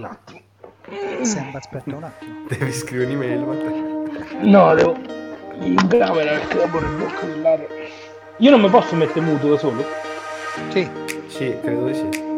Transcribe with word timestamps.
un 0.00 0.04
attimo. 0.06 0.40
Sembra, 1.22 1.58
aspetta 1.58 1.94
un 1.94 2.04
attimo. 2.04 2.46
Devi 2.48 2.72
scrivere 2.72 3.14
un'email, 3.14 3.44
Matteo. 3.44 4.08
No, 4.40 4.74
devo 4.74 4.96
in 5.60 5.86
camera 5.88 6.32
perché 6.32 6.56
dopo 6.56 6.78
devo 6.78 7.66
Io 8.38 8.50
non 8.50 8.60
mi 8.60 8.70
posso 8.70 8.96
mettere 8.96 9.20
muto 9.20 9.50
da 9.50 9.58
solo? 9.58 9.84
Sì. 10.70 10.88
Sì, 11.26 11.56
credo 11.60 11.86
di 11.86 11.94
sì. 11.94 12.29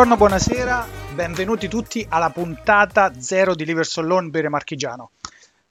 Buongiorno, 0.00 0.28
buonasera, 0.28 0.86
benvenuti 1.14 1.68
tutti 1.68 2.06
alla 2.08 2.30
puntata 2.30 3.20
zero 3.20 3.54
di 3.54 3.66
Liverson 3.66 4.06
Loan 4.06 4.30
Bere 4.30 4.48
Marchigiano, 4.48 5.10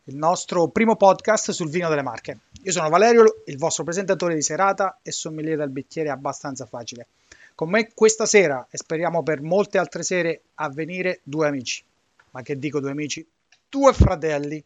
il 0.03 0.15
nostro 0.17 0.67
primo 0.67 0.95
podcast 0.95 1.49
sul 1.49 1.71
vino 1.71 1.89
delle 1.89 2.03
Marche. 2.03 2.37
Io 2.61 2.71
sono 2.71 2.89
Valerio, 2.89 3.41
il 3.47 3.57
vostro 3.57 3.83
presentatore 3.83 4.35
di 4.35 4.43
serata 4.43 4.99
e 5.01 5.11
sommelier 5.11 5.57
dal 5.57 5.71
bicchiere 5.71 6.11
abbastanza 6.11 6.67
facile. 6.67 7.07
Con 7.55 7.71
me 7.71 7.91
questa 7.95 8.27
sera 8.27 8.67
e 8.69 8.77
speriamo 8.77 9.23
per 9.23 9.41
molte 9.41 9.79
altre 9.79 10.03
sere 10.03 10.41
a 10.55 10.69
venire 10.69 11.21
due 11.23 11.47
amici. 11.47 11.83
Ma 12.29 12.43
che 12.43 12.59
dico 12.59 12.79
due 12.79 12.91
amici? 12.91 13.27
Due 13.67 13.93
fratelli, 13.93 14.63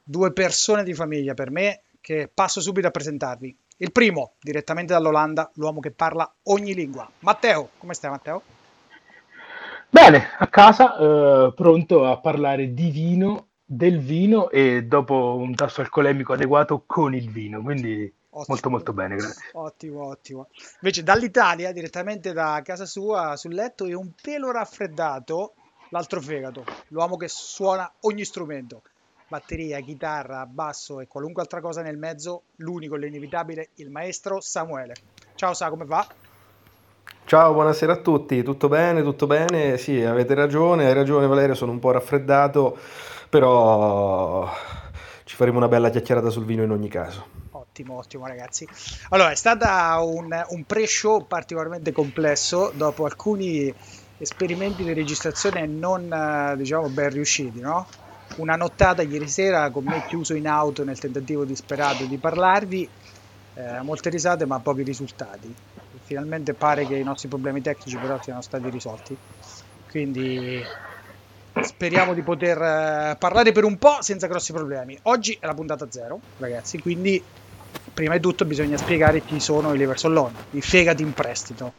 due 0.00 0.32
persone 0.32 0.84
di 0.84 0.94
famiglia 0.94 1.34
per 1.34 1.50
me 1.50 1.80
che 2.00 2.30
passo 2.32 2.60
subito 2.60 2.86
a 2.86 2.92
presentarvi. 2.92 3.56
Il 3.78 3.90
primo, 3.90 4.34
direttamente 4.40 4.92
dall'Olanda, 4.92 5.50
l'uomo 5.54 5.80
che 5.80 5.90
parla 5.90 6.32
ogni 6.44 6.72
lingua. 6.72 7.10
Matteo, 7.18 7.70
come 7.76 7.94
stai 7.94 8.10
Matteo? 8.10 8.58
Bene, 9.90 10.28
a 10.38 10.46
casa, 10.46 10.96
eh, 10.96 11.52
pronto 11.54 12.06
a 12.06 12.18
parlare 12.18 12.72
di 12.72 12.90
vino, 12.90 13.48
del 13.64 13.98
vino 13.98 14.48
e 14.48 14.84
dopo 14.84 15.34
un 15.36 15.54
tasso 15.54 15.80
alcolemico 15.80 16.32
adeguato 16.32 16.84
con 16.86 17.14
il 17.14 17.28
vino, 17.28 17.60
quindi 17.60 18.12
ottimo, 18.30 18.44
molto 18.46 18.70
molto 18.70 18.92
bene, 18.92 19.16
grazie. 19.16 19.50
Ottimo, 19.54 20.06
ottimo. 20.06 20.48
Invece 20.80 21.02
dall'Italia, 21.02 21.72
direttamente 21.72 22.32
da 22.32 22.60
casa 22.64 22.86
sua, 22.86 23.34
sul 23.36 23.52
letto 23.52 23.84
e 23.84 23.94
un 23.94 24.12
pelo 24.20 24.52
raffreddato, 24.52 25.54
l'altro 25.88 26.20
fegato, 26.20 26.64
l'uomo 26.88 27.16
che 27.16 27.28
suona 27.28 27.90
ogni 28.02 28.24
strumento 28.24 28.82
batteria, 29.30 29.78
chitarra, 29.78 30.44
basso 30.44 30.98
e 30.98 31.06
qualunque 31.06 31.40
altra 31.40 31.60
cosa 31.60 31.82
nel 31.82 31.96
mezzo, 31.96 32.42
l'unico, 32.56 32.96
l'inevitabile, 32.96 33.68
il 33.76 33.88
maestro 33.88 34.40
Samuele. 34.40 34.94
Ciao 35.36 35.54
Sa, 35.54 35.68
come 35.70 35.84
va? 35.84 36.04
Ciao, 37.30 37.52
buonasera 37.52 37.92
a 37.92 37.96
tutti, 37.98 38.42
tutto 38.42 38.66
bene, 38.66 39.04
tutto 39.04 39.28
bene? 39.28 39.78
Sì, 39.78 40.02
avete 40.02 40.34
ragione, 40.34 40.86
hai 40.86 40.94
ragione 40.94 41.28
Valerio, 41.28 41.54
sono 41.54 41.70
un 41.70 41.78
po' 41.78 41.92
raffreddato, 41.92 42.76
però 43.28 44.50
ci 45.22 45.36
faremo 45.36 45.58
una 45.58 45.68
bella 45.68 45.90
chiacchierata 45.90 46.28
sul 46.28 46.44
vino 46.44 46.64
in 46.64 46.72
ogni 46.72 46.88
caso. 46.88 47.24
Ottimo, 47.52 47.98
ottimo 47.98 48.26
ragazzi. 48.26 48.66
Allora, 49.10 49.30
è 49.30 49.36
stato 49.36 49.64
un, 50.08 50.44
un 50.48 50.64
pre-show 50.64 51.24
particolarmente 51.28 51.92
complesso 51.92 52.72
dopo 52.74 53.04
alcuni 53.04 53.72
esperimenti 54.18 54.82
di 54.82 54.92
registrazione 54.92 55.68
non, 55.68 56.54
diciamo, 56.56 56.88
ben 56.88 57.10
riusciti, 57.10 57.60
no? 57.60 57.86
una 58.38 58.56
nottata 58.56 59.02
ieri 59.02 59.28
sera 59.28 59.70
con 59.70 59.84
me 59.84 60.02
chiuso 60.08 60.34
in 60.34 60.48
auto 60.48 60.82
nel 60.82 60.98
tentativo 60.98 61.44
disperato 61.44 62.06
di 62.06 62.18
parlarvi, 62.18 62.90
eh, 63.54 63.82
molte 63.82 64.10
risate 64.10 64.46
ma 64.46 64.58
pochi 64.58 64.82
risultati. 64.82 65.54
Finalmente 66.10 66.54
pare 66.54 66.86
che 66.86 66.96
i 66.96 67.04
nostri 67.04 67.28
problemi 67.28 67.60
tecnici 67.60 67.96
però 68.00 68.18
siano 68.20 68.40
stati 68.42 68.68
risolti, 68.68 69.16
quindi 69.88 70.68
speriamo 71.60 72.14
di 72.14 72.22
poter 72.24 72.60
eh, 72.60 73.16
parlare 73.16 73.52
per 73.52 73.62
un 73.62 73.78
po' 73.78 73.98
senza 74.00 74.26
grossi 74.26 74.52
problemi. 74.52 74.98
Oggi 75.02 75.36
è 75.38 75.46
la 75.46 75.54
puntata 75.54 75.88
zero, 75.88 76.20
ragazzi, 76.38 76.80
quindi 76.80 77.24
prima 77.94 78.14
di 78.14 78.20
tutto 78.20 78.44
bisogna 78.44 78.76
spiegare 78.76 79.22
chi 79.22 79.38
sono 79.38 79.72
i 79.72 79.78
Leverson 79.78 80.12
Loan, 80.12 80.44
i 80.50 80.60
fegati 80.60 81.04
in 81.04 81.12
prestito 81.14 81.76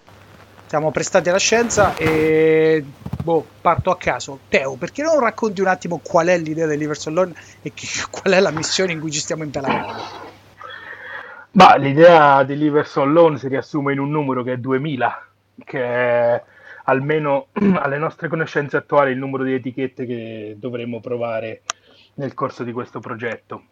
siamo 0.66 0.92
prestati 0.92 1.28
alla 1.28 1.38
scienza 1.38 1.94
e 1.96 2.86
boh, 3.18 3.50
parto 3.60 3.92
a 3.92 3.98
caso. 3.98 4.44
Teo, 4.48 4.78
perché 4.78 5.02
non 5.04 5.20
racconti 5.20 5.60
un 5.60 5.68
attimo 5.68 6.00
qual 6.02 6.28
è 6.28 6.38
l'idea 6.38 6.68
dell'Iverson 6.68 7.14
Loan 7.14 7.34
e 7.62 7.74
che, 7.74 7.86
qual 8.10 8.34
è 8.34 8.40
la 8.40 8.52
missione 8.52 8.94
in 8.94 9.02
cui 9.02 9.12
ci 9.12 9.20
stiamo 9.20 9.44
impelagando? 9.44 10.08
Ma 11.54 11.76
l'idea 11.76 12.44
dell'Iverson 12.44 13.12
Loan 13.12 13.38
si 13.38 13.48
riassume 13.48 13.92
in 13.94 14.00
un 14.00 14.10
numero 14.10 14.42
che 14.42 14.54
è 14.54 14.58
2000, 14.58 15.28
che 15.66 15.84
è 15.84 16.44
almeno 16.86 17.48
alle 17.76 17.98
nostre 17.98 18.30
conoscenze 18.30 18.78
attuali 18.78 19.12
il 19.12 19.18
numero 19.18 19.44
di 19.44 19.54
etichette 19.54 20.06
che 20.06 20.56
dovremmo 20.58 21.02
provare 21.02 21.64
nel 22.16 22.34
corso 22.34 22.64
di 22.64 22.72
questo 22.72 23.00
progetto. 23.00 23.64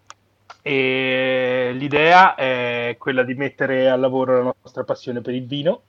E 0.61 1.71
l'idea 1.73 2.35
è 2.35 2.95
quella 2.99 3.23
di 3.23 3.35
mettere 3.35 3.89
a 3.89 3.95
lavoro 3.95 4.43
la 4.43 4.55
nostra 4.61 4.83
passione 4.83 5.21
per 5.21 5.33
il 5.33 5.45
vino 5.45 5.83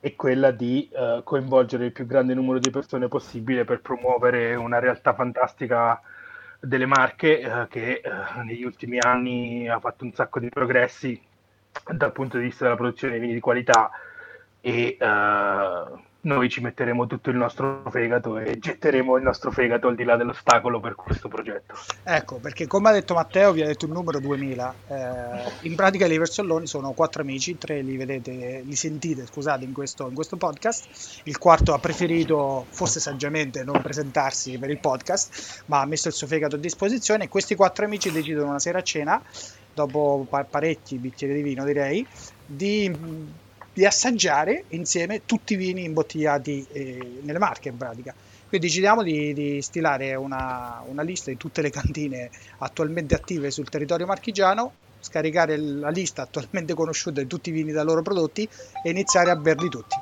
è 0.00 0.14
quella 0.14 0.50
di 0.50 0.88
uh, 0.92 1.24
coinvolgere 1.24 1.86
il 1.86 1.92
più 1.92 2.06
grande 2.06 2.34
numero 2.34 2.58
di 2.58 2.70
persone 2.70 3.08
possibile 3.08 3.64
per 3.64 3.80
promuovere 3.80 4.54
una 4.54 4.78
realtà 4.78 5.14
fantastica 5.14 6.00
delle 6.60 6.86
Marche 6.86 7.42
uh, 7.44 7.68
che 7.68 8.00
uh, 8.04 8.40
negli 8.42 8.64
ultimi 8.64 8.98
anni 8.98 9.68
ha 9.68 9.80
fatto 9.80 10.04
un 10.04 10.12
sacco 10.12 10.40
di 10.40 10.48
progressi 10.48 11.20
dal 11.92 12.12
punto 12.12 12.38
di 12.38 12.44
vista 12.44 12.64
della 12.64 12.76
produzione 12.76 13.14
di 13.14 13.20
vini 13.20 13.34
di 13.34 13.40
qualità 13.40 13.90
e 14.60 14.96
noi 16.26 16.48
ci 16.48 16.60
metteremo 16.60 17.06
tutto 17.06 17.30
il 17.30 17.36
nostro 17.36 17.82
fegato 17.90 18.36
e 18.38 18.58
getteremo 18.58 19.16
il 19.16 19.22
nostro 19.22 19.50
fegato 19.52 19.86
al 19.88 19.94
di 19.94 20.04
là 20.04 20.16
dell'ostacolo 20.16 20.80
per 20.80 20.94
questo 20.94 21.28
progetto. 21.28 21.74
Ecco, 22.02 22.36
perché 22.36 22.66
come 22.66 22.88
ha 22.88 22.92
detto 22.92 23.14
Matteo, 23.14 23.52
vi 23.52 23.62
ha 23.62 23.66
detto 23.66 23.86
il 23.86 23.92
numero 23.92 24.18
2000. 24.18 24.74
Eh, 24.88 25.68
in 25.68 25.76
pratica 25.76 26.06
i 26.06 26.08
Liversolloni 26.08 26.66
sono 26.66 26.92
quattro 26.92 27.22
amici, 27.22 27.56
tre 27.58 27.80
li 27.80 27.96
vedete, 27.96 28.62
li 28.64 28.74
sentite, 28.74 29.26
scusate, 29.26 29.64
in 29.64 29.72
questo, 29.72 30.08
in 30.08 30.14
questo 30.14 30.36
podcast. 30.36 31.20
Il 31.24 31.38
quarto 31.38 31.72
ha 31.72 31.78
preferito, 31.78 32.66
forse 32.70 32.98
saggiamente, 32.98 33.62
non 33.62 33.80
presentarsi 33.80 34.58
per 34.58 34.70
il 34.70 34.78
podcast, 34.78 35.62
ma 35.66 35.80
ha 35.80 35.86
messo 35.86 36.08
il 36.08 36.14
suo 36.14 36.26
fegato 36.26 36.56
a 36.56 36.58
disposizione. 36.58 37.28
Questi 37.28 37.54
quattro 37.54 37.84
amici 37.84 38.10
decidono 38.10 38.48
una 38.48 38.58
sera 38.58 38.78
a 38.78 38.82
cena, 38.82 39.22
dopo 39.72 40.26
parecchi 40.28 40.96
bicchieri 40.96 41.34
di 41.34 41.42
vino 41.42 41.64
direi, 41.64 42.04
di 42.44 43.44
di 43.76 43.84
assaggiare 43.84 44.64
insieme 44.68 45.26
tutti 45.26 45.52
i 45.52 45.56
vini 45.56 45.84
imbottigliati 45.84 46.66
eh, 46.72 47.18
nelle 47.20 47.38
marche 47.38 47.68
in 47.68 47.76
pratica. 47.76 48.14
Quindi 48.48 48.68
decidiamo 48.68 49.02
di, 49.02 49.34
di 49.34 49.60
stilare 49.60 50.14
una, 50.14 50.82
una, 50.86 51.02
lista 51.02 51.30
di 51.30 51.36
tutte 51.36 51.60
le 51.60 51.68
cantine 51.68 52.30
attualmente 52.58 53.14
attive 53.14 53.50
sul 53.50 53.68
territorio 53.68 54.06
marchigiano, 54.06 54.72
scaricare 55.00 55.58
la 55.58 55.90
lista 55.90 56.22
attualmente 56.22 56.72
conosciuta 56.72 57.20
di 57.20 57.26
tutti 57.26 57.50
i 57.50 57.52
vini 57.52 57.70
da 57.70 57.82
loro 57.82 58.00
prodotti 58.00 58.48
e 58.82 58.88
iniziare 58.88 59.30
a 59.30 59.36
berli 59.36 59.68
tutti. 59.68 59.96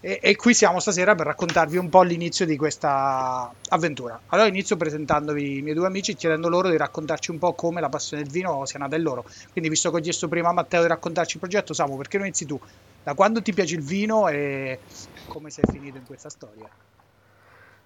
E, 0.00 0.20
e, 0.22 0.36
qui 0.36 0.54
siamo 0.54 0.78
stasera 0.78 1.16
per 1.16 1.26
raccontarvi 1.26 1.76
un 1.76 1.88
po' 1.88 2.02
l'inizio 2.02 2.46
di 2.46 2.56
questa 2.56 3.52
avventura. 3.70 4.20
Allora 4.28 4.46
inizio 4.46 4.76
presentandovi 4.76 5.58
i 5.58 5.62
miei 5.62 5.74
due 5.74 5.86
amici, 5.86 6.14
chiedendo 6.14 6.48
loro 6.48 6.70
di 6.70 6.76
raccontarci 6.76 7.32
un 7.32 7.38
po' 7.38 7.52
come 7.54 7.80
la 7.80 7.88
passione 7.88 8.22
del 8.22 8.30
vino 8.30 8.64
sia 8.64 8.78
nata 8.78 8.94
in 8.94 9.02
loro. 9.02 9.24
Quindi 9.50 9.68
visto 9.68 9.90
che 9.90 9.96
ho 9.96 10.00
chiesto 10.00 10.28
prima 10.28 10.50
a 10.50 10.52
Matteo 10.52 10.82
di 10.82 10.88
raccontarci 10.88 11.34
il 11.34 11.40
progetto, 11.40 11.74
Samu, 11.74 11.96
perché 11.96 12.16
non 12.16 12.26
inizi 12.26 12.46
tu? 12.46 12.60
Da 13.02 13.14
quando 13.14 13.42
ti 13.42 13.52
piace 13.52 13.74
il 13.74 13.82
vino 13.82 14.28
e 14.28 14.78
come 15.26 15.50
sei 15.50 15.64
finito 15.68 15.96
in 15.96 16.06
questa 16.06 16.28
storia? 16.28 16.68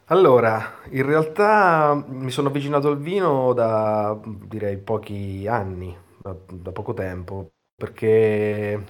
Allora, 0.07 0.81
in 0.91 1.07
realtà 1.07 2.05
mi 2.07 2.31
sono 2.31 2.49
avvicinato 2.49 2.89
al 2.89 2.99
vino 2.99 3.55
da 3.55 4.19
direi 4.23 4.77
pochi 4.77 5.47
anni, 5.49 5.97
da, 6.19 6.37
da 6.47 6.73
poco 6.73 6.93
tempo, 6.93 7.53
perché 7.75 8.85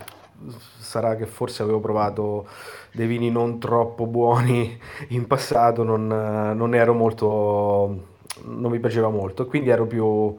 sarà 0.79 1.17
che 1.17 1.27
forse 1.27 1.63
avevo 1.63 1.81
provato 1.81 2.47
dei 2.93 3.07
vini 3.07 3.31
non 3.31 3.59
troppo 3.59 4.07
buoni 4.07 4.79
in 5.09 5.27
passato, 5.27 5.83
non, 5.83 6.07
non 6.07 6.75
ero 6.75 6.95
molto, 6.95 8.07
non 8.45 8.71
mi 8.71 8.79
piaceva 8.79 9.09
molto, 9.09 9.47
quindi 9.47 9.71
ero 9.71 9.87
più, 9.87 10.37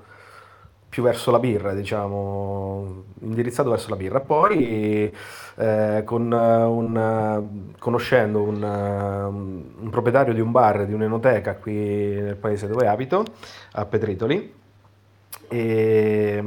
più 0.90 1.04
verso 1.04 1.32
la 1.32 1.40
birra, 1.40 1.74
diciamo, 1.74 3.04
indirizzato 3.22 3.70
verso 3.72 3.90
la 3.90 3.96
birra. 3.96 4.20
Poi, 4.20 5.12
eh, 5.56 6.02
con 6.06 6.32
un, 6.32 7.72
conoscendo 7.80 8.44
un, 8.44 8.62
un, 8.62 9.90
proprietario 9.90 10.34
di 10.34 10.42
un 10.42 10.52
bar, 10.52 10.86
di 10.86 10.94
un'enoteca 10.94 11.56
qui 11.56 11.74
nel 11.74 12.36
paese 12.36 12.68
dove 12.68 12.88
abito, 12.88 13.24
a 13.72 13.86
Petritoli, 13.86 14.54
e 15.48 16.44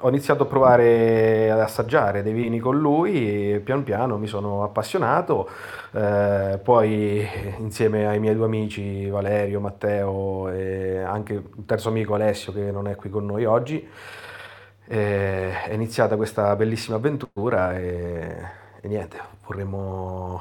ho 0.00 0.08
iniziato 0.08 0.44
a 0.44 0.46
provare 0.46 1.50
ad 1.50 1.60
assaggiare 1.60 2.22
dei 2.22 2.32
vini 2.32 2.58
con 2.58 2.78
lui 2.78 3.52
e 3.52 3.60
pian 3.60 3.82
piano 3.82 4.18
mi 4.18 4.26
sono 4.26 4.62
appassionato, 4.64 5.48
eh, 5.92 6.58
poi 6.62 7.26
insieme 7.58 8.06
ai 8.06 8.18
miei 8.18 8.34
due 8.34 8.46
amici 8.46 9.08
Valerio, 9.08 9.60
Matteo 9.60 10.48
e 10.50 10.98
anche 10.98 11.32
il 11.34 11.64
terzo 11.66 11.88
amico 11.88 12.14
Alessio 12.14 12.52
che 12.52 12.70
non 12.70 12.88
è 12.88 12.96
qui 12.96 13.10
con 13.10 13.26
noi 13.26 13.44
oggi, 13.44 13.86
eh, 14.86 15.62
è 15.64 15.72
iniziata 15.72 16.16
questa 16.16 16.56
bellissima 16.56 16.96
avventura 16.96 17.76
e, 17.78 18.36
e 18.80 18.88
niente, 18.88 19.18
vorremmo... 19.46 20.40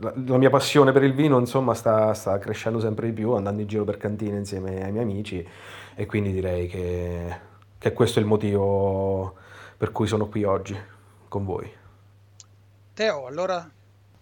La, 0.00 0.38
mia 0.38 0.48
passione 0.48 0.90
per 0.90 1.02
il 1.02 1.12
vino 1.12 1.38
insomma 1.38 1.74
sta, 1.74 2.14
sta 2.14 2.38
crescendo 2.38 2.80
sempre 2.80 3.06
di 3.08 3.12
più 3.12 3.32
andando 3.32 3.60
in 3.60 3.66
giro 3.66 3.84
per 3.84 3.98
cantine 3.98 4.38
insieme 4.38 4.82
ai 4.82 4.90
miei 4.90 5.04
amici 5.04 5.46
e 5.94 6.06
quindi 6.06 6.32
direi 6.32 6.66
che, 6.66 7.50
che 7.82 7.92
questo 7.92 8.20
è 8.20 8.22
il 8.22 8.28
motivo 8.28 9.34
per 9.76 9.90
cui 9.90 10.06
sono 10.06 10.28
qui 10.28 10.44
oggi 10.44 10.78
con 11.26 11.44
voi. 11.44 11.68
Teo, 12.94 13.26
allora 13.26 13.68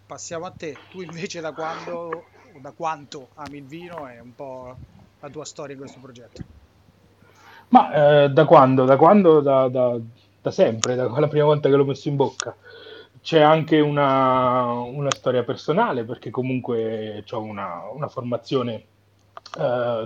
passiamo 0.03 0.45
a 0.47 0.51
te. 0.51 0.75
Tu 0.89 1.01
invece 1.01 1.41
da 1.41 1.53
quando 1.53 2.25
da 2.59 2.71
quanto 2.71 3.29
ami 3.35 3.59
il 3.59 3.65
vino 3.65 4.09
e 4.09 4.19
un 4.19 4.33
po' 4.33 4.75
la 5.19 5.29
tua 5.29 5.45
storia 5.45 5.73
in 5.73 5.79
questo 5.79 5.99
progetto? 5.99 6.41
Ma 7.67 8.23
eh, 8.23 8.29
da 8.29 8.45
quando? 8.45 8.85
Da 8.85 8.97
quando? 8.97 9.41
Da, 9.41 9.67
da, 9.69 9.95
da 10.41 10.51
sempre, 10.51 10.95
da 10.95 11.07
la 11.07 11.27
prima 11.27 11.45
volta 11.45 11.69
che 11.69 11.75
l'ho 11.75 11.85
messo 11.85 12.09
in 12.09 12.15
bocca. 12.15 12.55
C'è 13.21 13.41
anche 13.41 13.79
una, 13.79 14.71
una 14.71 15.11
storia 15.11 15.43
personale 15.43 16.03
perché 16.03 16.31
comunque 16.31 17.23
ho 17.29 17.39
una, 17.39 17.83
una 17.93 18.07
formazione 18.07 18.73
eh, 18.73 18.85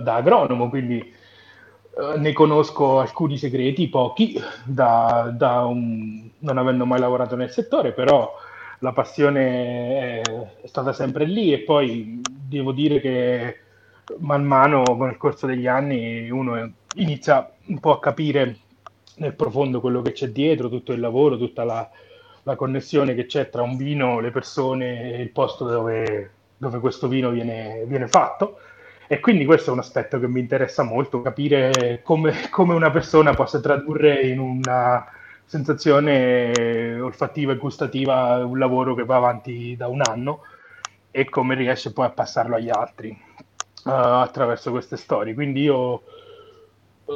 da 0.02 0.14
agronomo, 0.14 0.68
quindi 0.68 1.24
eh, 1.98 2.18
ne 2.18 2.32
conosco 2.34 3.00
alcuni 3.00 3.38
segreti, 3.38 3.88
pochi, 3.88 4.38
da, 4.64 5.32
da 5.34 5.64
un, 5.64 6.28
non 6.40 6.58
avendo 6.58 6.84
mai 6.84 7.00
lavorato 7.00 7.36
nel 7.36 7.50
settore, 7.50 7.92
però 7.92 8.34
la 8.80 8.92
passione 8.92 10.20
è, 10.20 10.20
è, 10.60 10.66
stata 10.66 10.92
sempre 10.92 11.24
lì 11.24 11.54
e 11.54 11.60
poi 11.60 12.20
devo 12.22 12.72
dire 12.72 13.00
che 13.00 13.60
man 14.18 14.44
mano 14.44 14.82
nel 14.98 15.16
corso 15.16 15.46
degli 15.46 15.66
anni 15.66 16.28
uno 16.28 16.70
inizia 16.96 17.50
un 17.68 17.80
po' 17.80 17.92
a 17.92 17.98
capire 18.00 18.58
nel 19.16 19.34
profondo 19.34 19.80
quello 19.80 20.02
che 20.02 20.12
c'è 20.12 20.28
dietro, 20.28 20.68
tutto 20.68 20.92
il 20.92 21.00
lavoro, 21.00 21.38
tutta 21.38 21.64
la, 21.64 21.88
la 22.42 22.56
connessione 22.56 23.14
che 23.14 23.24
c'è 23.24 23.48
tra 23.48 23.62
un 23.62 23.74
vino, 23.78 24.20
le 24.20 24.30
persone 24.30 25.14
e 25.14 25.22
il 25.22 25.30
posto 25.30 25.64
dove, 25.66 26.30
dove 26.58 26.78
questo 26.78 27.08
vino 27.08 27.30
viene, 27.30 27.84
viene 27.86 28.06
fatto 28.06 28.58
e 29.08 29.20
quindi 29.20 29.44
questo 29.44 29.70
è 29.70 29.72
un 29.72 29.78
aspetto 29.78 30.18
che 30.18 30.28
mi 30.28 30.40
interessa 30.40 30.82
molto, 30.82 31.22
capire 31.22 32.00
come, 32.02 32.48
come 32.50 32.74
una 32.74 32.90
persona 32.90 33.34
possa 33.34 33.60
tradurre 33.60 34.22
in 34.22 34.38
una 34.38 35.06
sensazione 35.44 36.98
olfattiva 37.00 37.52
e 37.52 37.56
gustativa 37.56 38.44
un 38.44 38.58
lavoro 38.58 38.94
che 38.94 39.04
va 39.04 39.16
avanti 39.16 39.76
da 39.76 39.86
un 39.86 40.02
anno 40.04 40.42
e 41.12 41.28
come 41.28 41.54
riesce 41.54 41.92
poi 41.92 42.06
a 42.06 42.10
passarlo 42.10 42.56
agli 42.56 42.68
altri 42.68 43.08
uh, 43.08 43.90
attraverso 43.90 44.70
queste 44.70 44.96
storie. 44.96 45.34
Quindi 45.34 45.62
io, 45.62 46.02
uh, 47.04 47.12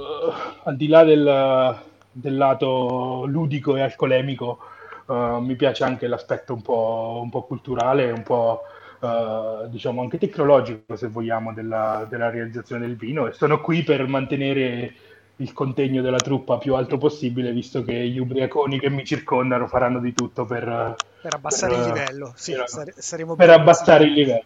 al 0.62 0.76
di 0.76 0.86
là 0.86 1.04
del, 1.04 1.78
del, 2.12 2.36
lato 2.36 3.24
ludico 3.26 3.76
e 3.76 3.82
alcolemico, 3.82 4.58
uh, 5.06 5.38
mi 5.38 5.56
piace 5.56 5.84
anche 5.84 6.06
l'aspetto 6.06 6.54
un 6.54 6.62
po', 6.62 7.20
un 7.22 7.28
po 7.28 7.42
culturale, 7.42 8.10
un 8.10 8.22
po' 8.22 8.62
uh, 9.00 9.68
diciamo 9.68 10.02
anche 10.02 10.18
tecnologico, 10.18 10.96
se 10.96 11.08
vogliamo, 11.08 11.52
della, 11.52 12.06
della, 12.08 12.30
realizzazione 12.30 12.86
del 12.86 12.96
vino 12.96 13.26
e 13.26 13.32
sono 13.32 13.60
qui 13.60 13.82
per 13.82 14.06
mantenere 14.06 14.94
il 15.36 15.52
contegno 15.52 16.02
della 16.02 16.18
truppa 16.18 16.58
più 16.58 16.74
alto 16.74 16.98
possibile, 16.98 17.52
visto 17.52 17.82
che 17.82 18.08
gli 18.08 18.18
ubriaconi 18.18 18.78
che 18.78 18.90
mi 18.90 19.04
circondano 19.04 19.66
faranno 19.66 19.98
di 19.98 20.12
tutto 20.12 20.44
per, 20.44 20.96
per 21.22 21.34
abbassare 21.34 21.74
per, 21.74 21.80
il 21.80 21.92
livello. 21.92 22.32
Sì, 22.36 22.52
per, 22.52 22.68
sare, 22.68 22.94
saremo 22.96 23.36
per 23.36 23.50
abbassare 23.50 24.04
il 24.04 24.12
livello. 24.12 24.44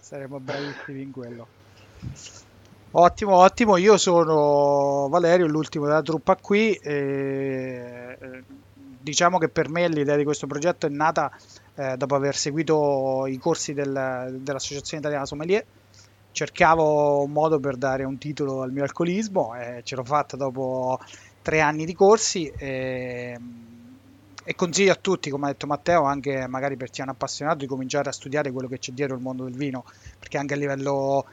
Saremo 0.00 0.40
bravissimi 0.40 1.02
in 1.02 1.10
quello. 1.12 1.46
Ottimo, 2.90 3.36
ottimo. 3.36 3.76
Io 3.76 3.96
sono 3.96 5.08
Valerio, 5.08 5.46
l'ultimo 5.46 5.86
della 5.86 6.02
truppa 6.02 6.36
qui. 6.36 6.74
E 6.74 8.42
diciamo 9.04 9.38
che 9.38 9.48
per 9.48 9.68
me 9.68 9.86
l'idea 9.88 10.16
di 10.16 10.24
questo 10.24 10.46
progetto 10.46 10.86
è 10.86 10.88
nata 10.88 11.30
eh, 11.76 11.96
dopo 11.96 12.14
aver 12.14 12.36
seguito 12.36 13.26
i 13.26 13.38
corsi 13.38 13.72
del, 13.74 14.38
dell'Associazione 14.40 15.00
Italiana 15.00 15.26
Sommelier. 15.26 15.64
Cercavo 16.32 17.22
un 17.22 17.30
modo 17.30 17.60
per 17.60 17.76
dare 17.76 18.04
un 18.04 18.18
titolo 18.18 18.62
al 18.62 18.72
mio 18.72 18.82
alcolismo 18.82 19.54
e 19.54 19.82
ce 19.84 19.94
l'ho 19.94 20.04
fatta 20.04 20.36
dopo 20.36 20.98
tre 21.42 21.60
anni 21.60 21.84
di 21.84 21.94
corsi. 21.94 22.48
E, 22.56 23.38
e 24.46 24.54
consiglio 24.56 24.92
a 24.92 24.96
tutti, 24.96 25.30
come 25.30 25.46
ha 25.46 25.52
detto 25.52 25.66
Matteo, 25.66 26.02
anche 26.02 26.46
magari 26.46 26.76
per 26.76 26.90
chi 26.90 27.00
è 27.00 27.02
un 27.02 27.10
appassionato, 27.10 27.58
di 27.58 27.66
cominciare 27.66 28.10
a 28.10 28.12
studiare 28.12 28.50
quello 28.50 28.68
che 28.68 28.78
c'è 28.78 28.92
dietro 28.92 29.14
il 29.14 29.22
mondo 29.22 29.44
del 29.44 29.56
vino, 29.56 29.84
perché 30.18 30.36
anche 30.36 30.52
a 30.52 30.56
livello 30.56 31.24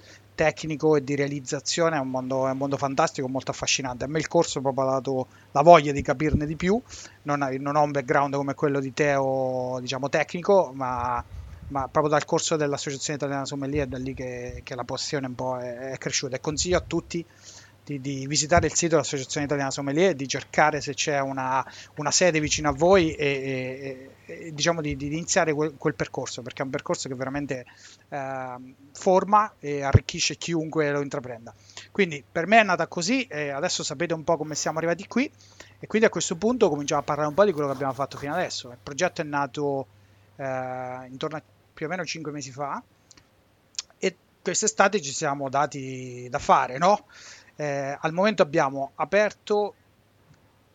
tecnico 0.41 0.95
e 0.95 1.03
di 1.03 1.15
realizzazione 1.15 1.97
è 1.97 1.99
un, 1.99 2.09
mondo, 2.09 2.47
è 2.47 2.51
un 2.51 2.57
mondo 2.57 2.75
fantastico, 2.75 3.27
molto 3.27 3.51
affascinante. 3.51 4.05
A 4.05 4.07
me 4.07 4.17
il 4.17 4.27
corso 4.27 4.59
proprio 4.59 4.87
ha 4.87 4.91
dato 4.93 5.27
la 5.51 5.61
voglia 5.61 5.91
di 5.91 6.01
capirne 6.01 6.47
di 6.47 6.55
più, 6.55 6.81
non, 7.23 7.47
non 7.59 7.75
ho 7.75 7.83
un 7.83 7.91
background 7.91 8.35
come 8.35 8.55
quello 8.55 8.79
di 8.79 8.91
Teo, 8.91 9.77
diciamo 9.79 10.09
tecnico, 10.09 10.71
ma, 10.73 11.23
ma 11.67 11.87
proprio 11.87 12.11
dal 12.11 12.25
corso 12.25 12.55
dell'Associazione 12.55 13.17
Italiana 13.17 13.45
Sommelier 13.45 13.85
è 13.85 13.87
da 13.87 13.97
lì 13.97 14.15
che, 14.15 14.61
che 14.63 14.75
la 14.75 14.83
passione 14.83 15.27
un 15.27 15.35
po' 15.35 15.59
è, 15.59 15.91
è 15.91 15.97
cresciuta 15.97 16.35
e 16.35 16.39
consiglio 16.39 16.77
a 16.77 16.83
tutti 16.85 17.23
di, 17.99 18.19
di, 18.19 18.27
visitare 18.27 18.67
il 18.67 18.73
sito 18.73 18.95
dell'Associazione 18.95 19.45
Italiana 19.45 19.71
Sommelier, 19.71 20.13
di 20.13 20.27
cercare 20.27 20.81
se 20.81 20.93
c'è 20.93 21.19
una, 21.19 21.65
una 21.95 22.11
sede 22.11 22.39
vicino 22.39 22.69
a 22.69 22.71
voi 22.71 23.13
e, 23.13 24.09
e, 24.25 24.33
e 24.45 24.53
diciamo 24.53 24.81
di, 24.81 24.95
di, 24.95 25.07
iniziare 25.07 25.53
quel, 25.53 25.75
quel, 25.77 25.95
percorso, 25.95 26.41
perché 26.41 26.61
è 26.61 26.65
un 26.65 26.71
percorso 26.71 27.09
che 27.09 27.15
veramente 27.15 27.65
eh, 28.09 28.55
forma 28.93 29.53
e 29.59 29.83
arricchisce 29.83 30.37
chiunque 30.37 30.91
lo 30.91 31.01
intraprenda. 31.01 31.53
Quindi 31.91 32.23
per 32.29 32.47
me 32.47 32.59
è 32.59 32.63
nata 32.63 32.87
così 32.87 33.25
e 33.25 33.49
adesso 33.49 33.83
sapete 33.83 34.13
un 34.13 34.23
po' 34.23 34.37
come 34.37 34.55
siamo 34.55 34.77
arrivati 34.77 35.07
qui 35.07 35.29
e 35.79 35.87
quindi 35.87 36.07
a 36.07 36.11
questo 36.11 36.35
punto 36.35 36.69
cominciamo 36.69 37.01
a 37.01 37.03
parlare 37.03 37.27
un 37.27 37.33
po' 37.33 37.45
di 37.45 37.51
quello 37.51 37.67
che 37.67 37.73
abbiamo 37.73 37.93
fatto 37.93 38.17
fino 38.17 38.33
adesso. 38.33 38.69
Il 38.71 38.77
progetto 38.81 39.21
è 39.21 39.25
nato 39.25 39.87
eh, 40.35 41.07
intorno 41.09 41.37
a 41.37 41.43
più 41.73 41.85
o 41.85 41.89
meno 41.89 42.05
5 42.05 42.31
mesi 42.31 42.51
fa 42.51 42.81
quest'estate 44.41 45.01
ci 45.01 45.13
siamo 45.13 45.49
dati 45.49 46.27
da 46.29 46.39
fare, 46.39 46.77
no? 46.77 47.05
Eh, 47.61 47.95
al 47.99 48.11
momento 48.11 48.41
abbiamo 48.41 48.93
aperto 48.95 49.75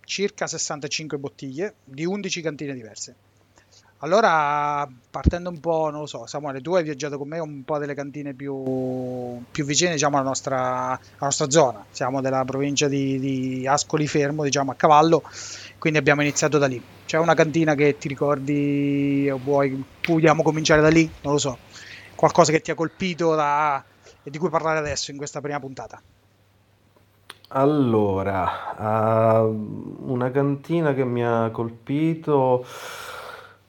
circa 0.05 0.47
65 0.47 1.19
bottiglie 1.19 1.75
di 1.83 2.05
11 2.05 2.41
cantine 2.41 2.75
diverse. 2.75 3.15
Allora, 4.01 4.89
partendo 5.11 5.51
un 5.51 5.59
po', 5.59 5.91
non 5.91 6.03
lo 6.03 6.07
so, 6.07 6.27
Samuele, 6.27 6.61
tu 6.61 6.77
hai 6.77 6.85
viaggiato 6.85 7.19
con 7.19 7.27
me 7.27 7.41
un 7.41 7.65
po' 7.65 7.79
delle 7.79 7.95
cantine 7.95 8.35
più, 8.35 9.43
più 9.51 9.65
vicine, 9.65 9.95
diciamo, 9.95 10.17
alla 10.17 10.29
nostra, 10.29 10.91
alla 10.91 11.01
nostra, 11.19 11.51
zona. 11.51 11.85
Siamo 11.91 12.21
della 12.21 12.45
provincia 12.45 12.87
di, 12.87 13.19
di, 13.19 13.67
Ascoli 13.67 14.07
Fermo, 14.07 14.45
diciamo, 14.45 14.71
a 14.71 14.75
cavallo, 14.77 15.25
quindi 15.79 15.99
abbiamo 15.99 16.21
iniziato 16.21 16.57
da 16.57 16.67
lì. 16.69 16.81
C'è 17.05 17.19
una 17.19 17.35
cantina 17.35 17.75
che 17.75 17.99
ti 17.99 18.07
ricordi 18.07 19.29
o 19.29 19.41
vuoi, 19.43 19.83
vogliamo 20.07 20.45
cominciare 20.45 20.83
da 20.83 20.89
lì? 20.89 21.11
Non 21.23 21.33
lo 21.33 21.39
so. 21.39 21.59
Qualcosa 22.15 22.53
che 22.53 22.61
ti 22.61 22.71
ha 22.71 22.77
colpito 22.77 23.35
da, 23.35 23.83
e 24.23 24.31
di 24.31 24.39
cui 24.39 24.51
parlare 24.51 24.79
adesso 24.79 25.11
in 25.11 25.17
questa 25.17 25.41
prima 25.41 25.59
puntata? 25.59 26.01
Allora, 27.49 29.45
uh, 29.47 30.11
una 30.13 30.31
cantina 30.33 30.93
che 30.95 31.05
mi 31.05 31.25
ha 31.25 31.51
colpito, 31.53 32.65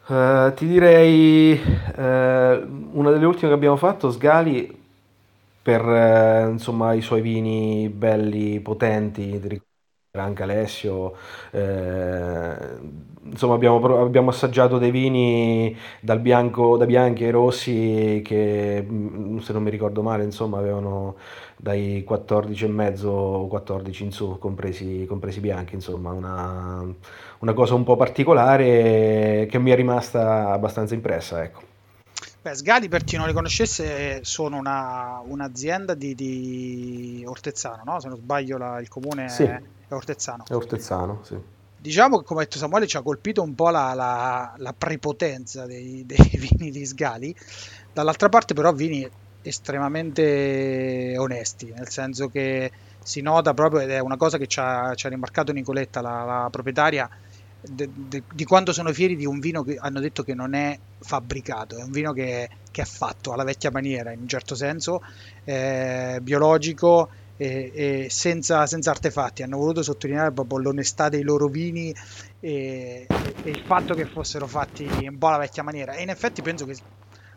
uh, 0.07 0.53
ti 0.53 0.65
direi 0.67 1.59
uh, 1.95 1.99
una 2.97 3.11
delle 3.11 3.25
ultime 3.25 3.49
che 3.49 3.53
abbiamo 3.55 3.75
fatto, 3.77 4.09
Sgali, 4.11 4.75
per 5.61 6.49
insomma 6.51 6.93
i 6.93 7.01
suoi 7.01 7.21
vini 7.21 7.89
belli, 7.89 8.59
potenti, 8.61 9.39
ti 9.39 9.61
anche 10.17 10.43
Alessio, 10.43 11.15
eh, 11.51 12.55
insomma 13.23 13.53
abbiamo, 13.55 14.01
abbiamo, 14.01 14.29
assaggiato 14.29 14.77
dei 14.79 14.89
vini 14.91 15.75
dal 16.01 16.19
bianco, 16.19 16.77
da 16.77 16.85
bianchi 16.85 17.23
ai 17.25 17.31
rossi 17.31 18.21
che 18.23 18.83
mm, 18.89 19.37
se 19.39 19.53
non 19.53 19.63
mi 19.63 19.69
ricordo 19.69 20.01
male 20.01 20.23
insomma 20.23 20.57
avevano 20.57 21.17
dai 21.57 22.05
14,5 22.07 23.47
14 23.47 24.03
in 24.03 24.11
su 24.11 24.37
compresi, 24.39 25.05
compresi 25.07 25.39
bianchi 25.39 25.75
insomma 25.75 26.11
una, 26.11 26.85
una, 27.39 27.53
cosa 27.53 27.73
un 27.73 27.83
po' 27.83 27.95
particolare 27.95 29.47
che 29.49 29.57
mi 29.57 29.71
è 29.71 29.75
rimasta 29.75 30.51
abbastanza 30.51 30.93
impressa 30.93 31.43
ecco. 31.43 31.65
Beh, 32.43 32.53
Sgali 32.55 32.87
per 32.87 33.03
chi 33.03 33.17
non 33.17 33.27
li 33.27 33.33
conoscesse 33.33 34.23
sono 34.23 34.57
una, 34.57 35.21
un'azienda 35.25 35.95
di, 35.95 36.13
di 36.13 37.23
Ortezzano 37.27 37.81
no? 37.83 37.99
se 37.99 38.07
non 38.07 38.17
sbaglio 38.17 38.57
la, 38.57 38.79
il 38.79 38.87
comune 38.87 39.27
sì. 39.27 39.43
è 39.43 39.61
è 39.87 39.93
Ortezzano. 39.93 40.43
È 40.45 40.53
Ortezzano, 40.53 41.21
sì. 41.23 41.37
Diciamo 41.79 42.17
che, 42.17 42.25
come 42.25 42.41
ha 42.41 42.43
detto 42.43 42.57
Samuele, 42.57 42.87
ci 42.87 42.97
ha 42.97 43.01
colpito 43.01 43.41
un 43.41 43.55
po' 43.55 43.69
la, 43.69 43.93
la, 43.93 44.53
la 44.57 44.73
prepotenza 44.73 45.65
dei, 45.65 46.05
dei, 46.05 46.17
vini 46.37 46.71
di 46.71 46.85
Sgali. 46.85 47.33
Dall'altra 47.93 48.27
parte, 48.27 48.53
però, 48.53 48.73
vini 48.73 49.09
estremamente 49.47 51.15
onesti, 51.17 51.71
nel 51.75 51.89
senso 51.89 52.29
che 52.29 52.71
si 53.03 53.21
nota 53.21 53.53
proprio, 53.53 53.81
ed 53.81 53.89
è 53.89 53.99
una 53.99 54.17
cosa 54.17 54.37
che 54.37 54.47
ci 54.47 54.59
ha, 54.59 54.93
ci 54.95 55.05
ha 55.05 55.09
rimarcato 55.09 55.51
Nicoletta, 55.51 56.01
la, 56.01 56.23
la 56.23 56.47
proprietaria, 56.51 57.09
de, 57.61 57.89
de, 57.93 58.23
di 58.33 58.43
quanto 58.43 58.73
sono 58.73 58.91
fieri 58.91 59.15
di 59.15 59.25
un 59.25 59.39
vino 59.39 59.63
che 59.63 59.77
hanno 59.79 59.99
detto 59.99 60.23
che 60.23 60.33
non 60.33 60.53
è 60.53 60.77
fabbricato, 60.99 61.77
è 61.77 61.83
un 61.83 61.91
vino 61.91 62.13
che, 62.13 62.49
che 62.71 62.81
è 62.81 62.85
fatto 62.85 63.31
alla 63.31 63.43
vecchia 63.43 63.71
maniera, 63.71 64.11
in 64.11 64.19
un 64.21 64.27
certo 64.27 64.55
senso, 64.55 65.01
eh, 65.43 66.19
biologico 66.21 67.09
e, 67.37 67.71
e 67.73 68.07
senza, 68.09 68.65
senza, 68.65 68.91
artefatti. 68.91 69.43
Hanno 69.43 69.57
voluto 69.57 69.83
sottolineare 69.83 70.31
proprio 70.31 70.59
l'onestà 70.59 71.07
dei 71.09 71.21
loro 71.21 71.47
vini 71.47 71.93
e, 72.39 73.05
e, 73.07 73.49
il 73.49 73.63
fatto 73.65 73.93
che 73.93 74.05
fossero 74.05 74.47
fatti 74.47 74.83
un 75.07 75.17
po' 75.17 75.27
alla 75.27 75.37
vecchia 75.37 75.63
maniera. 75.63 75.93
E 75.93 76.01
in 76.01 76.09
effetti 76.09 76.41
penso 76.41 76.65
che 76.65 76.75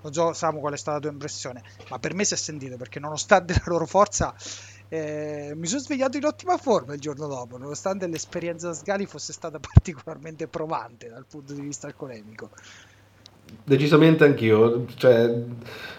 non 0.02 0.12
so 0.12 0.32
Samu 0.32 0.60
qual 0.60 0.74
è 0.74 0.76
stata 0.76 0.96
la 0.96 1.02
tua 1.02 1.12
impressione, 1.12 1.62
ma 1.88 1.98
per 1.98 2.14
me 2.14 2.24
si 2.24 2.34
è 2.34 2.36
sentito 2.36 2.76
perché 2.76 3.00
nonostante 3.00 3.54
la 3.58 3.62
loro 3.66 3.86
forza 3.86 4.34
eh, 4.88 5.52
mi 5.54 5.66
sono 5.66 5.80
svegliato 5.80 6.16
in 6.16 6.24
ottima 6.24 6.56
forma 6.56 6.94
il 6.94 7.00
giorno 7.00 7.26
dopo, 7.26 7.56
nonostante 7.56 8.06
l'esperienza 8.06 8.72
Sgali 8.72 9.06
fosse 9.06 9.32
stata 9.32 9.58
particolarmente 9.62 10.46
provante 10.48 11.08
dal 11.08 11.24
punto 11.28 11.52
di 11.52 11.60
vista 11.60 11.86
alcolemico. 11.86 12.50
Decisamente 13.64 14.24
anch'io, 14.24 14.86
cioè, 14.94 15.42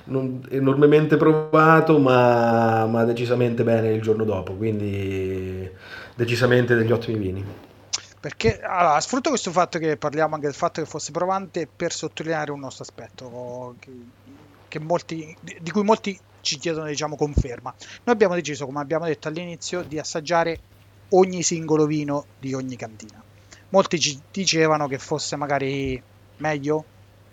non, 0.06 0.46
enormemente 0.50 1.18
provato, 1.18 2.00
ma, 2.00 2.86
ma 2.86 3.04
decisamente 3.04 3.64
bene 3.64 3.92
il 3.92 4.02
giorno 4.02 4.24
dopo, 4.24 4.54
quindi 4.54 5.70
decisamente 6.16 6.76
degli 6.76 6.92
ottimi 6.92 7.18
vini. 7.18 7.46
Perché 8.22 8.62
allora, 8.62 9.02
sfrutto 9.02 9.30
questo 9.30 9.52
fatto 9.52 9.80
che 9.80 9.98
parliamo 9.98 10.36
anche 10.36 10.46
del 10.46 10.56
fatto 10.56 10.80
che 10.80 10.88
fosse 10.88 11.12
provante 11.12 11.68
per 11.68 11.92
sottolineare 11.92 12.52
un 12.52 12.60
nostro 12.60 12.84
aspetto 12.84 13.76
che, 13.80 13.92
che 14.68 14.80
molti, 14.80 15.36
di 15.42 15.72
cui 15.72 15.84
molti 15.84 16.18
ci 16.42 16.60
chiedono 16.60 16.86
diciamo 16.86 17.16
conferma. 17.16 17.74
Noi 18.04 18.14
abbiamo 18.14 18.36
deciso, 18.36 18.68
come 18.68 18.80
abbiamo 18.80 19.06
detto 19.06 19.28
all'inizio, 19.28 19.82
di 19.82 19.98
assaggiare 19.98 20.60
ogni 21.10 21.42
singolo 21.42 21.88
vino 21.88 22.26
di 22.40 22.54
ogni 22.54 22.76
cantina. 22.76 23.24
Molti 23.70 24.00
ci 24.00 24.22
dicevano 24.32 24.88
che 24.88 25.00
fosse 25.00 25.36
magari 25.36 26.00
meglio, 26.38 26.86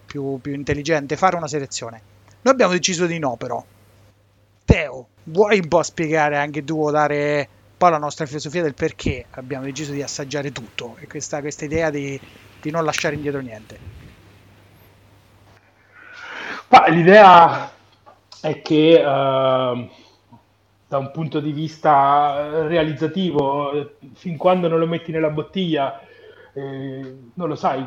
più, 0.06 0.38
più 0.40 0.54
intelligente 0.54 1.18
fare 1.18 1.36
una 1.36 1.48
selezione. 1.48 2.00
Noi 2.40 2.54
abbiamo 2.54 2.72
deciso 2.72 3.04
di 3.04 3.18
no, 3.18 3.36
però. 3.36 3.62
Teo, 4.64 5.08
vuoi 5.24 5.58
un 5.58 5.68
po' 5.68 5.82
spiegare 5.82 6.38
anche 6.38 6.64
tu, 6.64 6.90
dare 6.90 7.40
un 7.40 7.57
po' 7.78 7.88
la 7.88 7.98
nostra 7.98 8.26
filosofia 8.26 8.62
del 8.62 8.74
perché 8.74 9.26
abbiamo 9.30 9.64
deciso 9.64 9.92
di 9.92 10.02
assaggiare 10.02 10.52
tutto 10.52 10.96
e 10.98 11.06
questa, 11.06 11.40
questa 11.40 11.64
idea 11.64 11.88
di, 11.90 12.20
di 12.60 12.70
non 12.70 12.84
lasciare 12.84 13.14
indietro 13.14 13.40
niente? 13.40 13.78
Ma 16.68 16.88
l'idea 16.88 17.70
è 18.42 18.60
che 18.60 18.96
uh, 18.98 19.88
da 20.88 20.98
un 20.98 21.10
punto 21.12 21.40
di 21.40 21.52
vista 21.52 22.66
realizzativo, 22.66 23.94
fin 24.14 24.36
quando 24.36 24.68
non 24.68 24.78
lo 24.78 24.86
metti 24.86 25.12
nella 25.12 25.30
bottiglia, 25.30 26.00
eh, 26.52 27.16
non 27.34 27.48
lo 27.48 27.54
sai 27.54 27.86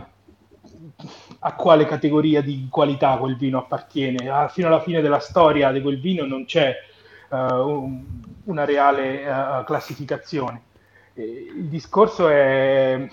a 1.40 1.56
quale 1.56 1.86
categoria 1.86 2.42
di 2.42 2.68
qualità 2.70 3.18
quel 3.18 3.36
vino 3.36 3.58
appartiene. 3.58 4.30
Ah, 4.30 4.48
fino 4.48 4.68
alla 4.68 4.82
fine 4.82 5.02
della 5.02 5.20
storia 5.20 5.72
di 5.72 5.82
quel 5.82 6.00
vino 6.00 6.26
non 6.26 6.46
c'è 6.46 6.76
un, 7.38 8.04
una 8.46 8.66
reale 8.66 9.28
uh, 9.28 9.64
classificazione. 9.64 10.62
Il 11.14 11.68
discorso 11.68 12.30
è 12.30 13.08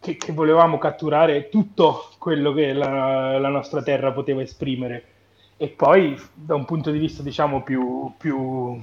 che, 0.00 0.16
che, 0.16 0.32
volevamo 0.32 0.78
catturare 0.78 1.48
tutto 1.48 2.10
quello 2.18 2.52
che 2.52 2.72
la, 2.72 3.38
la 3.38 3.48
nostra 3.48 3.82
terra 3.82 4.12
poteva 4.12 4.42
esprimere 4.42 5.04
e 5.56 5.68
poi 5.68 6.16
da 6.34 6.54
un 6.54 6.64
punto 6.64 6.90
di 6.90 6.98
vista 6.98 7.22
diciamo 7.22 7.62
più, 7.62 8.12
più 8.16 8.80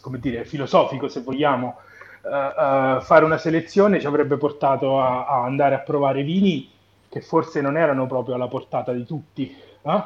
come 0.00 0.18
dire, 0.18 0.44
filosofico 0.44 1.08
se 1.08 1.20
vogliamo 1.20 1.76
uh, 2.22 2.28
uh, 2.28 3.00
fare 3.00 3.24
una 3.24 3.36
selezione 3.36 4.00
ci 4.00 4.06
avrebbe 4.06 4.36
portato 4.36 5.00
a, 5.00 5.26
a, 5.26 5.42
andare 5.42 5.74
a 5.74 5.80
provare 5.80 6.22
vini 6.22 6.70
che 7.10 7.20
forse 7.20 7.60
non 7.60 7.76
erano 7.76 8.06
proprio 8.06 8.36
alla 8.36 8.48
portata 8.48 8.92
di 8.92 9.04
tutti 9.04 9.54
eh? 9.82 10.04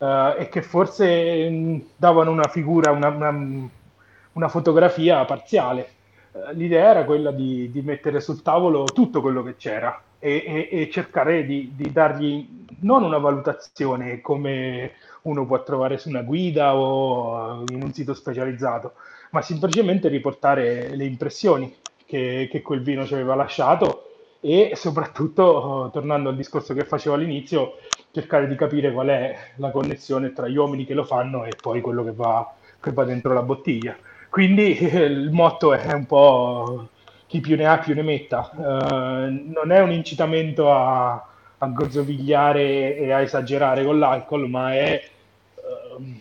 Uh, 0.00 0.34
e 0.38 0.48
che 0.50 0.62
forse 0.62 1.48
mh, 1.48 1.84
davano 1.96 2.30
una 2.30 2.48
figura 2.48 2.90
una, 2.90 3.08
una, 3.08 3.68
una 4.32 4.48
fotografia 4.48 5.24
parziale. 5.24 5.94
L'idea 6.52 6.90
era 6.90 7.04
quella 7.04 7.32
di, 7.32 7.72
di, 7.72 7.82
mettere 7.82 8.20
sul 8.20 8.40
tavolo 8.40 8.84
tutto 8.84 9.20
quello 9.20 9.42
che 9.42 9.56
c'era 9.56 10.00
e, 10.20 10.68
e, 10.70 10.80
e 10.80 10.90
cercare 10.90 11.44
di, 11.44 11.72
di 11.74 11.90
dargli 11.90 12.46
non 12.82 13.02
una 13.02 13.18
valutazione 13.18 14.20
come 14.20 14.92
uno 15.22 15.44
può 15.44 15.60
trovare 15.64 15.98
su 15.98 16.08
una 16.08 16.22
guida 16.22 16.76
o 16.76 17.64
in 17.68 17.82
un 17.82 17.92
sito 17.92 18.14
specializzato, 18.14 18.92
ma 19.30 19.42
semplicemente 19.42 20.08
riportare 20.08 20.94
le 20.94 21.04
impressioni 21.04 21.74
che, 22.06 22.48
che 22.50 22.62
quel 22.62 22.82
vino 22.82 23.04
ci 23.04 23.14
aveva 23.14 23.34
lasciato 23.34 24.06
e 24.40 24.72
soprattutto, 24.74 25.90
tornando 25.92 26.30
al 26.30 26.36
discorso 26.36 26.72
che 26.72 26.84
facevo 26.84 27.14
all'inizio, 27.14 27.76
cercare 28.12 28.48
di 28.48 28.54
capire 28.56 28.92
qual 28.92 29.08
è 29.08 29.36
la 29.56 29.70
connessione 29.70 30.32
tra 30.32 30.48
gli 30.48 30.56
uomini 30.56 30.84
che 30.84 30.94
lo 30.94 31.04
fanno 31.04 31.44
e 31.44 31.52
poi 31.60 31.80
quello 31.80 32.02
che 32.04 32.12
va, 32.12 32.52
che 32.80 32.92
va 32.92 33.04
dentro 33.04 33.32
la 33.32 33.42
bottiglia. 33.42 33.96
Quindi 34.28 34.78
il 34.80 35.30
motto 35.30 35.72
è 35.74 35.92
un 35.92 36.06
po' 36.06 36.88
chi 37.26 37.40
più 37.40 37.56
ne 37.56 37.66
ha 37.66 37.78
più 37.78 37.94
ne 37.94 38.02
metta, 38.02 38.50
uh, 38.52 39.52
non 39.52 39.70
è 39.70 39.80
un 39.80 39.92
incitamento 39.92 40.72
a, 40.72 41.12
a 41.58 41.66
gozzovigliare 41.68 42.96
e 42.96 43.12
a 43.12 43.20
esagerare 43.20 43.84
con 43.84 44.00
l'alcol, 44.00 44.48
ma 44.48 44.74
è 44.74 45.00
uh, 45.54 46.20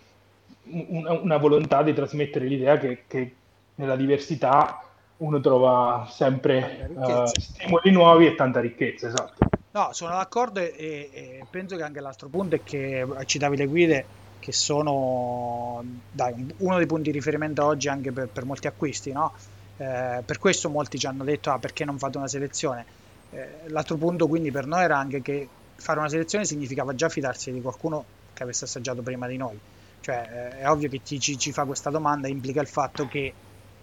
una, 0.66 1.14
una, 1.14 1.38
volontà 1.38 1.82
di 1.82 1.94
trasmettere 1.94 2.46
l'idea 2.46 2.78
che, 2.78 3.06
che, 3.08 3.34
nella 3.76 3.96
diversità 3.96 4.84
uno 5.18 5.40
trova 5.40 6.06
sempre 6.10 6.92
uh, 6.94 7.26
stimoli 7.26 7.90
nuovi 7.90 8.28
e 8.28 8.36
tanta 8.36 8.60
ricchezza. 8.60 9.08
Esatto. 9.08 9.49
No, 9.72 9.90
sono 9.94 10.16
d'accordo 10.16 10.60
e, 10.60 10.74
e, 10.76 11.46
penso 11.50 11.76
che 11.76 11.84
anche 11.84 12.00
l'altro 12.00 12.28
punto 12.28 12.56
è 12.56 12.64
che 12.64 13.06
citavi 13.26 13.56
le 13.56 13.66
guide 13.68 14.06
che 14.40 14.52
sono 14.52 15.84
dai, 16.12 16.54
uno 16.58 16.78
dei 16.78 16.86
punti 16.86 17.12
di 17.12 17.18
riferimento 17.18 17.64
oggi 17.64 17.88
anche 17.88 18.12
per, 18.12 18.30
per 18.30 18.46
molti 18.46 18.68
acquisti, 18.68 19.12
no? 19.12 19.34
eh, 19.78 20.24
per 20.26 20.40
questo 20.40 20.70
molti 20.70 20.98
ci 20.98 21.06
hanno 21.06 21.24
detto 21.24 21.52
ah, 21.52 21.60
perché 21.60 21.86
non 21.86 21.98
fate 21.98 22.18
una 22.18 22.28
selezione 22.28 22.86
eh, 23.32 23.48
l'altro 23.68 23.96
punto 23.96 24.28
quindi 24.28 24.52
per 24.52 24.66
noi 24.66 24.84
era 24.84 24.98
anche 24.98 25.22
che 25.22 25.48
fare 25.76 26.00
una 26.00 26.10
selezione 26.10 26.46
significava 26.46 26.96
già 26.96 27.10
fidarsi 27.10 27.52
di 27.52 27.62
qualcuno 27.62 28.04
che 28.34 28.44
avesse 28.44 28.66
assaggiato 28.66 29.02
prima 29.02 29.28
di 29.28 29.38
noi. 29.38 29.58
Cioè 30.02 30.52
eh, 30.56 30.60
è 30.60 30.70
ovvio 30.70 30.90
che 30.90 31.00
chi 31.04 31.20
ci, 31.20 31.38
ci, 31.38 31.52
fa 31.52 31.66
questa 31.66 31.90
domanda 31.90 32.28
implica 32.28 32.62
il 32.62 32.68
fatto 32.68 33.08
che 33.08 33.34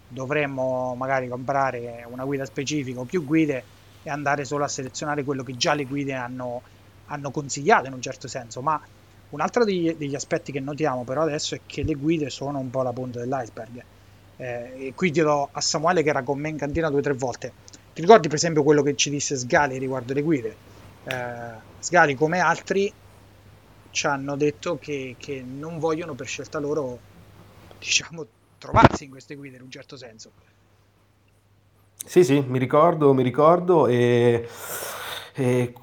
dovremmo 0.07 0.95
magari 0.95 1.27
comprare 1.27 2.05
una 2.07 2.23
guida 2.25 2.45
specifica 2.45 2.99
o 2.99 3.03
più 3.03 3.23
guide 3.25 3.63
e 4.07 4.09
andare 4.09 4.45
solo 4.45 4.63
a 4.63 4.67
selezionare 4.67 5.23
quello 5.23 5.43
che 5.43 5.57
già 5.57 5.73
le 5.73 5.85
guide 5.85 6.13
hanno, 6.13 6.61
hanno 7.07 7.29
consigliato 7.29 7.87
in 7.87 7.93
un 7.93 8.01
certo 8.01 8.27
senso, 8.27 8.61
ma 8.61 8.81
un 9.29 9.41
altro 9.41 9.65
degli, 9.65 9.93
degli, 9.93 10.15
aspetti 10.15 10.53
che 10.53 10.61
notiamo 10.61 11.03
però 11.03 11.23
adesso 11.23 11.55
è 11.55 11.61
che 11.65 11.83
le 11.83 11.93
guide 11.95 12.29
sono 12.29 12.59
un 12.59 12.69
po' 12.69 12.81
la 12.81 12.93
punta 12.93 13.19
dell'iceberg. 13.19 13.83
Eh, 14.37 14.87
e 14.87 14.93
qui 14.95 15.11
chiedo 15.11 15.49
a 15.51 15.59
Samuele 15.59 16.03
che 16.03 16.09
era 16.09 16.21
con 16.21 16.39
me 16.39 16.49
in 16.49 16.57
cantina 16.57 16.89
due 16.89 16.99
o 16.99 17.01
tre 17.01 17.13
volte 17.13 17.51
ti 17.97 18.03
ricordi 18.03 18.27
per 18.27 18.37
esempio 18.37 18.61
quello 18.61 18.83
che 18.83 18.95
ci 18.95 19.09
disse 19.09 19.35
Sgali 19.35 19.79
riguardo 19.79 20.13
le 20.13 20.21
guide? 20.21 20.55
Eh, 21.05 21.53
Sgali 21.79 22.13
come 22.13 22.39
altri 22.39 22.93
ci 23.89 24.05
hanno 24.05 24.35
detto 24.35 24.77
che, 24.77 25.15
che, 25.17 25.43
non 25.43 25.79
vogliono 25.79 26.13
per 26.13 26.27
scelta 26.27 26.59
loro 26.59 26.99
diciamo 27.79 28.27
trovarsi 28.59 29.05
in 29.05 29.09
queste 29.09 29.33
guide 29.33 29.55
in 29.55 29.63
un 29.63 29.71
certo 29.71 29.97
senso. 29.97 30.29
Sì, 32.07 32.23
sì, 32.23 32.43
mi 32.47 32.57
ricordo, 32.57 33.13
mi 33.13 33.21
ricordo 33.23 33.85
e, 33.87 34.47
e 35.33 35.73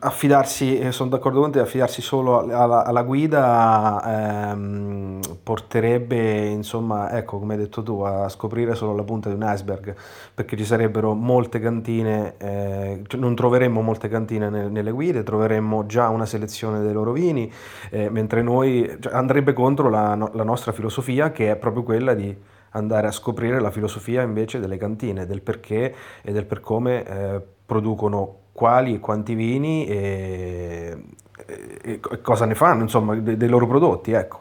affidarsi, 0.00 0.90
sono 0.92 1.10
d'accordo 1.10 1.40
con 1.40 1.50
te, 1.50 1.60
affidarsi 1.60 2.00
solo 2.00 2.40
alla, 2.40 2.84
alla 2.84 3.02
guida 3.02 4.50
ehm, 4.52 5.20
porterebbe, 5.42 6.46
insomma, 6.46 7.12
ecco, 7.12 7.38
come 7.38 7.54
hai 7.54 7.60
detto 7.60 7.82
tu, 7.82 8.00
a 8.00 8.28
scoprire 8.28 8.74
solo 8.74 8.94
la 8.94 9.02
punta 9.04 9.28
di 9.28 9.34
un 9.34 9.42
iceberg, 9.46 9.94
perché 10.34 10.56
ci 10.56 10.64
sarebbero 10.64 11.12
molte 11.14 11.60
cantine, 11.60 12.34
eh, 12.38 13.02
cioè 13.06 13.20
non 13.20 13.34
troveremmo 13.34 13.82
molte 13.82 14.08
cantine 14.08 14.48
nel, 14.48 14.70
nelle 14.70 14.90
guide, 14.90 15.22
troveremmo 15.22 15.84
già 15.86 16.08
una 16.08 16.26
selezione 16.26 16.80
dei 16.80 16.92
loro 16.92 17.12
vini, 17.12 17.50
eh, 17.90 18.08
mentre 18.10 18.42
noi 18.42 18.96
cioè, 19.00 19.12
andrebbe 19.12 19.52
contro 19.52 19.90
la, 19.90 20.14
la 20.32 20.44
nostra 20.44 20.72
filosofia 20.72 21.30
che 21.30 21.50
è 21.50 21.56
proprio 21.56 21.82
quella 21.82 22.14
di 22.14 22.34
andare 22.70 23.06
a 23.06 23.12
scoprire 23.12 23.60
la 23.60 23.70
filosofia 23.70 24.22
invece 24.22 24.58
delle 24.60 24.76
cantine, 24.76 25.26
del 25.26 25.42
perché 25.42 25.94
e 26.22 26.32
del 26.32 26.44
per 26.44 26.60
come 26.60 27.04
eh, 27.04 27.42
producono 27.66 28.36
quali 28.52 28.94
e 28.94 29.00
quanti 29.00 29.34
vini 29.34 29.86
e, 29.86 31.04
e, 31.46 32.00
e 32.10 32.20
cosa 32.20 32.44
ne 32.44 32.54
fanno, 32.54 32.82
insomma, 32.82 33.14
dei, 33.16 33.36
dei 33.36 33.48
loro 33.48 33.66
prodotti, 33.66 34.12
ecco. 34.12 34.40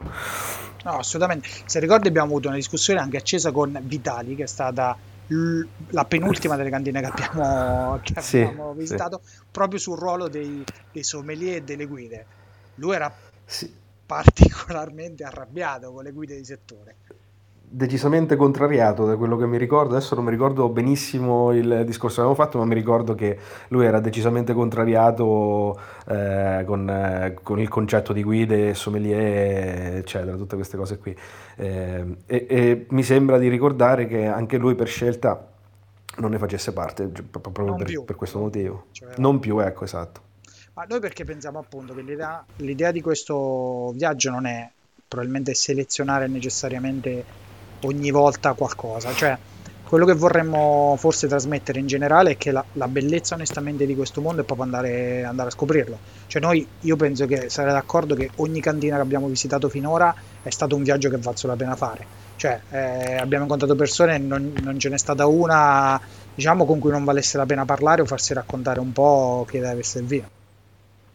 No, 0.83 0.97
assolutamente. 0.97 1.47
Se 1.65 1.79
ricordi 1.79 2.07
abbiamo 2.07 2.27
avuto 2.27 2.47
una 2.47 2.57
discussione 2.57 2.99
anche 2.99 3.17
accesa 3.17 3.51
con 3.51 3.77
Vitali, 3.83 4.35
che 4.35 4.43
è 4.43 4.47
stata 4.47 4.97
la 5.89 6.05
penultima 6.05 6.55
delle 6.55 6.69
cantine 6.69 7.01
che 7.01 7.05
abbiamo, 7.05 7.99
che 8.03 8.19
sì, 8.21 8.41
abbiamo 8.41 8.73
visitato, 8.73 9.21
sì. 9.23 9.37
proprio 9.51 9.79
sul 9.79 9.97
ruolo 9.97 10.27
dei, 10.27 10.63
dei 10.91 11.03
sommelier 11.03 11.57
e 11.57 11.63
delle 11.63 11.85
guide. 11.85 12.25
Lui 12.75 12.95
era 12.95 13.13
sì. 13.45 13.71
particolarmente 14.05 15.23
arrabbiato 15.23 15.91
con 15.91 16.03
le 16.03 16.11
guide 16.11 16.35
di 16.35 16.45
settore. 16.45 16.95
Decisamente 17.71 18.35
contrariato 18.35 19.05
da 19.05 19.15
quello 19.15 19.37
che 19.37 19.45
mi 19.45 19.57
ricordo. 19.57 19.95
Adesso 19.95 20.15
non 20.15 20.23
mi 20.23 20.31
ricordo 20.31 20.69
benissimo 20.69 21.51
il 21.53 21.83
discorso 21.85 22.15
che 22.15 22.21
avevamo 22.21 22.43
fatto, 22.43 22.57
ma 22.57 22.65
mi 22.65 22.73
ricordo 22.73 23.13
che 23.13 23.37
lui 23.67 23.85
era 23.85 23.99
decisamente 23.99 24.53
contrariato 24.53 25.79
eh, 26.07 26.63
con, 26.65 26.89
eh, 26.89 27.37
con, 27.43 27.59
il 27.59 27.69
concetto 27.69 28.11
di 28.11 28.23
guide, 28.23 28.73
sommelier, 28.73 29.97
eccetera, 29.97 30.35
tutte 30.35 30.55
queste 30.55 30.77
cose 30.77 30.97
qui. 30.97 31.15
Eh, 31.57 32.17
e, 32.25 32.45
e, 32.49 32.85
mi 32.89 33.03
sembra 33.03 33.37
di 33.37 33.47
ricordare 33.47 34.07
che 34.07 34.25
anche 34.25 34.57
lui 34.57 34.73
per 34.73 34.87
scelta 34.87 35.47
non 36.17 36.31
ne 36.31 36.39
facesse 36.39 36.73
parte, 36.73 37.07
proprio 37.07 37.75
per, 37.75 38.03
per, 38.03 38.15
questo 38.15 38.39
motivo. 38.39 38.87
Cioè, 38.91 39.13
non 39.17 39.39
più, 39.39 39.59
ecco, 39.59 39.83
esatto. 39.83 40.21
Ma 40.73 40.85
noi 40.87 40.99
perché 40.99 41.23
pensiamo 41.23 41.59
appunto 41.59 41.93
che 41.93 42.01
l'idea, 42.01 42.43
l'idea 42.57 42.91
di 42.91 43.01
questo 43.01 43.91
viaggio 43.93 44.31
non 44.31 44.45
è 44.45 44.69
probabilmente 45.07 45.53
selezionare 45.53 46.27
necessariamente 46.27 47.47
ogni 47.81 48.11
volta 48.11 48.53
qualcosa, 48.53 49.13
cioè 49.13 49.37
quello 49.89 50.05
che 50.05 50.13
vorremmo 50.13 50.95
forse 50.99 51.27
trasmettere 51.27 51.79
in 51.79 51.87
generale 51.87 52.31
è 52.31 52.37
che 52.37 52.51
la, 52.51 52.63
la 52.73 52.87
bellezza 52.87 53.33
onestamente 53.33 53.87
di 53.87 53.95
questo 53.95 54.21
mondo 54.21 54.41
è 54.41 54.43
proprio 54.43 54.65
andare, 54.65 55.23
andare, 55.23 55.49
a 55.49 55.51
scoprirlo. 55.51 55.97
Cioè 56.27 56.39
noi, 56.39 56.65
io 56.81 56.95
penso 56.95 57.25
che 57.25 57.49
sarei 57.49 57.73
d'accordo 57.73 58.13
che 58.13 58.29
ogni 58.35 58.61
cantina 58.61 58.97
che 58.97 59.01
abbiamo 59.01 59.25
visitato 59.25 59.67
finora 59.67 60.13
è 60.43 60.49
stato 60.51 60.75
un 60.75 60.83
viaggio 60.83 61.09
che 61.09 61.17
valso 61.17 61.47
la 61.47 61.55
pena 61.55 61.75
fare. 61.75 62.05
Cioè 62.35 62.61
eh, 62.69 63.15
abbiamo 63.15 63.45
incontrato 63.45 63.75
persone, 63.75 64.19
non, 64.19 64.53
non 64.61 64.77
ce 64.77 64.89
n'è 64.89 64.97
stata 64.97 65.25
una 65.25 65.99
diciamo 66.35 66.65
con 66.65 66.77
cui 66.77 66.91
non 66.91 67.03
valesse 67.03 67.37
la 67.37 67.47
pena 67.47 67.65
parlare 67.65 68.03
o 68.03 68.05
farsi 68.05 68.33
raccontare 68.35 68.79
un 68.79 68.93
po' 68.93 69.43
che 69.49 69.59
deve 69.59 69.79
essere 69.79 70.05
via. 70.05 70.29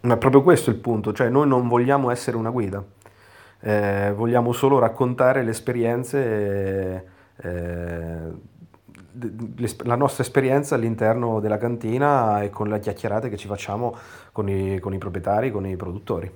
Ma 0.00 0.16
proprio 0.18 0.42
questo 0.42 0.70
è 0.70 0.74
il 0.74 0.80
punto, 0.80 1.12
cioè 1.12 1.28
noi 1.30 1.46
non 1.46 1.66
vogliamo 1.66 2.10
essere 2.10 2.36
una 2.36 2.50
guida, 2.50 2.84
eh, 3.64 4.12
vogliamo 4.14 4.52
solo 4.52 4.78
raccontare 4.78 5.42
le 5.42 5.50
esperienze, 5.50 7.06
eh, 7.36 8.18
la 9.84 9.94
nostra 9.96 10.22
esperienza 10.22 10.74
all'interno 10.74 11.40
della 11.40 11.56
cantina 11.56 12.42
e 12.42 12.50
con 12.50 12.68
le 12.68 12.78
chiacchierate 12.78 13.30
che 13.30 13.38
ci 13.38 13.46
facciamo 13.46 13.96
con 14.32 14.50
i, 14.50 14.78
con 14.80 14.92
i 14.92 14.98
proprietari, 14.98 15.50
con 15.50 15.66
i 15.66 15.76
produttori. 15.76 16.30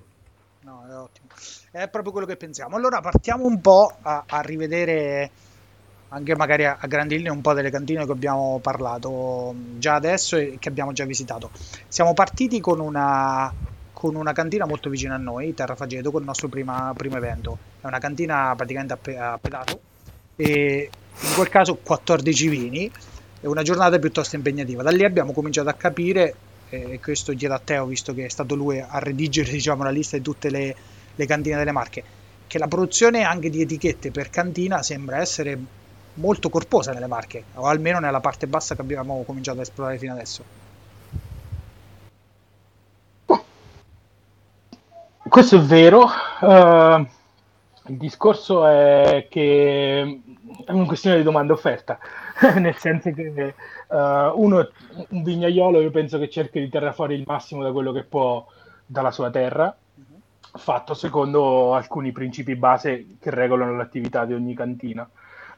No, 0.63 0.87
è 0.89 0.95
ottimo, 0.95 1.27
è 1.71 1.87
proprio 1.89 2.13
quello 2.13 2.27
che 2.27 2.37
pensiamo. 2.37 2.77
Allora 2.77 3.01
partiamo 3.01 3.45
un 3.45 3.61
po' 3.61 3.93
a, 4.01 4.25
a 4.27 4.41
rivedere 4.41 5.31
anche 6.09 6.35
magari 6.35 6.65
a, 6.65 6.79
a 6.81 6.87
grandi 6.87 7.19
linee 7.19 7.31
un 7.31 7.43
po' 7.43 7.53
delle 7.53 7.69
cantine 7.69 8.07
che 8.07 8.13
abbiamo 8.13 8.59
parlato 8.63 9.55
già 9.77 9.97
adesso 9.97 10.37
e 10.37 10.57
che 10.59 10.71
abbiamo 10.71 10.93
già 10.93 11.05
visitato. 11.05 11.51
Siamo 11.89 12.15
partiti 12.15 12.59
con 12.61 12.81
una, 12.81 13.53
con 13.99 14.15
una 14.15 14.33
cantina 14.33 14.65
molto 14.65 14.89
vicina 14.89 15.17
a 15.17 15.19
noi, 15.19 15.55
Terra 15.55 15.75
Fageto, 15.75 16.13
con 16.13 16.21
il 16.21 16.27
nostro 16.29 16.47
prima, 16.47 16.93
primo 16.97 17.17
evento. 17.17 17.59
È 17.81 17.87
una 17.89 17.99
cantina 17.99 18.55
praticamente 18.55 18.93
a, 18.93 18.97
pe- 18.97 19.19
a 19.19 19.39
pedato 19.43 19.81
e 20.37 20.89
in 21.19 21.35
quel 21.35 21.49
caso 21.49 21.75
14 21.75 22.49
vini 22.49 22.89
è 23.41 23.47
una 23.47 23.63
giornata 23.63 23.99
piuttosto 23.99 24.37
impegnativa. 24.37 24.85
Da 24.85 24.91
lì 24.91 25.03
abbiamo 25.03 25.33
cominciato 25.33 25.69
a 25.69 25.73
capire, 25.73 26.33
e 26.69 27.01
questo 27.03 27.35
chiedo 27.35 27.55
a 27.55 27.59
Teo, 27.59 27.87
visto 27.87 28.15
che 28.15 28.27
è 28.27 28.29
stato 28.29 28.55
lui 28.55 28.79
a 28.79 29.01
redigere 29.01 29.51
diciamo, 29.51 29.83
la 29.83 29.91
lista 29.91 30.17
di 30.17 30.23
tutte 30.23 30.49
le, 30.49 30.77
le 31.17 31.27
cantine 31.27 31.57
delle 31.57 31.73
marche, 31.73 32.05
che 32.47 32.59
la 32.59 32.69
produzione 32.69 33.25
anche 33.25 33.51
di 33.51 33.63
etichette 33.63 34.13
per 34.13 34.31
cantina 34.31 34.81
sembra 34.81 35.19
essere 35.19 35.59
molto 36.15 36.51
corposa 36.51 36.93
nelle 36.93 37.09
Marche, 37.09 37.43
o 37.55 37.67
almeno 37.67 37.99
nella 37.99 38.21
parte 38.21 38.47
bassa 38.47 38.77
che 38.77 38.81
abbiamo 38.81 39.25
cominciato 39.25 39.59
a 39.59 39.63
esplorare 39.63 39.99
fino 39.99 40.13
adesso. 40.13 40.58
Questo 45.29 45.57
è 45.57 45.61
vero. 45.61 46.07
Uh, 46.41 47.07
il 47.89 47.97
discorso 47.97 48.67
è 48.67 49.27
che 49.29 50.21
è 50.65 50.73
una 50.73 50.87
questione 50.87 51.17
di 51.17 51.23
domanda 51.23 51.53
offerta, 51.53 51.99
nel 52.59 52.77
senso 52.77 53.11
che 53.13 53.55
uh, 53.89 53.97
uno, 54.35 54.69
un 55.09 55.23
vignaiolo, 55.23 55.81
io 55.81 55.91
penso 55.91 56.19
che 56.19 56.29
cerchi 56.29 56.61
di 56.61 56.69
tirare 56.69 56.93
fuori 56.93 57.15
il 57.15 57.25
massimo 57.27 57.63
da 57.63 57.73
quello 57.73 57.93
che 57.93 58.05
può 58.05 58.47
dalla 58.87 59.11
sua 59.11 59.31
terra, 59.31 59.75
fatto 60.55 60.95
secondo 60.95 61.75
alcuni 61.75 62.13
principi 62.13 62.57
base 62.57 63.17
che 63.21 63.31
regolano 63.31 63.77
l'attività 63.77 64.25
di 64.25 64.35
ogni 64.35 64.55
cantina. 64.55 65.09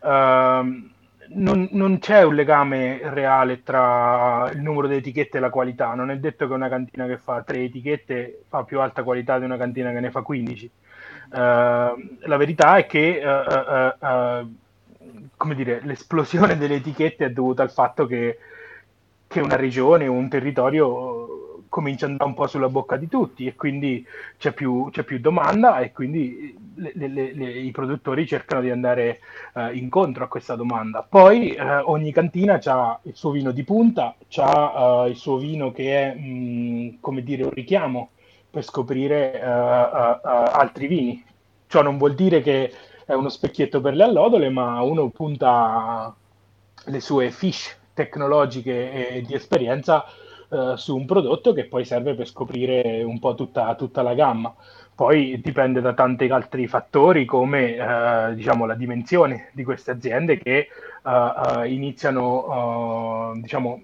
Ehm, 0.03 0.91
non, 1.33 1.69
non, 1.73 1.99
c'è 1.99 2.23
un 2.23 2.35
legame 2.35 3.01
reale 3.05 3.63
tra 3.63 4.51
il 4.53 4.61
numero 4.61 4.89
di 4.89 4.97
etichette 4.97 5.37
e 5.37 5.41
la 5.41 5.51
qualità. 5.51 5.95
Non 5.95 6.11
è 6.11 6.19
detto 6.19 6.47
che 6.47 6.53
una 6.53 6.69
cantina 6.69 7.07
che 7.07 7.19
fa 7.19 7.43
tre 7.43 7.63
etichette 7.63 8.45
fa 8.49 8.65
più 8.65 8.81
alta 8.81 9.03
qualità 9.03 9.39
di 9.39 9.45
una 9.45 9.57
cantina 9.57 9.93
che 9.93 10.01
ne 10.01 10.11
fa 10.11 10.23
15. 10.23 10.71
Uh, 11.31 11.37
ehm, 11.37 12.19
la 12.23 12.37
verità 12.37 12.77
è 12.77 12.87
che 12.87 13.23
uh, 13.25 14.49
dire, 15.55 15.81
l'esplosione 15.85 16.57
delle 16.59 16.77
etichette 16.77 17.27
è 17.27 17.31
dovuta 17.31 17.63
al 17.63 17.71
fatto 17.71 18.07
che, 18.07 18.39
che 19.27 19.41
una 19.41 19.57
regione 19.57 20.09
o 20.09 20.13
un 20.13 20.29
territorio 20.29 21.30
comincia 21.71 22.05
ad 22.05 22.11
andare 22.11 22.29
un 22.29 22.37
po' 22.37 22.47
sulla 22.49 22.69
bocca 22.69 22.97
di 22.97 23.09
tutti 23.09 23.47
e 23.47 23.55
quindi 23.55 24.05
c'è 24.37 24.53
più, 24.53 24.91
c'è 24.91 25.05
più 25.05 25.21
domanda 25.21 25.79
e 25.79 25.93
quindi 25.93 26.55
le, 26.75 26.93
le, 26.95 27.33
le, 27.33 27.51
i 27.51 27.71
produttori 27.71 28.27
cercano 28.27 28.61
di 28.61 28.71
andare 28.71 29.21
uh, 29.55 29.73
incontro 29.73 30.25
a 30.25 30.29
questa 30.29 30.57
domanda. 30.57 31.07
Poi 31.09 31.57
uh, 31.59 31.89
ogni 31.91 32.13
cantina 32.13 32.61
ha 32.63 32.99
il 33.05 33.15
suo 33.15 33.31
vino 33.31 33.53
di 33.53 33.63
punta, 33.63 34.15
ha 34.37 35.03
uh, 35.03 35.09
il 35.09 35.17
suo 35.17 35.39
vino 35.39 35.71
che 35.73 36.13
è, 36.13 36.15
mh, 36.15 36.29
mm, 36.29 36.89
come 37.01 37.23
dire, 37.23 37.45
un 37.45 37.51
richiamo 37.51 38.11
per 38.51 38.65
scoprire 38.65 39.41
altri 39.41 40.89
vini. 40.89 41.25
Ciò 41.69 41.83
non 41.83 41.99
vuol 41.99 42.17
dire 42.17 42.43
che 42.43 42.73
è 43.07 43.13
uno 43.13 43.29
specchietto 43.29 43.81
per 43.81 43.95
le 43.95 44.03
allodole, 44.03 44.51
ma 44.51 44.83
uno 44.83 45.09
punta 45.11 46.13
le 46.87 47.01
sue 47.01 47.31
fish 47.31 47.79
tecnologiche 47.95 49.09
e 49.11 49.23
di 49.23 49.35
esperienza 49.35 50.05
eh, 50.51 50.75
su 50.77 50.97
un 50.97 51.07
prodotto 51.07 51.53
che 51.53 51.67
poi 51.67 51.85
serve 51.85 52.15
per 52.15 52.27
scoprire 52.27 53.03
un 53.03 53.19
po' 53.19 53.35
tutta, 53.35 53.75
tutta 53.77 54.03
la 54.03 54.15
gamma. 54.15 54.55
Poi 54.95 55.41
dipende 55.41 55.81
da 55.81 55.95
tanti 55.95 56.27
altri 56.27 56.67
fattori 56.67 57.25
come 57.25 57.77
eh, 57.77 58.35
diciamo, 58.35 58.67
la 58.67 58.75
dimensione 58.75 59.49
di 59.53 59.65
queste 59.65 59.93
aziende 59.93 60.37
che 60.37 60.69
uh, 61.03 61.63
iniziano, 61.65 63.33
diciamo, 63.37 63.81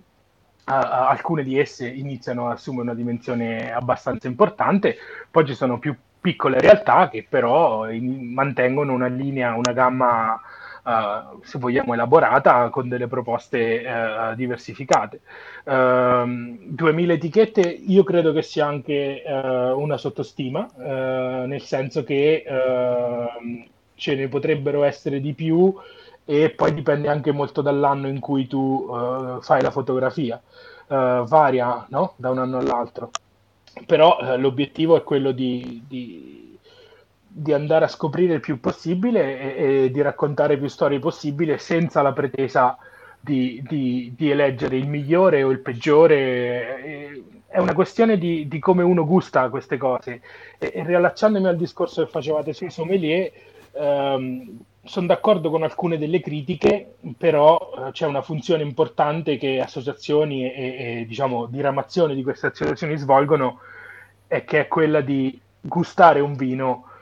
alcune 0.65 1.43
di 1.43 1.59
esse 1.59 1.89
iniziano 1.89 2.47
ad 2.47 2.53
assumere 2.55 2.83
una 2.83 2.95
dimensione 2.95 3.73
abbastanza 3.73 4.27
importante, 4.27 4.97
poi 5.31 5.47
ci 5.47 5.55
sono 5.55 5.79
più 5.79 5.97
piccole 6.21 6.59
realtà 6.61 7.09
che 7.09 7.25
però 7.29 7.89
in, 7.89 8.33
mantengono 8.33 8.93
una 8.93 9.07
linea, 9.07 9.55
una 9.55 9.73
gamma 9.73 10.41
uh, 10.87 11.41
se 11.43 11.59
vogliamo, 11.59 11.95
elaborata 11.95 12.69
con 12.71 12.89
delle 12.89 13.09
proposte 13.09 13.85
uh, 13.85 14.35
diversificate. 14.35 15.21
Uh, 15.65 15.71
ehm, 15.73 16.59
2000 16.69 17.13
etichette 17.13 17.61
io 17.61 18.05
credo 18.05 18.33
che 18.33 18.43
sia 18.43 18.67
anche 18.67 19.23
eh, 19.23 19.71
una 19.73 19.97
sottostima, 19.97 20.69
nel 20.77 21.63
senso 21.63 22.05
che 22.05 22.45
ehm, 22.47 23.67
ce 23.95 24.15
ne 24.15 24.29
potrebbero 24.29 24.85
essere 24.85 25.21
di 25.21 25.33
più 25.33 25.75
e 26.25 26.51
poi 26.51 26.75
dipende 26.75 27.09
anche 27.09 27.33
molto 27.33 27.63
dall'anno 27.63 28.09
in 28.09 28.21
cui 28.21 28.47
tu 28.47 29.39
fai 29.41 29.63
la 29.63 29.71
fotografia. 29.71 30.41
varia 30.89 31.87
no? 31.89 32.15
da 32.17 32.31
un 32.31 32.39
anno 32.39 32.59
all'altro 32.59 33.11
però 33.85 34.37
l'obiettivo 34.37 34.97
è 34.97 35.03
quello 35.03 35.33
di, 35.33 35.83
di, 35.87 36.46
di 37.39 37.53
andare 37.53 37.85
a 37.85 37.89
scoprire 37.89 38.33
il 38.33 38.41
più 38.41 38.59
possibile 38.61 39.39
e, 39.39 39.85
e, 39.85 39.91
di 39.91 40.01
raccontare 40.01 40.57
più 40.57 40.69
storie 40.69 40.99
possibile 40.99 41.59
senza 41.59 42.01
la 42.01 42.15
pretesa 42.15 42.79
di, 43.21 43.63
di, 43.69 44.15
di 44.17 44.31
eleggere 44.31 44.77
il 44.77 44.89
migliore 44.89 45.43
o 45.43 45.51
il 45.51 45.59
peggiore. 45.59 47.23
È 47.47 47.59
una 47.59 47.75
questione 47.75 48.17
di, 48.17 48.49
di 48.49 48.59
come 48.59 48.83
uno 48.83 49.05
gusta 49.05 49.51
queste 49.51 49.77
cose. 49.77 50.23
E, 50.57 50.73
e, 50.75 50.83
riallacciandomi 50.83 51.47
al 51.47 51.59
discorso 51.59 52.03
che 52.03 52.11
facevate 52.11 52.55
sui 52.55 52.71
sommelier, 52.71 53.31
ehm, 53.73 54.59
sono 54.83 55.07
d'accordo 55.07 55.51
con 55.51 55.63
alcune 55.63 55.99
delle 55.99 56.21
critiche, 56.21 56.95
però 57.19 57.59
eh, 57.59 57.91
c'è 57.91 58.07
una 58.07 58.23
funzione 58.23 58.63
importante 58.63 59.37
che 59.37 59.61
associazioni 59.61 60.51
e, 60.51 61.01
e 61.01 61.05
diciamo 61.07 61.45
diramazioni 61.47 62.15
di 62.15 62.23
queste 62.23 62.47
associazioni 62.47 62.97
svolgono, 62.97 63.59
e 64.27 64.43
che 64.45 64.61
è 64.61 64.69
quella 64.69 65.03
di 65.03 65.39
gustare 65.61 66.21
un 66.21 66.35
vino 66.35 66.95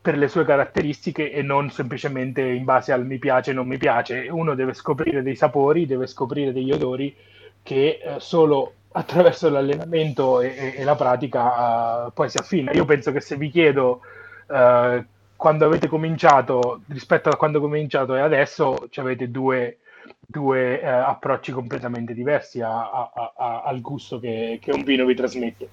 per 0.00 0.16
le 0.16 0.28
sue 0.28 0.44
caratteristiche 0.44 1.32
e 1.32 1.42
non 1.42 1.70
semplicemente 1.70 2.42
in 2.42 2.64
base 2.64 2.92
al 2.92 3.06
mi 3.06 3.18
piace 3.18 3.50
o 3.50 3.54
non 3.54 3.66
mi 3.66 3.78
piace. 3.78 4.28
Uno 4.28 4.54
deve 4.54 4.74
scoprire 4.74 5.22
dei 5.22 5.36
sapori, 5.36 5.86
deve 5.86 6.06
scoprire 6.06 6.52
degli 6.52 6.70
odori 6.70 7.14
che 7.62 8.00
eh, 8.02 8.14
solo 8.18 8.72
attraverso 8.92 9.48
l'allenamento 9.48 10.40
e, 10.40 10.54
e, 10.56 10.74
e 10.78 10.84
la 10.84 10.94
pratica 10.96 12.06
uh, 12.06 12.12
poi 12.12 12.28
si 12.28 12.38
affina. 12.38 12.72
Io 12.72 12.84
penso 12.84 13.12
che 13.12 13.20
se 13.20 13.36
vi 13.36 13.50
chiedo 13.50 14.00
uh, 14.46 15.04
quando 15.36 15.66
avete 15.66 15.88
cominciato 15.88 16.80
rispetto 16.88 17.28
a 17.28 17.36
quando 17.36 17.58
ho 17.58 17.60
cominciato 17.60 18.16
e 18.16 18.20
adesso 18.20 18.88
avete 18.96 19.30
due, 19.30 19.78
due 20.18 20.80
uh, 20.82 20.86
approcci 20.86 21.52
completamente 21.52 22.14
diversi 22.14 22.60
a, 22.60 22.90
a, 22.90 23.32
a, 23.36 23.62
al 23.64 23.80
gusto 23.80 24.18
che, 24.18 24.58
che 24.60 24.72
un 24.72 24.82
vino 24.82 25.04
vi 25.04 25.14
trasmette. 25.14 25.68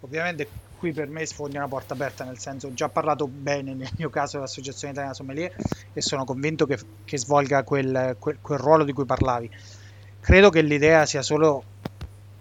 Ovviamente 0.00 0.69
qui 0.80 0.92
per 0.92 1.10
me 1.10 1.26
sfondi 1.26 1.58
una 1.58 1.68
porta 1.68 1.92
aperta, 1.92 2.24
nel 2.24 2.38
senso 2.38 2.68
ho 2.68 2.72
già 2.72 2.88
parlato 2.88 3.26
bene 3.26 3.74
nel 3.74 3.90
mio 3.98 4.08
caso 4.08 4.38
dell'Associazione 4.38 4.94
Italiana 4.94 5.14
Sommelier 5.14 5.54
e 5.92 6.00
sono 6.00 6.24
convinto 6.24 6.64
che, 6.64 6.78
che 7.04 7.18
svolga 7.18 7.62
quel, 7.64 8.16
quel, 8.18 8.38
quel 8.40 8.58
ruolo 8.58 8.84
di 8.84 8.94
cui 8.94 9.04
parlavi. 9.04 9.50
Credo 10.20 10.48
che 10.48 10.62
l'idea 10.62 11.04
sia 11.04 11.20
solo 11.20 11.62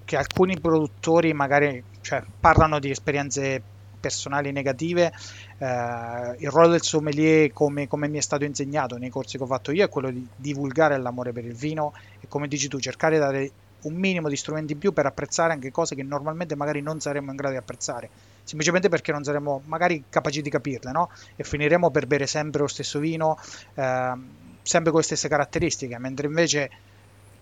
che 0.05 0.15
alcuni 0.15 0.57
produttori 0.57 1.33
magari 1.33 1.83
cioè, 1.99 2.23
parlano 2.39 2.79
di 2.79 2.89
esperienze 2.89 3.61
personali 3.99 4.53
negative, 4.53 5.11
eh, 5.57 6.35
il 6.37 6.49
ruolo 6.49 6.69
del 6.69 6.81
sommelier, 6.81 7.51
come, 7.51 7.89
come, 7.89 8.07
mi 8.07 8.19
è 8.19 8.21
stato 8.21 8.45
insegnato 8.45 8.95
nei 8.95 9.09
corsi 9.09 9.35
che 9.35 9.43
ho 9.43 9.47
fatto 9.47 9.73
io, 9.73 9.83
è 9.83 9.89
quello 9.89 10.09
di 10.09 10.25
divulgare 10.33 10.97
l'amore 10.97 11.33
per 11.33 11.43
il 11.43 11.55
vino 11.55 11.93
e 12.21 12.27
come 12.29 12.47
dici 12.47 12.69
tu, 12.69 12.79
cercare 12.79 13.15
di 13.15 13.19
dare 13.19 13.51
un 13.81 13.93
minimo 13.93 14.29
di 14.29 14.35
strumenti 14.35 14.73
in 14.73 14.79
più 14.79 14.91
per 14.91 15.05
apprezzare 15.05 15.53
anche 15.53 15.71
cose 15.71 15.95
che 15.95 16.03
normalmente 16.03 16.55
magari 16.55 16.81
non 16.81 16.99
saremmo 16.99 17.31
in 17.31 17.37
grado 17.37 17.53
di 17.53 17.59
apprezzare, 17.59 18.09
semplicemente 18.43 18.89
perché 18.89 19.11
non 19.11 19.23
saremmo 19.23 19.61
magari 19.65 20.03
capaci 20.09 20.41
di 20.41 20.49
capirle, 20.49 20.91
no? 20.91 21.09
E 21.35 21.43
finiremo 21.43 21.89
per 21.91 22.07
bere 22.07 22.27
sempre 22.27 22.61
lo 22.61 22.67
stesso 22.67 22.99
vino, 22.99 23.37
eh, 23.75 24.13
sempre 24.61 24.91
con 24.91 24.99
le 24.99 25.05
stesse 25.05 25.27
caratteristiche, 25.27 25.97
mentre 25.97 26.27
invece 26.27 26.69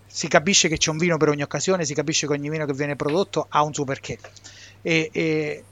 si 0.06 0.28
capisce 0.28 0.68
che 0.70 0.78
c'è 0.78 0.90
un 0.90 0.98
vino 0.98 1.18
per 1.18 1.30
ogni 1.30 1.42
occasione, 1.42 1.86
si 1.86 1.94
capisce 1.94 2.28
che 2.28 2.34
ogni 2.34 2.50
vino 2.50 2.66
che 2.66 2.74
viene 2.74 2.96
prodotto 2.96 3.46
ha 3.50 3.64
un 3.64 3.74
suo 3.74 3.84
perché. 3.84 4.18
E, 4.82 5.10
e 5.12 5.64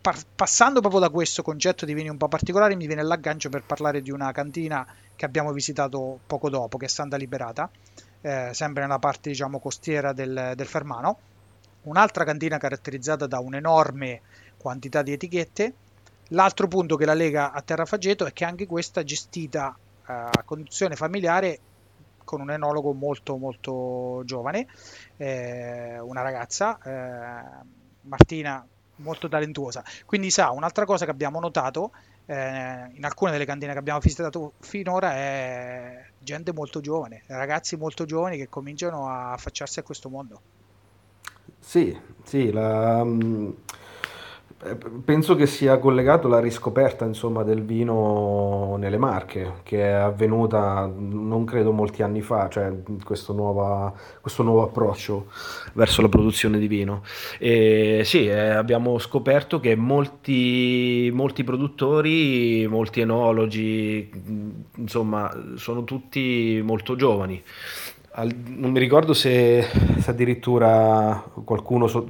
par- 0.00 0.24
passando 0.34 0.80
proprio 0.80 1.00
da 1.00 1.08
questo 1.08 1.42
concetto 1.42 1.86
di 1.86 1.94
vini 1.94 2.08
un 2.08 2.16
po' 2.16 2.28
particolari, 2.28 2.76
mi 2.76 2.86
viene 2.86 3.02
l'aggancio 3.02 3.48
per 3.48 3.62
parlare 3.62 4.02
di 4.02 4.10
una 4.10 4.32
cantina 4.32 4.86
che 5.16 5.24
abbiamo 5.24 5.52
visitato 5.52 6.18
poco 6.26 6.50
dopo, 6.50 6.76
che 6.76 6.86
è 6.86 6.88
Santa 6.88 7.16
Liberata, 7.16 7.70
eh, 8.24 8.54
sempre 8.54 8.82
nella 8.82 8.98
parte 8.98 9.28
diciamo 9.28 9.60
costiera 9.60 10.14
del, 10.14 10.52
del 10.56 10.66
Fermano. 10.66 11.18
Un'altra 11.82 12.24
cantina 12.24 12.56
caratterizzata 12.56 13.26
da 13.26 13.38
un'enorme 13.38 14.22
quantità 14.56 15.02
di 15.02 15.12
etichette. 15.12 15.74
L'altro 16.28 16.66
punto 16.66 16.96
che 16.96 17.04
la 17.04 17.12
lega 17.12 17.52
a 17.52 17.60
Terrafageto 17.60 18.24
è 18.24 18.32
che 18.32 18.46
anche 18.46 18.66
questa 18.66 19.02
è 19.02 19.04
gestita 19.04 19.76
eh, 19.76 20.12
a 20.12 20.42
conduzione 20.42 20.96
familiare 20.96 21.58
con 22.24 22.40
un 22.40 22.50
enologo 22.50 22.94
molto 22.94 23.36
molto 23.36 24.22
giovane, 24.24 24.66
eh, 25.18 25.98
una 25.98 26.22
ragazza, 26.22 26.78
eh, 26.82 27.64
Martina 28.00 28.66
molto 28.96 29.28
talentuosa. 29.28 29.84
Quindi 30.06 30.30
sa, 30.30 30.50
un'altra 30.50 30.86
cosa 30.86 31.04
che 31.04 31.10
abbiamo 31.10 31.40
notato 31.40 31.92
eh, 32.26 32.90
in 32.92 33.04
alcune 33.04 33.32
delle 33.32 33.44
cantine 33.44 33.72
che 33.72 33.78
abbiamo 33.78 34.00
visitato 34.00 34.52
finora 34.60 35.12
è 35.14 36.04
gente 36.18 36.52
molto 36.52 36.80
giovane, 36.80 37.22
ragazzi 37.26 37.76
molto 37.76 38.04
giovani 38.04 38.36
che 38.36 38.48
cominciano 38.48 39.08
a 39.08 39.32
affacciarsi 39.32 39.78
a 39.78 39.82
questo 39.82 40.08
mondo. 40.08 40.40
Sì, 41.58 41.98
sì, 42.24 42.50
la, 42.50 43.00
eh, 43.02 43.54
penso 45.04 45.34
che 45.34 45.46
sia 45.46 45.78
collegato 45.78 46.26
alla 46.26 46.40
riscoperta, 46.40 47.04
insomma, 47.04 47.42
del 47.42 47.62
vino 47.62 48.76
nelle 48.78 48.96
Marche, 48.96 49.56
che 49.62 49.82
è 49.82 49.90
avvenuta 49.90 50.90
non 50.96 51.44
credo 51.44 51.72
molti 51.72 52.02
anni 52.02 52.22
fa, 52.22 52.48
cioè 52.48 52.72
questo, 53.04 53.32
nuova, 53.34 53.92
questo 54.20 54.42
nuovo 54.42 54.62
approccio 54.62 55.26
verso 55.74 56.00
la 56.00 56.08
produzione 56.08 56.58
di 56.58 56.66
vino. 56.66 57.02
E 57.38 58.02
sì, 58.04 58.26
eh, 58.26 58.50
abbiamo 58.50 58.98
scoperto 58.98 59.60
che 59.60 59.76
molti, 59.76 61.10
molti 61.12 61.44
produttori, 61.44 62.66
molti 62.66 63.00
enologi, 63.00 64.10
insomma, 64.76 65.30
sono 65.56 65.84
tutti 65.84 66.62
molto 66.64 66.96
giovani. 66.96 67.42
Non 68.16 68.70
mi 68.70 68.78
ricordo 68.78 69.12
se, 69.12 69.66
se 69.98 70.10
addirittura 70.10 71.22
qualcuno 71.44 71.88
so, 71.88 72.06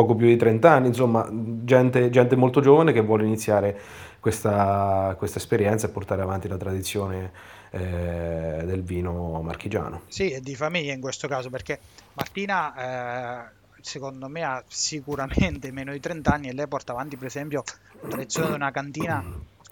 poco 0.00 0.14
più 0.14 0.26
di 0.26 0.36
30 0.36 0.70
anni, 0.70 0.86
insomma, 0.86 1.28
gente, 1.30 2.08
gente 2.08 2.34
molto 2.34 2.62
giovane 2.62 2.92
che 2.92 3.02
vuole 3.02 3.24
iniziare 3.24 3.78
questa, 4.18 5.14
questa 5.18 5.38
esperienza 5.38 5.86
e 5.86 5.90
portare 5.90 6.22
avanti 6.22 6.48
la 6.48 6.56
tradizione 6.56 7.30
eh, 7.70 8.62
del 8.64 8.82
vino 8.82 9.42
marchigiano. 9.42 10.02
Sì, 10.08 10.30
e 10.30 10.40
di 10.40 10.54
famiglia 10.54 10.94
in 10.94 11.00
questo 11.02 11.28
caso, 11.28 11.50
perché 11.50 11.78
Martina 12.14 13.44
eh, 13.44 13.50
secondo 13.82 14.28
me 14.28 14.42
ha 14.42 14.62
sicuramente 14.66 15.70
meno 15.70 15.92
di 15.92 16.00
30 16.00 16.32
anni 16.32 16.48
e 16.48 16.54
lei 16.54 16.66
porta 16.66 16.92
avanti 16.92 17.16
per 17.16 17.26
esempio 17.26 17.62
la 18.00 18.08
tradizione 18.08 18.48
di 18.48 18.54
una 18.54 18.70
cantina 18.70 19.22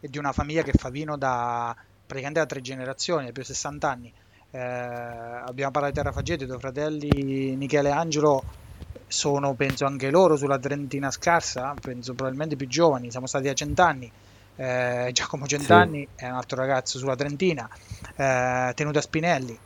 e 0.00 0.08
di 0.08 0.18
una 0.18 0.32
famiglia 0.32 0.62
che 0.62 0.72
fa 0.72 0.90
vino 0.90 1.16
da 1.16 1.74
praticamente 2.04 2.40
da 2.40 2.46
tre 2.46 2.60
generazioni, 2.60 3.32
più 3.32 3.42
di 3.42 3.48
60 3.48 3.90
anni. 3.90 4.12
Eh, 4.50 4.58
abbiamo 4.58 5.70
parlato 5.70 5.94
di 5.94 6.00
Terrafagetti, 6.00 6.44
due 6.44 6.58
fratelli 6.58 7.54
Michele 7.56 7.88
e 7.88 7.92
Angelo 7.92 8.66
sono 9.08 9.54
penso 9.54 9.86
anche 9.86 10.10
loro 10.10 10.36
sulla 10.36 10.58
trentina 10.58 11.10
scarsa, 11.10 11.74
penso 11.80 12.14
probabilmente 12.14 12.56
più 12.56 12.68
giovani, 12.68 13.10
siamo 13.10 13.26
stati 13.26 13.48
a 13.48 13.54
cent'anni. 13.54 14.10
Eh, 14.56 15.10
Giacomo 15.12 15.46
Centanni 15.46 16.06
sì. 16.16 16.24
è 16.24 16.28
un 16.28 16.34
altro 16.34 16.58
ragazzo 16.58 16.98
sulla 16.98 17.16
trentina, 17.16 17.68
eh, 18.16 18.72
Tenuta 18.74 19.00
Spinelli. 19.00 19.58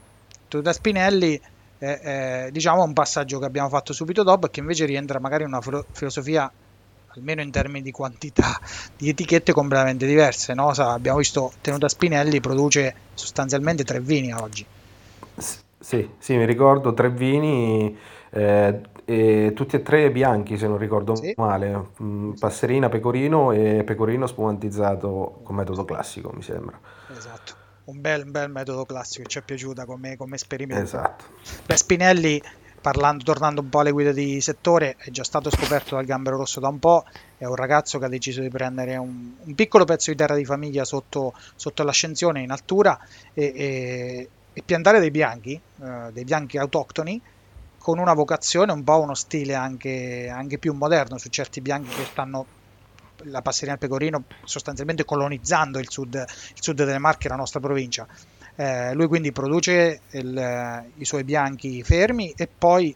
Tenuta 0.48 0.72
Spinelli 0.72 1.40
eh, 1.82 2.48
diciamo 2.52 2.84
un 2.84 2.92
passaggio 2.92 3.40
che 3.40 3.44
abbiamo 3.44 3.68
fatto 3.68 3.92
subito 3.92 4.22
dopo 4.22 4.46
e 4.46 4.50
che 4.50 4.60
invece 4.60 4.84
rientra 4.84 5.18
magari 5.18 5.42
in 5.42 5.48
una 5.48 5.60
filo- 5.60 5.84
filosofia 5.90 6.50
almeno 7.14 7.42
in 7.42 7.50
termini 7.50 7.82
di 7.82 7.90
quantità 7.90 8.58
di 8.96 9.08
etichette 9.08 9.52
completamente 9.52 10.06
diverse 10.06 10.54
no? 10.54 10.72
Sa, 10.74 10.92
abbiamo 10.92 11.18
visto 11.18 11.52
Tenuta 11.60 11.88
Spinelli 11.88 12.40
produce 12.40 12.94
sostanzialmente 13.14 13.82
tre 13.82 14.00
vini 14.00 14.32
oggi 14.32 14.64
sì, 15.80 16.08
sì 16.18 16.36
mi 16.36 16.46
ricordo 16.46 16.94
tre 16.94 17.10
vini 17.10 17.98
eh, 18.30 18.80
e 19.04 19.52
tutti 19.54 19.76
e 19.76 19.82
tre 19.82 20.10
bianchi 20.10 20.56
se 20.58 20.66
non 20.66 20.78
ricordo 20.78 21.14
Sì. 21.16 21.32
male, 21.36 21.90
mm, 22.02 22.32
passerina, 22.32 22.88
pecorino 22.88 23.52
e 23.52 23.82
pecorino 23.84 24.26
spumantizzato 24.26 25.40
con 25.42 25.56
metodo 25.56 25.84
classico 25.84 26.30
mi 26.34 26.42
sembra. 26.42 26.78
Esatto, 27.16 27.54
un 27.84 28.00
bel, 28.00 28.24
un 28.24 28.30
bel 28.30 28.50
metodo 28.50 28.84
classico, 28.84 29.28
ci 29.28 29.38
è 29.38 29.42
piaciuta 29.42 29.84
come, 29.84 30.16
come 30.16 30.36
esperimento. 30.36 30.82
Esatto. 30.82 31.24
Beh, 31.66 31.76
Spinelli, 31.76 32.40
parlando, 32.80 33.22
tornando 33.24 33.60
un 33.60 33.68
po' 33.68 33.80
alle 33.80 33.90
guide 33.92 34.12
di 34.12 34.40
settore, 34.40 34.96
è 34.98 35.10
già 35.10 35.24
stato 35.24 35.50
scoperto 35.50 35.94
dal 35.94 36.04
Gambero 36.04 36.36
Rosso 36.36 36.58
da 36.60 36.68
un 36.68 36.78
po', 36.78 37.04
è 37.38 37.44
un 37.44 37.54
ragazzo 37.54 37.98
che 37.98 38.04
ha 38.06 38.08
deciso 38.08 38.40
di 38.40 38.48
prendere 38.48 38.96
un, 38.96 39.34
un 39.38 39.54
piccolo 39.54 39.84
pezzo 39.84 40.10
di 40.10 40.16
terra 40.16 40.34
di 40.34 40.44
famiglia 40.44 40.84
sotto, 40.84 41.34
sotto 41.54 41.82
l'ascensione 41.84 42.40
in 42.42 42.50
altura 42.50 42.98
e, 43.34 43.52
e, 43.54 44.28
e 44.52 44.62
piantare 44.64 44.98
dei 44.98 45.10
bianchi, 45.10 45.60
eh, 45.82 46.10
dei 46.12 46.24
bianchi 46.24 46.58
autoctoni, 46.58 47.20
con 47.82 47.98
una 47.98 48.14
vocazione, 48.14 48.70
un 48.70 48.84
po' 48.84 49.00
uno 49.00 49.14
stile 49.14 49.54
anche, 49.54 50.30
anche 50.32 50.58
più 50.58 50.72
moderno 50.72 51.18
su 51.18 51.28
certi 51.28 51.60
bianchi 51.60 51.88
che 51.88 52.04
stanno 52.04 52.46
la 53.24 53.42
passerina 53.42 53.72
al 53.72 53.78
pecorino 53.80 54.22
sostanzialmente 54.44 55.04
colonizzando 55.04 55.80
il 55.80 55.90
sud, 55.90 56.14
il 56.14 56.62
sud 56.62 56.76
delle 56.76 56.98
Marche, 56.98 57.28
la 57.28 57.34
nostra 57.34 57.58
provincia. 57.58 58.06
Eh, 58.54 58.94
lui 58.94 59.08
quindi 59.08 59.32
produce 59.32 60.02
il, 60.10 60.84
i 60.96 61.04
suoi 61.04 61.24
bianchi 61.24 61.82
fermi 61.82 62.32
e 62.36 62.46
poi 62.46 62.94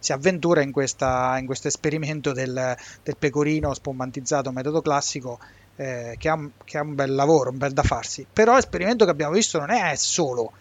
si 0.00 0.12
avventura 0.12 0.62
in, 0.62 0.72
questa, 0.72 1.36
in 1.38 1.46
questo 1.46 1.68
esperimento 1.68 2.32
del, 2.32 2.76
del, 3.02 3.16
pecorino 3.16 3.72
spumantizzato 3.72 4.50
metodo 4.50 4.82
classico 4.82 5.38
eh, 5.76 6.16
che, 6.18 6.28
ha, 6.28 6.38
che, 6.64 6.78
ha, 6.78 6.82
un 6.82 6.94
bel 6.94 7.14
lavoro, 7.14 7.50
un 7.50 7.58
bel 7.58 7.72
da 7.72 7.82
farsi. 7.84 8.26
Però 8.30 8.54
l'esperimento 8.54 9.04
che 9.04 9.12
abbiamo 9.12 9.32
visto 9.32 9.58
non 9.60 9.70
è 9.70 9.94
solo 9.94 10.52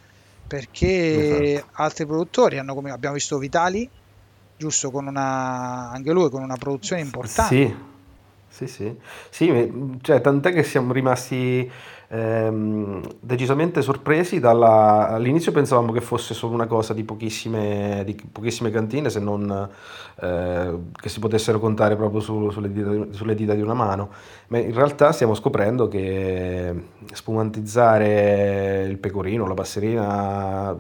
perché 0.53 1.53
esatto. 1.53 1.69
altri 1.81 2.05
produttori 2.05 2.59
hanno 2.59 2.75
come 2.75 2.91
abbiamo 2.91 3.15
visto 3.15 3.39
Vitali 3.39 3.89
giusto 4.55 4.91
con 4.91 5.07
una 5.07 5.89
anche 5.89 6.11
lui 6.11 6.29
con 6.29 6.43
una 6.43 6.57
produzione 6.57 7.01
importante. 7.01 7.55
Sì. 7.55 7.91
Sì 8.53 8.67
sì, 8.67 8.95
sì 9.31 9.97
cioè, 10.01 10.21
tant'è 10.21 10.53
che 10.53 10.61
siamo 10.61 10.93
rimasti 10.93 11.67
ehm, 12.13 13.01
decisamente 13.19 13.81
sorpresi 13.81 14.39
dalla... 14.39 15.09
all'inizio 15.09 15.51
pensavamo 15.51 15.91
che 15.91 16.01
fosse 16.01 16.35
solo 16.35 16.53
una 16.53 16.67
cosa 16.67 16.93
di 16.93 17.03
pochissime, 17.03 18.03
di 18.05 18.15
pochissime 18.31 18.69
cantine 18.69 19.09
se 19.09 19.19
non 19.19 19.69
eh, 20.21 20.77
che 20.93 21.09
si 21.09 21.19
potessero 21.19 21.59
contare 21.59 21.95
proprio 21.95 22.21
su, 22.21 22.51
sulle, 22.51 22.71
dita, 22.71 23.07
sulle, 23.11 23.33
dita, 23.33 23.55
di 23.55 23.61
una 23.61 23.73
mano. 23.73 24.11
Ma 24.47 24.59
in 24.59 24.73
realtà 24.73 25.11
stiamo 25.11 25.33
scoprendo 25.33 25.87
che 25.87 26.73
spumantizzare 27.11 28.85
il 28.87 28.97
pecorino 28.99 29.47
la 29.47 29.53
passerina 29.55 30.77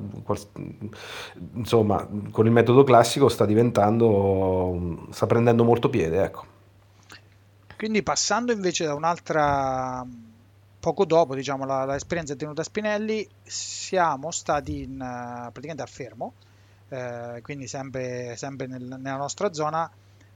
insomma 1.55 2.07
con 2.31 2.45
il 2.45 2.51
metodo 2.51 2.83
classico 2.83 3.29
sta 3.29 3.45
diventando 3.45 5.07
sta 5.09 5.25
prendendo 5.25 5.63
molto 5.63 5.89
piede 5.89 6.23
ecco. 6.23 6.45
Quindi 7.75 8.03
passando 8.03 8.51
invece 8.51 8.85
da 8.85 8.93
un'altra 8.93 10.05
poco 10.83 11.05
dopo 11.05 11.33
diciamo, 11.33 11.63
la, 11.63 11.85
l'esperienza 11.85 12.35
tenuta 12.35 12.59
a 12.59 12.65
Spinelli 12.65 13.25
siamo 13.41 14.31
stati 14.31 14.81
in, 14.81 14.95
uh, 14.95 15.49
praticamente 15.49 15.81
a 15.81 15.85
Fermo, 15.85 16.33
eh, 16.89 17.39
quindi 17.41 17.67
sempre, 17.67 18.35
sempre 18.35 18.67
nel, 18.67 18.83
nella 18.83 19.15
nostra 19.15 19.53
zona, 19.53 19.89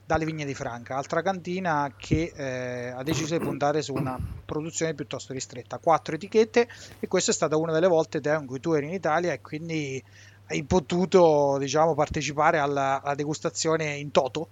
dalle 0.06 0.24
Vigne 0.24 0.46
di 0.46 0.54
Franca, 0.54 0.96
altra 0.96 1.20
cantina 1.20 1.92
che 1.94 2.32
eh, 2.34 2.88
ha 2.96 3.02
deciso 3.02 3.36
di 3.36 3.44
puntare 3.44 3.82
su 3.82 3.92
una 3.92 4.18
produzione 4.42 4.94
piuttosto 4.94 5.34
ristretta, 5.34 5.76
quattro 5.76 6.14
etichette 6.14 6.66
e 6.98 7.06
questa 7.08 7.30
è 7.30 7.34
stata 7.34 7.58
una 7.58 7.72
delle 7.72 7.86
volte 7.86 8.22
in 8.24 8.46
cui 8.46 8.58
tu 8.58 8.72
eri 8.72 8.86
in 8.86 8.94
Italia 8.94 9.34
e 9.34 9.42
quindi 9.42 10.02
hai 10.46 10.62
potuto 10.62 11.58
diciamo, 11.58 11.92
partecipare 11.92 12.56
alla, 12.56 13.02
alla 13.02 13.14
degustazione 13.14 13.96
in 13.96 14.10
toto. 14.10 14.48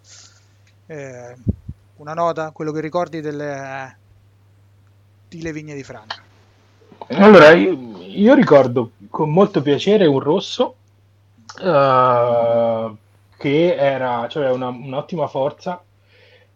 Eh, 0.85 1.35
una 1.97 2.13
nota, 2.13 2.51
quello 2.51 2.71
che 2.71 2.83
ricordi 2.83 3.23
delle, 3.23 3.97
di 5.37 5.43
Le 5.43 5.53
Vigne 5.53 5.75
di 5.75 5.83
Franca. 5.83 6.17
Allora, 7.09 7.53
io, 7.53 7.99
io 8.01 8.35
ricordo 8.35 8.93
con 9.11 9.31
molto 9.31 9.63
piacere 9.63 10.07
un 10.07 10.19
rosso 10.19 10.77
uh, 11.63 12.97
che 13.37 13.75
era, 13.77 14.27
cioè 14.29 14.51
una, 14.51 14.69
un'ottima 14.69 15.27
forza 15.29 15.83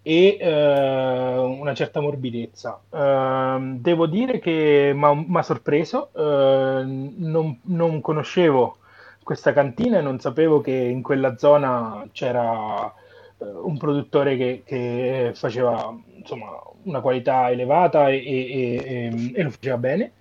e 0.02 0.38
uh, 0.40 1.60
una 1.60 1.74
certa 1.74 2.00
morbidezza. 2.00 2.80
Uh, 2.88 3.78
devo 3.78 4.06
dire 4.06 4.38
che 4.38 4.92
mi 4.94 5.36
ha 5.36 5.42
sorpreso, 5.42 6.10
non, 6.14 7.58
non, 7.62 8.00
conoscevo 8.00 8.78
questa 9.22 9.52
cantina 9.52 9.98
e 9.98 10.02
non 10.02 10.18
sapevo 10.18 10.60
che 10.60 10.72
in 10.72 11.02
quella 11.02 11.36
zona 11.36 12.08
c'era 12.12 12.92
un 13.40 13.76
produttore 13.78 14.36
che, 14.36 14.62
che 14.64 15.32
faceva 15.34 15.94
insomma, 16.16 16.60
una 16.84 17.00
qualità 17.00 17.50
elevata 17.50 18.08
e, 18.08 18.16
e, 18.16 18.82
e, 18.84 19.32
e 19.34 19.42
lo 19.42 19.50
faceva 19.50 19.76
bene. 19.76 20.12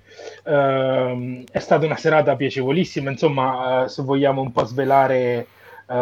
Uh, 0.44 1.44
è 1.50 1.60
stata 1.60 1.86
una 1.86 1.96
serata 1.96 2.36
piacevolissima, 2.36 3.10
insomma, 3.10 3.84
uh, 3.84 3.88
se 3.88 4.02
vogliamo 4.02 4.42
un 4.42 4.52
po' 4.52 4.66
svelare 4.66 5.48
uh, 5.86 5.94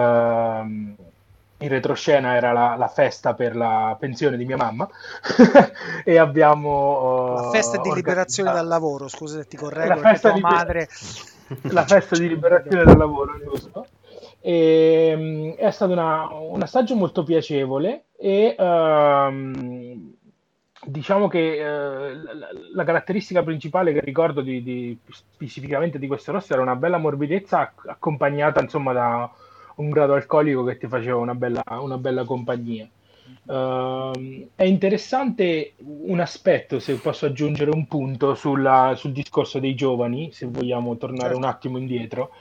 in 1.60 1.70
retroscena 1.70 2.36
era 2.36 2.52
la, 2.52 2.76
la, 2.78 2.88
festa 2.88 3.34
per 3.34 3.56
la 3.56 3.96
pensione 4.00 4.38
di 4.38 4.46
mia 4.46 4.58
mamma 4.58 4.88
e 6.04 6.18
abbiamo 6.18 7.34
la 7.36 7.50
festa 7.50 7.80
di 7.80 7.94
liberazione 7.94 8.52
dal 8.52 8.68
lavoro, 8.68 9.08
scusa 9.08 9.40
se 9.40 9.48
ti 9.48 9.58
correggo, 9.58 9.96
la 9.96 9.98
festa 9.98 10.32
di 10.32 10.40
madre 10.40 10.88
la 11.70 11.86
festa 11.86 12.18
di 12.18 12.28
liberazione 12.28 12.84
dal 12.84 12.98
lavoro, 12.98 13.40
giusto? 13.44 13.86
E, 14.48 15.14
um, 15.14 15.56
è 15.56 15.70
stato 15.72 15.92
una, 15.92 16.30
un 16.32 16.62
assaggio 16.62 16.96
molto 16.96 17.22
piacevole 17.24 18.06
e 18.18 18.56
um, 18.58 20.16
diciamo 20.86 21.28
che 21.28 21.58
eh, 21.58 22.16
la, 22.16 22.48
la, 22.74 22.84
caratteristica 22.86 23.44
principale 23.44 23.92
che 23.92 24.00
ricordo 24.00 24.40
di, 24.40 24.64
di, 24.64 24.98
specificamente 25.10 26.00
di 26.00 26.08
questo 26.08 26.32
rosso 26.32 26.54
era 26.54 26.62
una 26.62 26.78
bella 26.78 26.98
morbidezza 26.98 27.74
accompagnata 27.88 28.62
insomma 28.62 28.94
da 28.94 29.30
un 29.76 29.90
grado 29.90 30.14
alcolico 30.14 30.64
che 30.64 30.78
ti 30.78 30.88
faceva 30.88 31.18
una 31.18 31.36
bella, 31.36 31.64
una 31.82 31.98
bella 31.98 32.24
compagnia. 32.24 32.88
Uh, 33.48 34.48
è 34.56 34.64
interessante 34.64 35.74
un 35.80 36.22
aspetto, 36.22 36.80
se 36.80 36.96
posso 36.96 37.26
aggiungere 37.26 37.72
un 37.72 37.86
punto 37.86 38.34
sulla, 38.34 38.94
sul 38.96 39.12
discorso 39.12 39.60
dei 39.60 39.76
giovani, 39.76 40.32
se 40.32 40.46
vogliamo 40.46 40.96
tornare 40.96 41.34
certo. 41.34 41.38
un 41.38 41.44
attimo 41.44 41.78
indietro, 41.78 42.32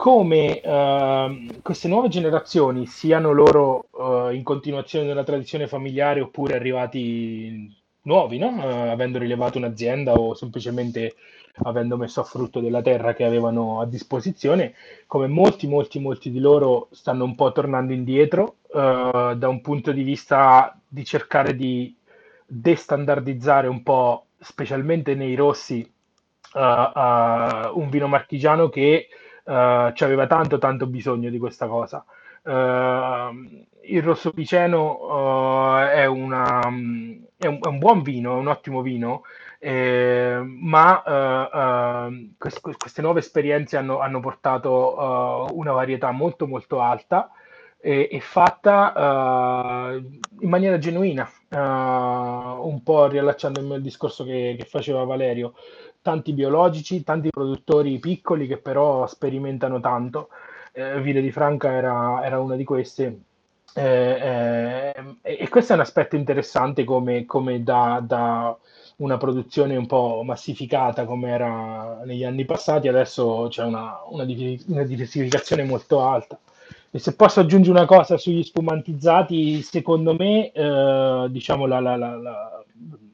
come 0.00 0.62
uh, 0.64 1.60
queste 1.60 1.86
nuove 1.86 2.08
generazioni 2.08 2.86
siano 2.86 3.32
loro 3.32 3.88
uh, 3.90 4.30
in 4.32 4.42
continuazione 4.42 5.04
della 5.04 5.24
tradizione 5.24 5.68
familiare 5.68 6.22
oppure 6.22 6.54
arrivati 6.54 7.70
nuovi, 8.04 8.38
no? 8.38 8.48
uh, 8.48 8.88
avendo 8.88 9.18
rilevato 9.18 9.58
un'azienda 9.58 10.14
o 10.14 10.32
semplicemente 10.32 11.16
avendo 11.64 11.98
messo 11.98 12.22
a 12.22 12.24
frutto 12.24 12.60
della 12.60 12.80
terra 12.80 13.12
che 13.12 13.24
avevano 13.24 13.82
a 13.82 13.84
disposizione, 13.84 14.72
come 15.06 15.26
molti, 15.26 15.66
molti, 15.66 15.98
molti 15.98 16.30
di 16.30 16.40
loro 16.40 16.88
stanno 16.92 17.24
un 17.24 17.34
po' 17.34 17.52
tornando 17.52 17.92
indietro 17.92 18.56
uh, 18.68 19.34
da 19.34 19.48
un 19.48 19.60
punto 19.60 19.92
di 19.92 20.02
vista 20.02 20.80
di 20.88 21.04
cercare 21.04 21.54
di 21.54 21.94
destandardizzare 22.46 23.68
un 23.68 23.82
po', 23.82 24.28
specialmente 24.38 25.14
nei 25.14 25.34
rossi, 25.34 25.86
un 26.52 27.88
vino 27.90 28.08
marchigiano 28.08 28.70
che 28.70 29.06
ci 29.94 30.04
aveva 30.04 30.26
tanto, 30.26 30.58
tanto 30.58 30.86
bisogno 30.86 31.30
di 31.30 31.38
questa 31.38 31.66
cosa. 31.66 32.04
il 32.44 34.02
rosso 34.02 34.30
piceno 34.32 35.78
è, 35.86 36.06
una, 36.06 36.60
è, 37.36 37.46
un, 37.46 37.58
è 37.60 37.66
un 37.66 37.78
buon 37.78 38.02
vino, 38.02 38.36
è 38.36 38.38
un 38.38 38.46
ottimo 38.48 38.82
vino, 38.82 39.22
eh, 39.62 40.40
ma 40.42 41.02
uh, 41.04 42.10
uh, 42.10 42.34
quest- 42.38 42.60
queste 42.78 43.02
nuove 43.02 43.18
esperienze 43.20 43.76
hanno, 43.76 43.98
hanno 44.00 44.18
portato 44.20 45.50
uh, 45.50 45.58
una 45.58 45.72
varietà 45.72 46.10
molto 46.12 46.46
molto 46.46 46.80
alta 46.80 47.30
e, 47.78 48.08
e 48.10 48.20
fatta 48.20 49.92
in 50.40 50.48
maniera 50.48 50.78
genuina, 50.78 51.30
un 51.50 52.80
po' 52.82 53.06
riallacciandomi 53.06 53.74
al 53.74 53.82
discorso 53.82 54.24
che, 54.24 54.54
che 54.58 54.64
faceva 54.64 55.04
Valerio, 55.04 55.54
tanti 56.02 56.32
biologici, 56.32 57.02
tanti 57.04 57.30
produttori 57.30 57.98
piccoli 57.98 58.46
che 58.46 58.58
però 58.58 59.06
sperimentano 59.06 59.80
tanto. 59.80 60.28
Eh, 60.72 61.00
Vile 61.00 61.20
di 61.20 61.32
Franca 61.32 61.72
era, 61.72 62.24
era 62.24 62.40
una 62.40 62.56
di 62.56 62.64
queste. 62.64 63.20
Eh, 63.74 64.92
eh, 64.92 65.16
e 65.22 65.48
questo 65.48 65.72
è 65.72 65.76
un 65.76 65.82
aspetto 65.82 66.16
interessante 66.16 66.84
come, 66.84 67.24
come 67.24 67.62
da, 67.62 68.02
da, 68.04 68.56
una 68.96 69.16
produzione 69.16 69.76
un 69.76 69.86
po' 69.86 70.22
massificata 70.24 71.04
come 71.04 71.30
era 71.30 72.00
negli 72.04 72.24
anni 72.24 72.44
passati, 72.44 72.88
adesso 72.88 73.46
c'è 73.48 73.64
una, 73.64 74.00
una, 74.08 74.24
una 74.66 74.82
diversificazione 74.84 75.64
molto 75.64 76.02
alta. 76.02 76.38
E 76.92 76.98
se 76.98 77.14
posso 77.14 77.40
aggiungere 77.40 77.78
una 77.78 77.86
cosa 77.86 78.16
sugli 78.18 78.42
spumantizzati, 78.42 79.62
secondo 79.62 80.14
me, 80.14 80.50
eh, 80.50 81.26
diciamo, 81.30 81.66
la, 81.66 81.78
la, 81.78 81.96
la, 81.96 82.64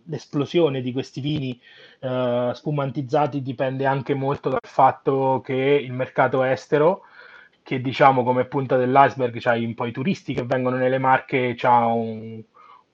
l'esplosione 0.07 0.81
di 0.81 0.92
questi 0.92 1.21
vini 1.21 1.59
eh, 2.01 2.51
spumantizzati 2.55 3.42
dipende 3.42 3.87
anche 3.87 4.14
molto 4.14 4.49
dal 4.49 4.61
fatto 4.62 5.40
che 5.45 5.55
il 5.55 5.92
mercato 5.92 6.42
estero, 6.42 7.03
che 7.62 7.81
diciamo 7.81 8.23
come 8.23 8.45
punta 8.47 8.77
dell'iceberg, 8.77 9.38
c'hai 9.40 9.64
un 9.64 9.75
po' 9.75 9.87
i 9.87 9.92
turisti 9.92 10.35
che 10.35 10.45
vengono 10.45 10.77
nelle 10.77 10.99
marche, 10.99 11.55
c'ha 11.57 11.87
un, 11.87 12.42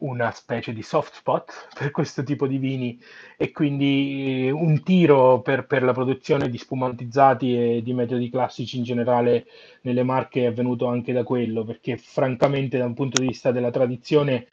una 0.03 0.31
specie 0.33 0.73
di 0.73 0.83
soft 0.83 1.15
spot 1.15 1.69
per 1.79 1.91
questo 1.91 2.23
tipo 2.23 2.47
di 2.47 2.59
vini 2.59 3.01
e 3.37 3.51
quindi 3.51 4.51
un 4.53 4.83
tiro 4.83 5.41
per, 5.41 5.67
per, 5.67 5.83
la 5.83 5.93
produzione 5.93 6.49
di 6.49 6.59
spumantizzati 6.59 7.77
e 7.77 7.83
di 7.83 7.93
metodi 7.93 8.31
classici 8.31 8.79
in 8.79 8.85
generale 8.85 9.47
nelle 9.83 10.03
marche 10.03 10.47
è 10.47 10.53
venuto 10.53 10.87
anche 10.87 11.13
da 11.13 11.23
quello, 11.25 11.65
perché 11.65 11.97
francamente 11.97 12.79
da 12.79 12.85
un 12.85 12.95
punto 12.95 13.21
di 13.21 13.29
vista 13.29 13.53
della 13.53 13.71
tradizione 13.71 14.49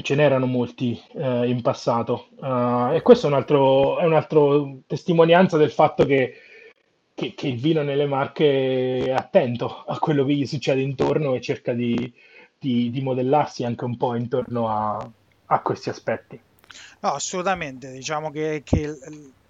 ce 0.00 0.14
n'erano 0.14 0.46
molti 0.46 1.00
eh, 1.14 1.48
in 1.48 1.60
passato 1.60 2.28
uh, 2.36 2.92
e 2.94 3.00
questo 3.02 3.26
è 3.26 3.30
un 3.30 3.36
altro, 3.36 3.98
è 3.98 4.04
un 4.04 4.14
altro 4.14 4.78
testimonianza 4.86 5.56
del 5.56 5.70
fatto 5.70 6.06
che, 6.06 6.34
che, 7.14 7.34
che 7.34 7.48
il 7.48 7.60
vino 7.60 7.82
nelle 7.82 8.06
marche 8.06 9.04
è 9.04 9.10
attento 9.10 9.84
a 9.86 9.98
quello 9.98 10.24
che 10.24 10.34
gli 10.34 10.46
succede 10.46 10.80
intorno 10.80 11.34
e 11.34 11.40
cerca 11.40 11.72
di 11.72 12.12
di, 12.64 12.90
di 12.90 13.02
modellarsi 13.02 13.62
anche 13.64 13.84
un 13.84 13.98
po' 13.98 14.14
intorno 14.14 14.68
a, 14.70 15.10
a 15.46 15.60
questi 15.60 15.90
aspetti. 15.90 16.40
No, 17.00 17.10
assolutamente, 17.10 17.92
diciamo 17.92 18.30
che, 18.30 18.62
che 18.64 18.96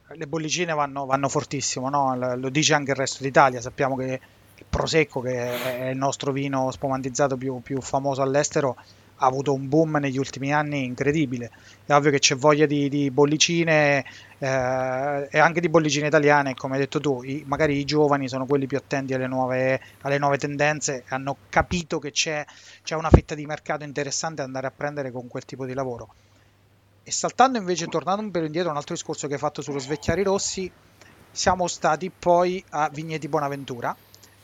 le 0.09 0.27
bollicine 0.27 0.75
vanno, 0.75 1.07
vanno 1.07 1.29
fortissimo, 1.29 1.88
no? 1.88 2.16
lo 2.37 2.49
dice 2.49 2.75
anche 2.75 2.90
il 2.90 2.97
resto 2.97 3.23
d'Italia, 3.23 3.61
sappiamo 3.61 3.94
che 3.94 4.20
il 4.57 4.64
Prosecco, 4.68 5.20
che 5.20 5.87
è 5.87 5.90
il 5.90 5.97
nostro 5.97 6.33
vino 6.33 6.73
spumantizzato 6.73 7.37
più, 7.37 7.61
più 7.62 7.81
famoso 7.81 8.23
all'estero, 8.23 8.77
ha 9.16 9.27
avuto 9.27 9.53
un 9.53 9.68
boom 9.68 9.96
negli 9.96 10.18
ultimi 10.18 10.53
anni 10.53 10.85
incredibile. 10.85 11.50
È 11.85 11.92
ovvio 11.92 12.11
che 12.11 12.18
c'è 12.18 12.35
voglia 12.35 12.66
di, 12.66 12.88
di 12.88 13.11
bollicine 13.11 14.05
eh, 14.38 15.29
e 15.31 15.38
anche 15.38 15.61
di 15.61 15.68
bollicine 15.68 16.07
italiane, 16.07 16.55
come 16.55 16.74
hai 16.74 16.81
detto 16.81 17.00
tu, 17.00 17.22
i, 17.22 17.44
magari 17.46 17.79
i 17.79 17.85
giovani 17.85 18.29
sono 18.29 18.46
quelli 18.46 18.66
più 18.66 18.77
attenti 18.77 19.14
alle 19.14 19.27
nuove, 19.27 19.81
alle 20.03 20.18
nuove 20.18 20.38
tendenze 20.38 21.05
hanno 21.09 21.37
capito 21.48 21.98
che 21.98 22.11
c'è, 22.11 22.44
c'è 22.83 22.94
una 22.94 23.11
fetta 23.11 23.35
di 23.35 23.46
mercato 23.46 23.85
interessante 23.85 24.37
da 24.37 24.44
andare 24.44 24.66
a 24.66 24.72
prendere 24.74 25.11
con 25.11 25.29
quel 25.29 25.44
tipo 25.44 25.64
di 25.64 25.74
lavoro. 25.74 26.14
E 27.03 27.11
saltando 27.11 27.59
invece, 27.59 27.87
tornando 27.87 28.22
un 28.22 28.31
pelo 28.31 28.46
indietro, 28.46 28.70
un 28.70 28.77
altro 28.77 28.94
discorso 28.94 29.27
che 29.27 29.35
hai 29.35 29.38
fatto 29.38 29.61
sullo 29.61 29.79
svecchiare 29.79 30.22
i 30.22 30.24
rossi, 30.24 30.70
siamo 31.31 31.66
stati 31.66 32.11
poi 32.11 32.64
a 32.70 32.88
Vigneti 32.88 33.29
Bonaventura 33.29 33.94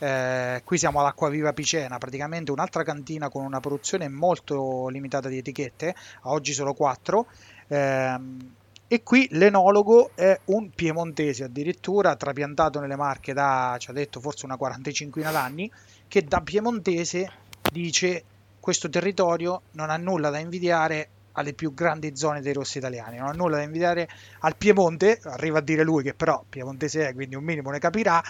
eh, 0.01 0.63
qui 0.65 0.79
siamo 0.79 0.99
all'Acqua 0.99 1.29
Viva 1.29 1.53
Picena, 1.53 1.99
praticamente 1.99 2.51
un'altra 2.51 2.81
cantina 2.81 3.29
con 3.29 3.45
una 3.45 3.59
produzione 3.59 4.09
molto 4.09 4.87
limitata 4.87 5.29
di 5.29 5.37
etichette, 5.37 5.93
a 6.23 6.31
oggi 6.31 6.53
solo 6.53 6.73
4. 6.73 7.27
Ehm, 7.67 8.53
e 8.87 9.03
qui 9.03 9.27
l'enologo 9.33 10.09
è 10.15 10.37
un 10.45 10.71
piemontese 10.71 11.43
addirittura, 11.43 12.15
trapiantato 12.15 12.79
nelle 12.79 12.95
Marche 12.95 13.33
da, 13.33 13.75
ci 13.77 13.91
ha 13.91 13.93
detto, 13.93 14.19
forse 14.19 14.45
una 14.45 14.57
45 14.57 15.21
d'anni, 15.21 15.71
che 16.07 16.23
da 16.23 16.41
piemontese 16.41 17.31
dice 17.71 18.23
questo 18.59 18.89
territorio 18.89 19.61
non 19.73 19.91
ha 19.91 19.97
nulla 19.97 20.31
da 20.31 20.39
invidiare 20.39 21.09
alle 21.33 21.53
più 21.53 21.75
grandi 21.75 22.17
zone 22.17 22.41
dei 22.41 22.53
rossi 22.53 22.79
italiani, 22.79 23.17
non 23.17 23.27
ha 23.27 23.33
nulla 23.33 23.57
da 23.57 23.63
invidiare 23.63 24.09
al 24.39 24.57
Piemonte, 24.57 25.19
arriva 25.23 25.59
a 25.59 25.61
dire 25.61 25.83
lui 25.83 26.03
che 26.03 26.15
però 26.15 26.43
piemontese 26.49 27.07
è, 27.07 27.13
quindi 27.13 27.35
un 27.35 27.43
minimo 27.43 27.69
ne 27.69 27.79
capirà, 27.79 28.21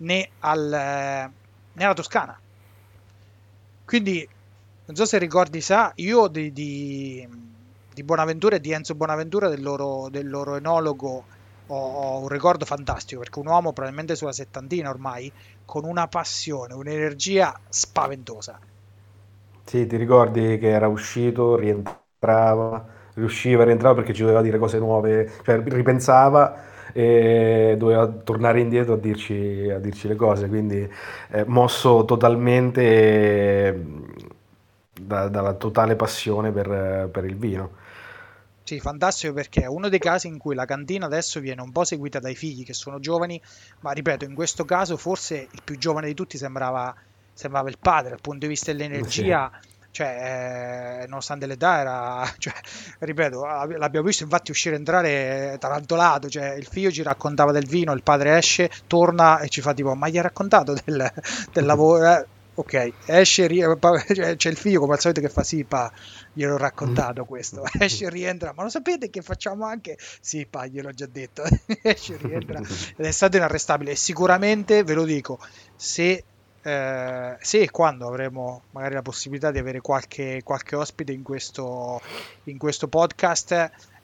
né, 0.00 0.28
al, 0.40 0.72
eh, 0.72 1.30
né 1.72 1.84
alla 1.84 1.94
Toscana. 1.94 2.38
Quindi, 3.84 4.26
non 4.86 4.96
so 4.96 5.04
se 5.04 5.18
ricordi, 5.18 5.60
sa, 5.60 5.92
io 5.96 6.28
di, 6.28 6.52
di, 6.52 7.28
di 7.92 8.02
Bonaventura 8.02 8.56
e 8.56 8.60
di 8.60 8.72
Enzo 8.72 8.94
Bonaventura, 8.94 9.48
del 9.48 9.62
loro, 9.62 10.08
del 10.10 10.28
loro 10.28 10.56
enologo, 10.56 11.24
ho, 11.66 11.74
ho, 11.76 12.20
un 12.20 12.28
ricordo 12.28 12.64
fantastico, 12.64 13.20
perché 13.20 13.38
un 13.38 13.46
uomo 13.46 13.72
probabilmente 13.72 14.14
sulla 14.14 14.32
settantina 14.32 14.90
ormai, 14.90 15.32
con 15.64 15.84
una 15.84 16.06
passione, 16.06 16.74
un'energia 16.74 17.58
spaventosa. 17.68 18.58
Sì, 19.64 19.86
ti 19.86 19.96
ricordi 19.96 20.58
che 20.58 20.68
era 20.68 20.88
uscito, 20.88 21.56
rientrava, 21.56 22.84
riusciva, 23.14 23.64
rientrava 23.64 23.94
perché 23.94 24.12
ci 24.12 24.22
doveva 24.22 24.42
dire 24.42 24.58
cose 24.58 24.78
nuove, 24.78 25.30
cioè 25.44 25.60
ripensava 25.64 26.69
e 26.92 27.74
doveva 27.78 28.06
tornare 28.08 28.60
indietro 28.60 28.94
a 28.94 28.98
dirci, 28.98 29.70
a 29.70 29.78
dirci 29.78 30.08
le 30.08 30.16
cose, 30.16 30.48
quindi 30.48 30.88
eh, 31.30 31.44
mosso 31.44 32.04
totalmente 32.04 33.84
da, 35.00 35.28
dalla 35.28 35.54
totale 35.54 35.96
passione 35.96 36.50
per, 36.52 37.08
per 37.10 37.24
il 37.24 37.36
vino. 37.36 37.78
Sì, 38.62 38.78
fantastico 38.78 39.32
perché 39.32 39.62
è 39.62 39.66
uno 39.66 39.88
dei 39.88 39.98
casi 39.98 40.28
in 40.28 40.38
cui 40.38 40.54
la 40.54 40.64
cantina 40.64 41.06
adesso 41.06 41.40
viene 41.40 41.60
un 41.60 41.72
po' 41.72 41.82
seguita 41.82 42.20
dai 42.20 42.36
figli 42.36 42.64
che 42.64 42.74
sono 42.74 43.00
giovani, 43.00 43.40
ma 43.80 43.90
ripeto, 43.90 44.24
in 44.24 44.34
questo 44.34 44.64
caso 44.64 44.96
forse 44.96 45.48
il 45.50 45.60
più 45.64 45.76
giovane 45.76 46.06
di 46.06 46.14
tutti 46.14 46.38
sembrava, 46.38 46.94
sembrava 47.32 47.68
il 47.68 47.78
padre 47.78 48.10
dal 48.10 48.20
punto 48.20 48.40
di 48.40 48.46
vista 48.46 48.70
dell'energia. 48.70 49.50
Sì. 49.60 49.68
Cioè, 49.92 51.02
eh, 51.02 51.06
nonostante 51.06 51.46
l'età 51.46 51.80
era, 51.80 52.24
cioè, 52.38 52.52
ripeto, 53.00 53.44
l'abbiamo 53.44 54.06
visto 54.06 54.22
infatti 54.22 54.50
uscire 54.50 54.74
e 54.74 54.78
entrare 54.78 55.56
tarantolato, 55.58 56.28
cioè 56.28 56.54
il 56.54 56.66
figlio 56.66 56.90
ci 56.90 57.02
raccontava 57.02 57.52
del 57.52 57.66
vino, 57.66 57.92
il 57.92 58.02
padre 58.02 58.36
esce, 58.36 58.70
torna 58.86 59.40
e 59.40 59.48
ci 59.48 59.60
fa 59.60 59.74
tipo, 59.74 59.94
ma 59.94 60.08
gli 60.08 60.18
ha 60.18 60.22
raccontato 60.22 60.74
del, 60.84 61.12
del 61.52 61.64
lavoro? 61.66 62.06
Eh, 62.06 62.26
ok, 62.54 62.92
esce, 63.06 63.48
cioè, 64.14 64.36
c'è 64.36 64.50
il 64.50 64.56
figlio 64.56 64.80
come 64.80 64.92
al 64.94 65.00
solito 65.00 65.20
che 65.20 65.28
fa 65.28 65.42
sì, 65.42 65.64
pa, 65.64 65.90
gliel'ho 66.32 66.56
raccontato 66.56 67.24
questo, 67.24 67.64
esce 67.78 68.06
e 68.06 68.10
rientra, 68.10 68.52
ma 68.54 68.62
lo 68.62 68.68
sapete 68.68 69.10
che 69.10 69.22
facciamo 69.22 69.64
anche? 69.64 69.96
Sì, 70.20 70.46
pa, 70.46 70.66
gliel'ho 70.66 70.92
già 70.92 71.06
detto, 71.06 71.42
esce 71.82 72.16
rientra. 72.20 72.60
Ed 72.60 73.06
è 73.06 73.10
stato 73.10 73.36
inarrestabile. 73.36 73.94
Sicuramente, 73.96 74.82
ve 74.84 74.94
lo 74.94 75.04
dico, 75.04 75.38
se, 75.74 76.24
eh, 76.62 77.36
se 77.40 77.60
e 77.60 77.70
quando 77.70 78.06
avremo 78.06 78.62
magari 78.72 78.94
la 78.94 79.02
possibilità 79.02 79.50
di 79.50 79.58
avere 79.58 79.80
qualche, 79.80 80.42
qualche 80.44 80.76
ospite 80.76 81.12
in 81.12 81.22
questo, 81.22 82.00
in 82.44 82.58
questo 82.58 82.88
podcast, 82.88 83.52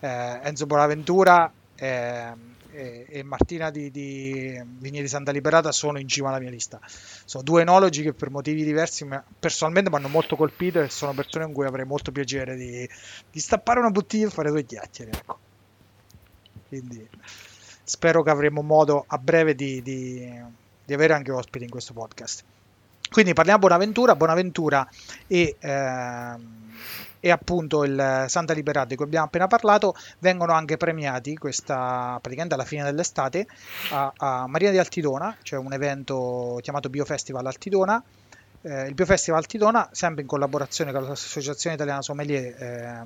eh, 0.00 0.40
Enzo 0.42 0.66
Bonaventura... 0.66 1.50
Eh, 1.74 2.54
e, 2.76 3.06
e 3.08 3.22
Martina 3.22 3.70
di, 3.70 3.90
di 3.90 4.62
Vigne 4.78 5.00
di 5.00 5.08
Santa 5.08 5.32
Liberata 5.32 5.72
sono 5.72 5.98
in 5.98 6.06
cima 6.06 6.28
alla 6.28 6.38
mia 6.38 6.50
lista. 6.50 6.78
Sono 6.84 7.42
due 7.42 7.62
enologi 7.62 8.02
che 8.02 8.12
per 8.12 8.30
motivi 8.30 8.64
diversi 8.64 9.08
personalmente 9.38 9.88
mi 9.88 9.96
hanno 9.96 10.08
molto 10.08 10.36
colpito 10.36 10.82
e 10.82 10.90
sono 10.90 11.14
persone 11.14 11.46
con 11.46 11.54
cui 11.54 11.64
avrei 11.64 11.86
molto 11.86 12.12
piacere 12.12 12.54
di, 12.54 12.88
di 13.30 13.40
stappare 13.40 13.78
una 13.78 13.90
bottiglia 13.90 14.26
e 14.26 14.30
fare 14.30 14.50
due 14.50 14.64
chiacchiere. 14.64 15.10
Ecco. 15.12 15.38
Quindi 16.68 17.08
spero 17.82 18.22
che 18.22 18.30
avremo 18.30 18.60
modo 18.60 19.04
a 19.06 19.16
breve 19.16 19.54
di, 19.54 19.80
di, 19.80 20.42
di 20.86 20.94
avere 20.94 21.12
anche 21.12 21.30
ospiti 21.32 21.64
in 21.64 21.70
questo 21.70 21.92
podcast. 21.92 22.44
Quindi 23.10 23.34
parliamo 23.34 23.58
Bonaventura, 23.60 24.16
Bonaventura 24.16 24.88
e... 25.26 25.56
Ehm, 25.60 26.64
e 27.18 27.30
appunto 27.30 27.82
il 27.82 28.26
Santa 28.28 28.52
Liberata 28.52 28.86
di 28.86 28.94
cui 28.94 29.04
abbiamo 29.04 29.26
appena 29.26 29.48
parlato 29.48 29.96
vengono 30.20 30.52
anche 30.52 30.76
premiati 30.76 31.36
questa 31.36 32.18
praticamente 32.20 32.54
alla 32.54 32.64
fine 32.64 32.84
dell'estate 32.84 33.48
a, 33.90 34.12
a 34.16 34.46
Marina 34.46 34.70
di 34.70 34.78
Altidona. 34.78 35.36
C'è 35.42 35.56
un 35.56 35.72
evento 35.72 36.60
chiamato 36.62 36.88
Biofestival 36.88 37.44
Altidona. 37.46 38.00
Eh, 38.62 38.86
il 38.86 38.94
Biofestival 38.94 39.40
Altidona 39.40 39.88
sempre 39.90 40.22
in 40.22 40.28
collaborazione 40.28 40.92
con 40.92 41.02
l'Associazione 41.02 41.74
Italiana 41.74 42.02
Sommelier 42.02 42.62
eh, 42.62 43.02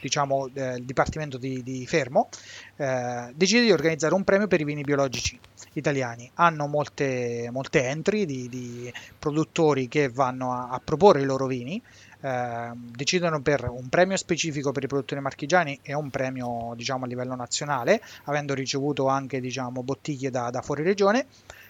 diciamo 0.00 0.48
eh, 0.54 0.76
il 0.76 0.84
Dipartimento 0.84 1.38
di, 1.38 1.62
di 1.62 1.86
Fermo 1.86 2.28
eh, 2.76 3.32
decide 3.34 3.62
di 3.62 3.72
organizzare 3.72 4.14
un 4.14 4.24
premio 4.24 4.46
per 4.46 4.60
i 4.60 4.64
vini 4.64 4.82
biologici 4.82 5.38
italiani 5.74 6.30
hanno 6.34 6.66
molte, 6.66 7.48
molte 7.50 7.84
entry 7.86 8.24
di, 8.24 8.48
di 8.48 8.92
produttori 9.18 9.88
che 9.88 10.08
vanno 10.08 10.52
a, 10.52 10.68
a 10.70 10.80
proporre 10.82 11.22
i 11.22 11.24
loro 11.24 11.46
vini 11.46 11.82
eh, 12.20 12.70
decidono 12.74 13.40
per 13.40 13.68
un 13.68 13.88
premio 13.88 14.16
specifico 14.16 14.72
per 14.72 14.84
i 14.84 14.86
produttori 14.86 15.20
marchigiani 15.20 15.78
e 15.82 15.94
un 15.94 16.10
premio 16.10 16.72
diciamo 16.74 17.04
a 17.04 17.08
livello 17.08 17.34
nazionale, 17.34 18.02
avendo 18.24 18.54
ricevuto 18.54 19.06
anche 19.06 19.40
diciamo, 19.40 19.82
bottiglie 19.82 20.30
da, 20.30 20.50
da 20.50 20.62
fuori 20.62 20.82
regione. 20.82 21.26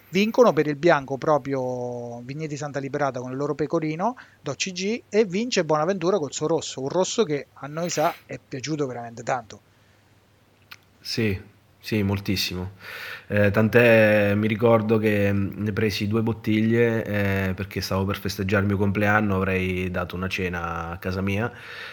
Vincono 0.09 0.53
per 0.53 0.67
il 0.67 0.77
bianco 0.77 1.17
proprio 1.17 2.21
Vigneti 2.21 2.55
Santa 2.55 2.79
Liberata 2.79 3.19
con 3.19 3.31
il 3.31 3.37
loro 3.37 3.55
pecorino 3.55 4.15
d'OCG 4.41 5.03
e 5.09 5.25
vince 5.25 5.65
Bonaventura 5.65 6.17
col 6.17 6.31
suo 6.31 6.47
rosso, 6.47 6.81
un 6.81 6.89
rosso 6.89 7.23
che 7.23 7.47
a 7.53 7.67
noi 7.67 7.89
sa 7.89 8.13
è 8.25 8.39
piaciuto 8.39 8.87
veramente 8.87 9.23
tanto. 9.23 9.61
Sì, 11.01 11.39
sì, 11.79 12.03
moltissimo. 12.03 12.71
Eh, 13.27 13.51
tant'è, 13.51 14.33
mi 14.35 14.47
ricordo 14.47 14.97
che 14.97 15.31
ne 15.33 15.71
presi 15.71 16.07
due 16.07 16.21
bottiglie 16.21 17.03
eh, 17.49 17.53
perché 17.53 17.81
stavo 17.81 18.03
per 18.03 18.17
festeggiare 18.17 18.63
il 18.63 18.67
mio 18.67 18.77
compleanno, 18.77 19.35
avrei 19.35 19.89
dato 19.91 20.15
una 20.15 20.27
cena 20.27 20.89
a 20.89 20.97
casa 20.97 21.21
mia 21.21 21.51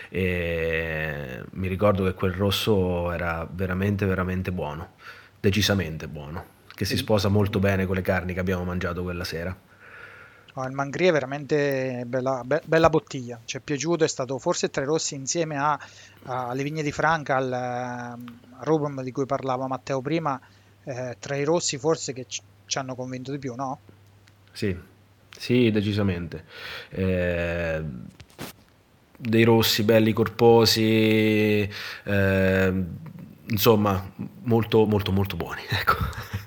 e 0.08 1.42
mi 1.52 1.68
ricordo 1.68 2.04
che 2.04 2.14
quel 2.14 2.32
rosso 2.32 3.12
era 3.12 3.46
veramente, 3.48 4.04
veramente 4.06 4.50
buono, 4.50 4.94
decisamente 5.38 6.08
buono, 6.08 6.44
che 6.74 6.84
si 6.84 6.96
sposa 6.96 7.28
molto 7.28 7.58
bene 7.60 7.86
con 7.86 7.94
le 7.96 8.02
carni 8.02 8.34
che 8.34 8.40
abbiamo 8.40 8.64
mangiato 8.64 9.02
quella 9.02 9.24
sera. 9.24 9.56
No, 10.56 10.64
il 10.64 10.72
Mangri 10.72 11.06
è 11.06 11.12
veramente 11.12 12.04
bella, 12.06 12.42
be- 12.44 12.62
bella 12.64 12.88
bottiglia, 12.88 13.40
ci 13.44 13.56
è 13.56 13.60
piaciuto, 13.60 14.04
è 14.04 14.08
stato 14.08 14.38
forse 14.38 14.70
tra 14.70 14.82
i 14.82 14.86
rossi 14.86 15.16
insieme 15.16 15.58
a, 15.58 15.78
alle 16.24 16.62
vigne 16.62 16.82
di 16.82 16.92
Franca, 16.92 17.36
al, 17.36 17.52
ehm, 17.52 18.38
Rubum 18.60 19.02
di 19.02 19.10
cui 19.10 19.26
parlava 19.26 19.66
Matteo 19.66 20.00
prima, 20.00 20.40
eh, 20.84 21.16
tra 21.18 21.34
i 21.34 21.42
rossi 21.42 21.76
forse 21.76 22.12
che 22.12 22.26
ci, 22.28 22.40
ci 22.66 22.78
hanno 22.78 22.94
convinto 22.94 23.32
di 23.32 23.38
più, 23.38 23.54
no? 23.56 23.80
Sì, 24.52 24.76
sì, 25.36 25.72
decisamente. 25.72 26.44
Eh, 26.90 27.82
dei 29.16 29.42
rossi 29.42 29.82
belli 29.82 30.12
corposi, 30.12 31.68
eh, 32.04 32.84
insomma, 33.48 34.12
molto, 34.42 34.86
molto, 34.86 35.12
molto 35.12 35.36
buoni. 35.36 35.62
Ecco. 35.74 35.96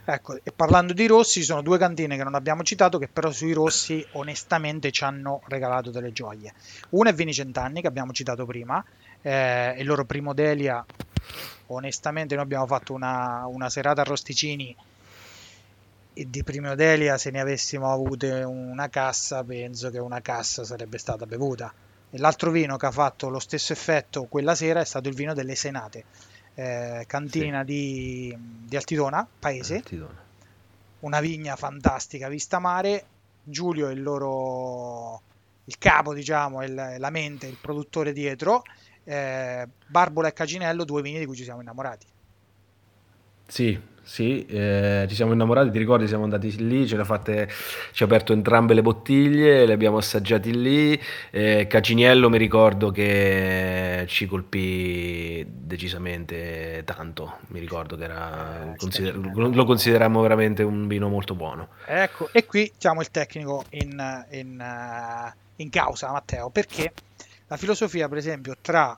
ecco, 0.05 0.39
e 0.41 0.51
parlando 0.55 0.93
di 0.93 1.05
rossi, 1.05 1.39
ci 1.39 1.45
sono 1.45 1.61
due 1.61 1.77
cantine 1.77 2.15
che 2.15 2.23
non 2.23 2.33
abbiamo 2.33 2.63
citato, 2.63 2.97
che 2.97 3.07
però 3.07 3.29
sui 3.29 3.51
rossi 3.51 4.05
onestamente 4.13 4.89
ci 4.91 5.03
hanno 5.03 5.41
regalato 5.47 5.91
delle 5.91 6.11
gioie. 6.11 6.53
Una 6.89 7.09
è 7.09 7.13
Vini 7.13 7.33
Cent'anni, 7.33 7.81
che 7.81 7.87
abbiamo 7.87 8.13
citato 8.13 8.45
prima, 8.45 8.83
eh, 9.21 9.75
il 9.77 9.85
loro 9.85 10.05
primo 10.05 10.33
Delia. 10.33 10.83
Onestamente, 11.67 12.35
noi 12.35 12.45
abbiamo 12.45 12.65
fatto 12.65 12.93
una, 12.93 13.45
una 13.47 13.69
serata 13.69 14.01
a 14.01 14.05
Rosticini 14.05 14.75
e 16.13 16.27
di 16.29 16.43
primo 16.43 16.73
Delia, 16.73 17.17
se 17.17 17.29
ne 17.29 17.41
avessimo 17.41 17.91
avute 17.91 18.31
una 18.43 18.89
cassa, 18.89 19.43
penso 19.43 19.91
che 19.91 19.99
una 19.99 20.21
cassa 20.21 20.63
sarebbe 20.63 20.97
stata 20.97 21.25
bevuta. 21.25 21.71
E 22.09 22.17
l'altro 22.17 22.51
vino 22.51 22.77
che 22.77 22.85
ha 22.85 22.91
fatto 22.91 23.27
lo 23.27 23.39
stesso 23.39 23.73
effetto 23.73 24.23
quella 24.25 24.55
sera 24.55 24.79
è 24.79 24.85
stato 24.85 25.09
il 25.09 25.15
vino 25.15 25.33
delle 25.33 25.55
Senate 25.55 26.05
eh, 26.59 27.03
cantina 27.05 27.59
sì. 27.59 27.65
di, 27.65 28.37
di, 28.65 28.75
Altidona, 28.75 29.27
paese. 29.39 29.75
Altidona. 29.75 30.25
Una 31.01 31.19
vigna 31.19 31.55
fantastica, 31.55 32.29
vista 32.29 32.57
mare. 32.57 33.05
Giulio 33.43 33.89
è 33.89 33.91
il 33.91 34.01
loro 34.01 35.21
il 35.65 35.77
capo, 35.77 36.15
diciamo, 36.15 36.63
il, 36.63 36.95
la 36.97 37.09
mente, 37.11 37.45
il 37.45 37.57
produttore 37.61 38.11
dietro. 38.11 38.63
Eh, 39.03 39.67
Barbola 39.85 40.29
e 40.29 40.33
Caginello, 40.33 40.83
due 40.83 41.03
vini 41.03 41.19
di 41.19 41.25
cui 41.27 41.35
ci 41.35 41.43
siamo 41.43 41.61
innamorati. 41.61 42.07
Sì, 43.47 43.79
sì, 44.07 44.45
eh, 44.45 45.05
ci 45.09 45.15
siamo 45.15 45.33
innamorati, 45.33 45.69
ti 45.69 45.77
ricordi, 45.77 46.07
siamo 46.07 46.23
andati 46.23 46.65
lì, 46.65 46.87
ce 46.87 47.03
fatte, 47.03 47.49
ci 47.91 48.03
ha 48.03 48.05
aperto 48.05 48.31
entrambe 48.31 48.73
le 48.73 48.81
bottiglie, 48.81 49.65
le 49.65 49.73
abbiamo 49.73 49.97
assaggiati 49.97 50.57
lì, 50.57 50.97
eh, 51.29 51.67
Caciniello 51.67 52.29
mi 52.29 52.37
ricordo 52.37 52.89
che 52.89 54.05
ci 54.07 54.25
colpì 54.25 55.45
decisamente 55.49 56.83
tanto, 56.85 57.39
mi 57.47 57.59
ricordo 57.59 57.97
che 57.97 58.03
era, 58.05 58.71
eh, 58.71 58.75
consider- 58.77 59.15
lo 59.15 59.65
considerammo 59.65 60.21
veramente 60.21 60.63
un 60.63 60.87
vino 60.87 61.09
molto 61.09 61.35
buono. 61.35 61.67
Ecco, 61.85 62.29
e 62.31 62.45
qui 62.45 62.71
siamo 62.77 63.01
il 63.01 63.11
tecnico 63.11 63.65
in, 63.71 64.25
in, 64.31 64.57
uh, 64.57 65.37
in 65.57 65.69
causa, 65.69 66.11
Matteo, 66.11 66.49
perché 66.49 66.93
la 67.47 67.57
filosofia, 67.57 68.07
per 68.07 68.19
esempio, 68.19 68.55
tra 68.61 68.97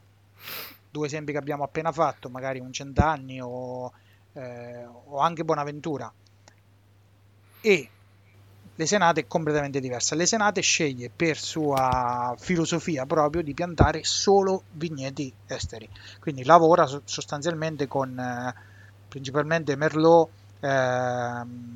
due 0.91 1.07
esempi 1.07 1.31
che 1.31 1.39
abbiamo 1.39 1.63
appena 1.63 1.91
fatto, 1.91 2.29
magari 2.29 2.59
un 2.59 2.71
cent'anni 2.71 3.39
o 3.41 3.91
eh, 4.33 4.85
o 4.85 5.19
anche 5.19 5.43
Bonaventura 5.43 6.11
e 7.61 7.89
le 8.79 8.85
Senate 8.85 9.21
è 9.21 9.27
completamente 9.27 9.81
diversa. 9.81 10.15
Le 10.15 10.25
Senate 10.25 10.61
sceglie 10.61 11.11
per 11.13 11.37
sua 11.37 12.33
filosofia 12.39 13.05
proprio 13.05 13.41
di 13.41 13.53
piantare 13.53 14.05
solo 14.05 14.63
vigneti 14.71 15.33
esteri, 15.47 15.89
quindi 16.21 16.45
lavora 16.45 16.87
sostanzialmente 17.03 17.87
con 17.87 18.17
eh, 18.17 18.55
principalmente 19.09 19.75
Merlot, 19.75 20.29
eh, 20.61 20.67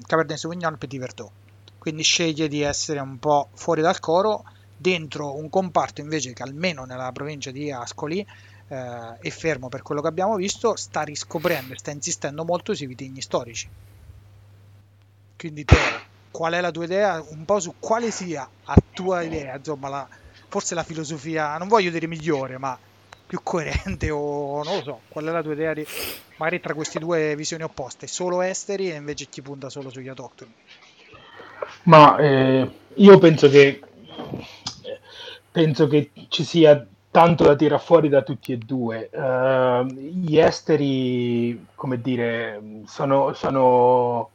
Cabernet 0.06 0.38
Sauvignon, 0.38 0.78
Petit 0.78 1.00
Verdot. 1.00 1.32
Quindi 1.78 2.04
sceglie 2.04 2.48
di 2.48 2.62
essere 2.62 3.02
un 3.02 3.20
po' 3.20 3.50
fuori 3.54 3.82
dal 3.82 4.00
coro 4.00 4.46
dentro 4.78 5.36
un 5.36 5.50
comparto 5.50 6.00
invece 6.00 6.32
che 6.32 6.44
almeno 6.44 6.86
nella 6.86 7.12
provincia 7.12 7.52
di 7.52 7.70
Ascoli 7.70 8.26
eh, 8.74 9.18
è 9.20 9.30
fermo 9.30 9.70
per 9.70 9.84
quello 9.84 10.02
che 10.02 10.08
abbiamo 10.08 10.36
visto, 10.36 10.76
sta 10.76 11.02
riscoprendo 11.02 11.74
e 11.74 11.78
sta 11.78 11.92
insistendo 11.92 12.44
molto 12.44 12.74
sui 12.74 12.88
vitigni 12.88 13.22
storici. 13.22 13.70
Quindi 15.38 15.66
te, 15.66 15.78
qual 16.32 16.54
è 16.54 16.62
la 16.62 16.72
tua 16.72 16.86
idea? 16.86 17.24
Un 17.30 17.46
po' 17.46 17.60
su 17.60 17.76
quale 17.78 18.10
sia 18.10 18.48
a 18.64 18.76
tua 18.94 19.22
idea, 19.22 19.56
insomma, 19.58 19.90
la, 19.90 20.08
forse 20.48 20.74
la 20.74 20.84
filosofia, 20.84 21.58
non 21.58 21.68
voglio 21.68 21.92
dire 21.92 22.08
migliore, 22.08 22.58
ma 22.58 22.78
più 23.26 23.40
coerente 23.44 24.10
o 24.10 24.64
non 24.64 24.78
lo 24.78 24.84
so, 24.84 25.02
qual 25.08 25.26
è 25.26 25.32
la 25.32 25.44
tua 25.44 25.54
idea 25.54 25.74
di, 25.74 25.86
magari 26.38 26.60
tra 26.60 26.74
queste 26.74 27.00
due 27.00 27.36
visioni 27.36 27.64
opposte, 27.64 28.08
solo 28.08 28.42
esteri 28.42 28.92
e 28.92 28.96
invece 28.96 29.28
chi 29.28 29.42
punta 29.42 29.70
solo 29.70 29.90
sugli 29.90 30.08
autoctoni? 30.08 30.54
Ma 31.84 32.18
eh, 32.18 32.72
io 32.96 33.18
penso 33.18 33.50
che 33.50 33.82
penso 35.52 35.88
che 35.88 36.10
ci 36.30 36.44
sia 36.44 36.86
tanto 37.14 37.44
da 37.44 37.56
tirare 37.56 37.80
fuori 37.80 38.10
da 38.10 38.24
tutti 38.24 38.54
e 38.54 38.58
due. 38.58 39.08
Uh, 39.14 39.86
gli 39.86 40.40
esteri, 40.40 41.68
come 41.76 42.02
dire, 42.02 42.82
sono, 42.86 43.34
sono, 43.34 44.32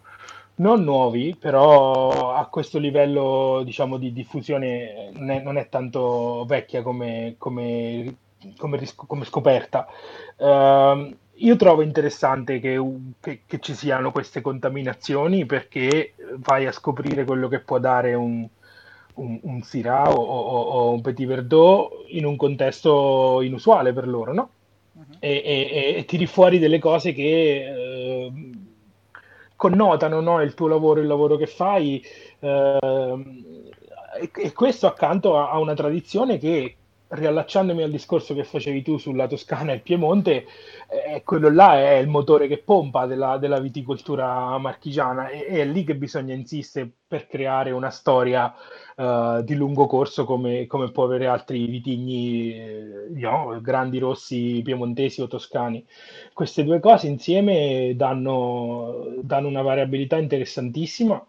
non 0.56 0.84
nuovi, 0.84 1.34
però 1.36 2.34
a 2.34 2.46
questo 2.46 2.78
livello 2.78 3.62
diciamo, 3.64 3.96
di 3.96 4.12
diffusione 4.12 5.10
non 5.14 5.30
è, 5.30 5.42
non 5.42 5.58
è 5.58 5.68
tanto 5.68 6.44
vecchia 6.46 6.82
come, 6.82 7.34
come, 7.36 8.14
come, 8.56 8.80
come 8.94 9.24
scoperta. 9.24 9.88
Uh, 10.36 11.16
io 11.40 11.56
trovo 11.56 11.82
interessante 11.82 12.60
che, 12.60 12.80
che, 13.18 13.42
che, 13.44 13.58
ci 13.58 13.74
siano 13.74 14.12
queste 14.12 14.40
contaminazioni 14.40 15.46
perché 15.46 16.14
vai 16.36 16.66
a 16.66 16.72
scoprire 16.72 17.24
quello 17.24 17.48
che 17.48 17.58
può 17.58 17.80
dare 17.80 18.14
un, 18.14 18.48
un, 19.18 19.38
un 19.42 19.62
Syrah 19.62 20.10
o, 20.10 20.20
o, 20.20 20.60
o, 20.60 20.92
un 20.92 21.00
Petit 21.00 21.26
Verdot 21.26 22.04
in 22.08 22.24
un 22.24 22.36
contesto 22.36 23.40
inusuale 23.42 23.92
per 23.92 24.08
loro, 24.08 24.32
no? 24.32 24.50
Uh-huh. 24.94 25.04
E, 25.18 25.42
e, 25.44 25.94
e, 25.98 26.04
tiri 26.04 26.26
fuori 26.26 26.58
delle 26.58 26.78
cose 26.78 27.12
che 27.12 27.64
eh, 27.66 28.32
connotano 29.54 30.20
no? 30.20 30.40
il 30.40 30.54
tuo 30.54 30.68
lavoro, 30.68 31.00
il 31.00 31.06
lavoro 31.06 31.36
che 31.36 31.46
fai. 31.46 32.02
Eh, 32.38 32.78
e, 34.34 34.52
questo 34.52 34.86
accanto 34.86 35.36
a, 35.36 35.50
a 35.50 35.58
una 35.58 35.74
tradizione 35.74 36.38
che 36.38 36.77
riallacciandomi 37.09 37.82
al 37.82 37.90
discorso 37.90 38.34
che 38.34 38.44
facevi 38.44 38.82
tu 38.82 38.98
sulla 38.98 39.26
Toscana 39.26 39.72
e 39.72 39.76
il 39.76 39.82
Piemonte, 39.82 40.46
eh, 40.88 41.22
quello 41.24 41.50
là 41.50 41.78
è 41.78 41.94
il 41.94 42.09
motore 42.09 42.46
che 42.48 42.59
pompa 42.59 43.06
della, 43.06 43.38
della 43.38 43.61
viticoltura 43.61 44.56
marchigiana 44.59 45.28
e, 45.28 45.46
è 45.46 45.64
lì 45.64 45.84
che 45.84 45.96
bisogna 45.96 46.34
insistere 46.34 46.90
per 47.09 47.26
creare 47.26 47.70
una 47.70 47.88
storia 47.88 48.52
uh, 48.96 49.42
di 49.42 49.54
lungo 49.54 49.86
corso 49.86 50.26
come, 50.26 50.66
come, 50.66 50.90
può 50.90 51.04
avere 51.04 51.26
altri 51.26 51.64
vitigni 51.66 52.52
eh, 52.52 53.06
no, 53.14 53.59
grandi 53.62 53.98
rossi 53.98 54.61
piemontesi 54.62 55.22
o 55.22 55.26
toscani. 55.26 55.84
Queste 56.34 56.64
due 56.64 56.80
cose 56.80 57.06
insieme 57.06 57.94
danno, 57.96 59.14
danno 59.22 59.48
una 59.48 59.62
variabilità 59.62 60.18
interessantissima 60.18 61.24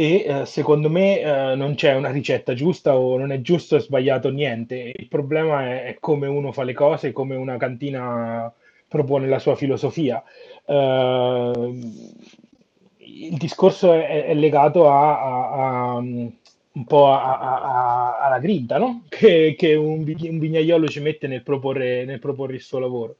e 0.00 0.24
eh, 0.24 0.46
secondo 0.46 0.88
me 0.88 1.18
eh, 1.18 1.56
non 1.56 1.74
c'è 1.74 1.96
una 1.96 2.12
ricetta 2.12 2.54
giusta 2.54 2.96
o 2.96 3.18
non 3.18 3.32
è 3.32 3.40
giusto 3.40 3.74
o 3.74 3.78
sbagliato 3.80 4.30
niente. 4.30 4.92
Il 4.96 5.08
problema 5.08 5.66
è, 5.66 5.82
è, 5.86 5.96
come 5.98 6.28
uno 6.28 6.52
fa 6.52 6.62
le 6.62 6.72
cose, 6.72 7.10
come 7.10 7.34
una 7.34 7.56
cantina 7.56 8.52
propone 8.86 9.26
la 9.26 9.40
sua 9.40 9.56
filosofia. 9.56 10.22
Uh, 10.66 11.76
il 12.98 13.36
discorso 13.38 13.92
è, 13.92 14.26
è 14.26 14.34
legato 14.34 14.88
a, 14.88 15.20
a, 15.20 15.94
a, 15.94 15.96
un 15.96 16.84
po' 16.86 17.12
alla 17.12 18.38
grinta 18.40 18.78
no? 18.78 19.02
che, 19.10 19.56
che 19.58 19.74
un, 19.74 20.04
vignaiolo 20.04 20.86
ci 20.86 21.00
mette 21.00 21.26
nel 21.26 21.42
proporre, 21.42 22.04
nel 22.04 22.20
proporre 22.20 22.54
il 22.54 22.62
suo 22.62 22.78
lavoro. 22.78 23.16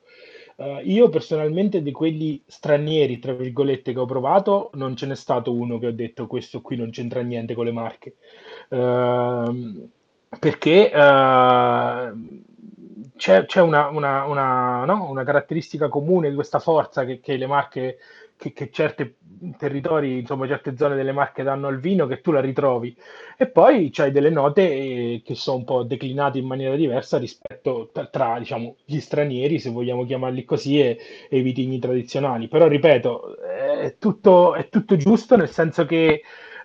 Uh, 0.59 0.81
io 0.83 1.09
personalmente 1.09 1.83
di 1.83 1.93
quelli 1.93 2.43
stranieri, 2.45 3.21
tra 3.21 3.33
virgolette, 3.33 3.93
che 3.93 3.99
ho 4.01 4.07
provato, 4.07 4.71
non 4.75 4.97
ce 4.97 5.07
n'è 5.07 5.15
stato 5.15 5.53
uno 5.53 5.79
che 5.79 5.87
ho 5.87 5.93
detto 5.93 6.27
questo 6.27 6.61
qui 6.63 6.75
non 6.75 6.91
c'entra 6.91 7.21
niente 7.21 7.55
con 7.55 7.65
le 7.65 7.71
marche. 7.71 8.17
Uh, 8.71 9.89
perché 10.41 10.91
uh, 10.93 12.39
c'è, 13.15 13.47
c'è 13.47 13.61
una, 13.61 13.87
una, 13.87 14.25
una, 14.25 14.85
no? 14.85 15.09
una, 15.09 15.23
caratteristica 15.23 15.89
comune 15.89 16.29
di 16.29 16.35
questa 16.35 16.59
forza 16.59 17.05
che, 17.05 17.21
che 17.21 17.37
le 17.37 17.47
marche 17.47 17.99
che, 18.39 18.53
che 18.53 18.71
certi 18.71 19.17
territori, 19.59 20.21
insomma, 20.21 20.47
certe 20.47 20.77
zone 20.77 20.95
delle 20.95 21.13
Marche 21.13 21.43
danno 21.43 21.67
al 21.67 21.81
vino, 21.81 22.07
che 22.07 22.21
tu 22.21 22.31
la 22.31 22.41
ritrovi. 22.41 22.97
E 23.37 23.49
poi 23.49 23.91
c'hai 23.93 24.11
delle 24.11 24.31
note 24.31 24.63
eh, 24.63 25.23
che 25.25 25.35
sono 25.35 25.59
un 25.59 25.65
po' 25.65 25.83
declinate 25.83 26.39
in 26.39 26.47
maniera 26.47 26.77
diversa 26.77 27.19
rispetto 27.19 27.91
tra, 27.93 28.07
tra 28.07 28.39
diciamo, 28.39 28.77
gli 28.85 29.01
stranieri, 29.01 29.59
se 29.59 29.71
vogliamo 29.71 30.07
chiamarli 30.07 30.45
così, 30.45 30.81
e, 30.81 30.99
e, 31.29 31.39
i 31.39 31.43
vitigni 31.43 31.79
tradizionali. 31.79 32.49
Però, 32.49 32.67
ripeto, 32.69 33.37
è 33.39 33.97
tutto, 33.99 34.55
è 34.55 34.69
tutto 34.69 34.97
giusto, 34.97 35.37
nel 35.37 35.51
senso 35.51 35.85
che... 35.85 36.23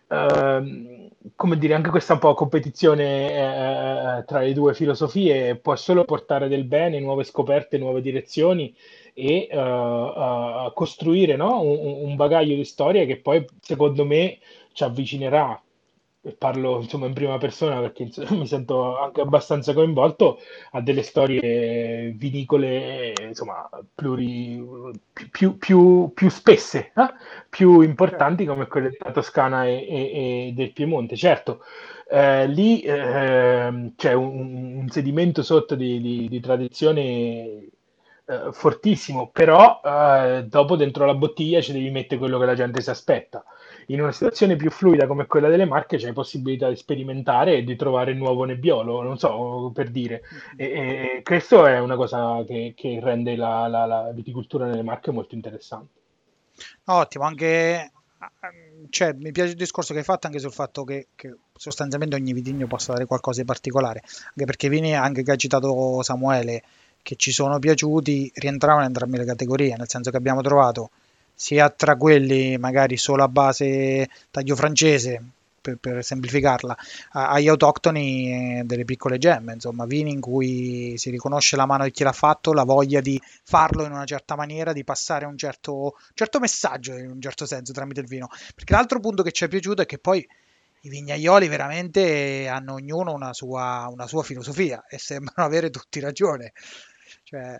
Ehm, 0.07 1.01
come 1.35 1.57
dire, 1.57 1.73
anche 1.73 1.89
questa 1.89 2.13
un 2.13 2.19
po' 2.19 2.33
competizione 2.33 4.19
eh, 4.19 4.25
tra 4.25 4.39
le 4.39 4.53
due 4.53 4.73
filosofie 4.73 5.55
può 5.55 5.75
solo 5.77 6.03
portare 6.03 6.49
del 6.49 6.65
bene, 6.65 6.99
nuove 6.99 7.23
scoperte, 7.23 7.77
nuove 7.77 8.01
direzioni 8.01 8.75
e 9.13 9.47
uh, 9.51 9.57
uh, 9.57 10.73
costruire 10.73 11.35
no? 11.35 11.61
un, 11.61 12.09
un, 12.09 12.15
bagaglio 12.15 12.55
di 12.55 12.65
storie 12.65 13.05
che 13.05 13.17
poi 13.17 13.45
secondo 13.61 14.05
me 14.05 14.39
ci 14.73 14.83
avvicinerà 14.83 15.61
parlo 16.37 16.79
insomma 16.79 17.07
in 17.07 17.13
prima 17.13 17.37
persona 17.37 17.79
perché 17.81 18.03
insomma, 18.03 18.31
mi 18.39 18.47
sento 18.47 18.97
anche 18.97 19.21
abbastanza 19.21 19.73
coinvolto 19.73 20.39
a 20.71 20.81
delle 20.81 21.03
storie 21.03 22.11
vinicole 22.15 23.13
insomma 23.21 23.69
pluri, 23.93 24.63
più, 25.31 25.57
più, 25.57 26.11
più, 26.13 26.29
spesse 26.29 26.91
eh? 26.95 27.13
più 27.49 27.81
importanti 27.81 28.45
come 28.45 28.67
quelle 28.67 28.95
della 28.97 29.11
Toscana 29.11 29.65
e, 29.65 29.85
e, 29.87 30.47
e 30.47 30.53
del 30.55 30.71
Piemonte 30.71 31.15
certo 31.17 31.61
eh, 32.09 32.47
lì 32.47 32.81
eh, 32.81 33.91
c'è 33.95 34.13
un, 34.13 34.75
un, 34.77 34.89
sedimento 34.89 35.41
sotto 35.43 35.75
di, 35.75 35.99
di, 35.99 36.27
di 36.29 36.39
tradizione 36.39 37.67
eh, 38.25 38.51
fortissimo, 38.51 39.29
però 39.29 39.81
eh, 39.83 40.45
dopo 40.47 40.75
dentro 40.75 41.05
la 41.05 41.13
bottiglia 41.13 41.61
ci 41.61 41.73
devi 41.73 41.89
mettere 41.89 42.19
quello 42.19 42.39
che 42.39 42.45
la 42.45 42.55
gente 42.55 42.81
si 42.81 42.89
aspetta. 42.89 43.43
In 43.87 44.01
una 44.01 44.13
situazione 44.13 44.55
più 44.55 44.71
fluida 44.71 45.07
come 45.07 45.27
quella 45.27 45.49
delle 45.49 45.65
Marche 45.65 45.97
c'è 45.97 46.13
possibilità 46.13 46.69
di 46.69 46.77
sperimentare 46.77 47.57
e 47.57 47.63
di 47.63 47.75
trovare 47.75 48.11
il 48.11 48.17
nuovo 48.17 48.45
nebbiolo, 48.45 49.01
non 49.01 49.17
so, 49.17 49.71
per 49.73 49.89
dire. 49.89 50.21
E, 50.55 50.65
e 51.17 51.21
questo 51.23 51.65
è 51.65 51.79
una 51.79 51.97
cosa 51.97 52.43
che, 52.47 52.73
che 52.77 52.99
rende 53.01 53.35
la, 53.35 53.67
la, 53.67 53.85
la, 53.85 54.11
viticoltura 54.13 54.67
nelle 54.67 54.83
Marche 54.83 55.11
molto 55.11 55.35
interessante. 55.35 55.99
Ottimo, 56.85 57.25
anche 57.25 57.91
cioè, 58.89 59.13
mi 59.13 59.31
piace 59.31 59.51
il 59.51 59.57
discorso 59.57 59.93
che 59.93 59.99
hai 59.99 60.05
fatto 60.05 60.27
anche 60.27 60.39
sul 60.39 60.51
fatto 60.51 60.83
che, 60.83 61.07
che 61.15 61.35
sostanzialmente 61.55 62.15
ogni 62.15 62.33
vitigno 62.33 62.67
possa 62.67 62.93
dare 62.93 63.05
qualcosa 63.05 63.41
di 63.41 63.45
particolare, 63.45 64.01
anche 64.27 64.45
perché 64.45 64.69
vieni 64.69 64.95
anche 64.95 65.23
che 65.23 65.31
ha 65.31 65.35
citato 65.35 66.01
Samuele, 66.03 66.63
che 67.03 67.15
ci 67.15 67.31
sono 67.31 67.59
piaciuti 67.59 68.31
rientravano 68.35 68.81
in 68.81 68.87
entrambe 68.87 69.17
le 69.17 69.25
categorie, 69.25 69.75
nel 69.77 69.89
senso 69.89 70.09
che 70.09 70.17
abbiamo 70.17 70.41
trovato 70.41 70.89
sia 71.35 71.69
tra 71.69 71.95
quelli 71.95 72.57
magari 72.57 72.97
solo 72.97 73.23
a 73.23 73.27
base 73.27 74.09
taglio 74.31 74.55
francese, 74.55 75.21
per, 75.63 75.77
per 75.77 76.03
semplificarla, 76.03 76.77
agli 77.11 77.47
autoctoni 77.47 78.59
eh, 78.59 78.63
delle 78.65 78.83
piccole 78.83 79.17
gemme, 79.17 79.53
insomma, 79.53 79.85
vini 79.85 80.11
in 80.11 80.19
cui 80.19 80.95
si 80.97 81.09
riconosce 81.09 81.55
la 81.55 81.65
mano 81.65 81.85
di 81.85 81.91
chi 81.91 82.03
l'ha 82.03 82.11
fatto, 82.11 82.51
la 82.53 82.63
voglia 82.63 82.99
di 82.99 83.19
farlo 83.43 83.85
in 83.85 83.91
una 83.91 84.05
certa 84.05 84.35
maniera, 84.35 84.73
di 84.73 84.83
passare 84.83 85.25
un 85.25 85.37
certo, 85.37 85.95
certo 86.13 86.39
messaggio 86.39 86.97
in 86.97 87.09
un 87.09 87.21
certo 87.21 87.45
senso 87.45 87.71
tramite 87.71 88.01
il 88.01 88.07
vino. 88.07 88.27
Perché 88.53 88.73
l'altro 88.73 88.99
punto 88.99 89.23
che 89.23 89.31
ci 89.31 89.45
è 89.45 89.47
piaciuto 89.47 89.81
è 89.81 89.85
che 89.85 89.99
poi 89.99 90.27
i 90.81 90.89
vignaioli 90.89 91.47
veramente 91.47 92.47
hanno 92.49 92.73
ognuno 92.73 93.13
una 93.13 93.33
sua, 93.33 93.87
una 93.89 94.05
sua 94.05 94.23
filosofia 94.23 94.85
e 94.89 94.97
sembrano 94.97 95.47
avere 95.47 95.69
tutti 95.69 95.99
ragione. 96.01 96.51
Cioè, 97.23 97.59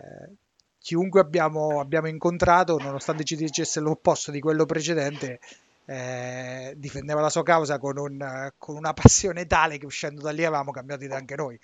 chiunque 0.78 1.20
abbiamo, 1.20 1.80
abbiamo 1.80 2.08
incontrato, 2.08 2.76
nonostante 2.78 3.24
ci 3.24 3.36
dicesse 3.36 3.80
l'opposto 3.80 4.30
di 4.30 4.40
quello 4.40 4.66
precedente, 4.66 5.40
eh, 5.86 6.74
difendeva 6.76 7.20
la 7.20 7.30
sua 7.30 7.42
causa 7.42 7.78
con, 7.78 7.98
un, 7.98 8.50
con, 8.58 8.76
una 8.76 8.92
passione 8.92 9.46
tale 9.46 9.78
che 9.78 9.86
uscendo 9.86 10.20
da 10.20 10.30
lì 10.30 10.44
avevamo 10.44 10.72
cambiato 10.72 11.04
idea 11.04 11.16
anche 11.16 11.36
noi. 11.36 11.58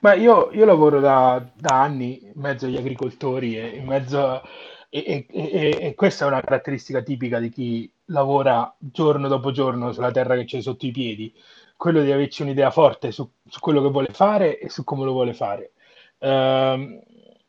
Ma 0.00 0.14
io, 0.14 0.50
io 0.52 0.64
lavoro 0.64 1.00
da, 1.00 1.42
da, 1.54 1.80
anni 1.80 2.22
in 2.24 2.32
mezzo 2.34 2.66
agli 2.66 2.76
agricoltori 2.76 3.56
e, 3.56 3.76
in 3.76 3.86
mezzo, 3.86 4.42
e, 4.88 5.26
e, 5.30 5.76
e, 5.80 5.94
questa 5.94 6.24
è 6.24 6.28
una 6.28 6.40
caratteristica 6.40 7.02
tipica 7.02 7.38
di 7.38 7.50
chi 7.50 7.90
lavora 8.06 8.74
giorno 8.78 9.28
dopo 9.28 9.52
giorno 9.52 9.92
sulla 9.92 10.10
terra 10.10 10.34
che 10.34 10.44
c'è 10.44 10.60
sotto 10.60 10.86
i 10.86 10.90
piedi, 10.90 11.32
quello 11.76 12.02
di 12.02 12.12
averci 12.12 12.42
un'idea 12.42 12.70
forte 12.70 13.12
su, 13.12 13.30
su 13.46 13.60
quello 13.60 13.80
che 13.80 13.88
vuole 13.88 14.12
fare 14.12 14.58
e 14.58 14.68
su 14.68 14.84
come 14.84 15.04
lo 15.04 15.12
vuole 15.12 15.32
fare. 15.32 15.72
Uh, 16.20 17.00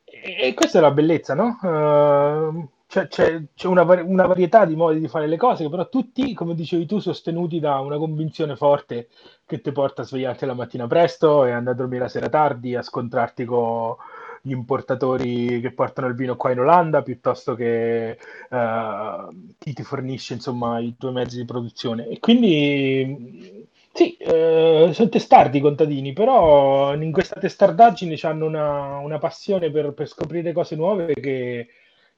e 0.06 0.54
questa 0.54 0.78
è 0.78 0.82
la 0.82 0.92
bellezza, 0.92 1.34
no? 1.34 1.58
Uh, 1.62 2.70
c'è, 2.88 3.08
c'è, 3.08 3.42
c'è 3.56 3.68
una, 3.68 3.84
una, 3.84 4.26
varietà 4.26 4.66
di 4.66 4.76
modi 4.76 5.00
di 5.00 5.08
fare 5.08 5.26
le 5.26 5.38
cose, 5.38 5.70
però 5.70 5.88
tutti, 5.88 6.34
come 6.34 6.56
dicevi 6.56 6.86
tu, 6.86 7.00
sostenuti 7.00 7.60
da 7.60 7.80
una 7.80 7.98
convinzione 7.98 8.56
forte 8.56 9.08
che 9.46 9.62
ti 9.62 9.72
porta 9.72 10.02
a 10.02 10.06
svegliarti 10.06 10.46
la 10.46 10.54
mattina 10.54 10.88
presto 10.88 11.46
e 11.46 11.52
andare 11.52 11.76
a 11.76 11.80
dormire 11.80 12.04
la 12.04 12.10
sera 12.10 12.28
tardi, 12.28 12.76
a 12.76 12.82
scontrarti 12.82 13.46
con 13.46 13.96
gli 14.42 14.52
importatori 14.52 15.62
che 15.62 15.72
portano 15.72 16.08
il 16.08 16.16
vino 16.16 16.36
qua 16.36 16.52
in 16.52 16.60
Olanda, 16.60 17.02
piuttosto 17.02 17.56
che 17.56 18.18
uh, 18.50 19.54
chi 19.58 19.74
ti 19.74 19.84
fornisce 19.84 20.34
insomma 20.34 20.80
i 20.80 20.96
tuoi 20.98 21.14
mezzi 21.14 21.38
di 21.38 21.46
produzione. 21.46 22.08
E 22.08 22.20
quindi 22.20 23.70
Sì, 23.94 24.16
eh, 24.18 24.92
sono 24.94 25.10
testardi 25.10 25.58
i 25.58 25.62
contadini, 25.62 26.14
però 26.14 26.94
in 26.96 27.12
questa 27.12 27.40
testardaggine 27.40 28.18
hanno 28.22 28.46
una, 28.46 28.98
una 28.98 29.18
passione 29.18 29.70
per, 29.70 29.92
per, 29.92 30.08
scoprire 30.08 30.54
cose 30.54 30.76
nuove 30.76 31.14
che, 31.14 31.68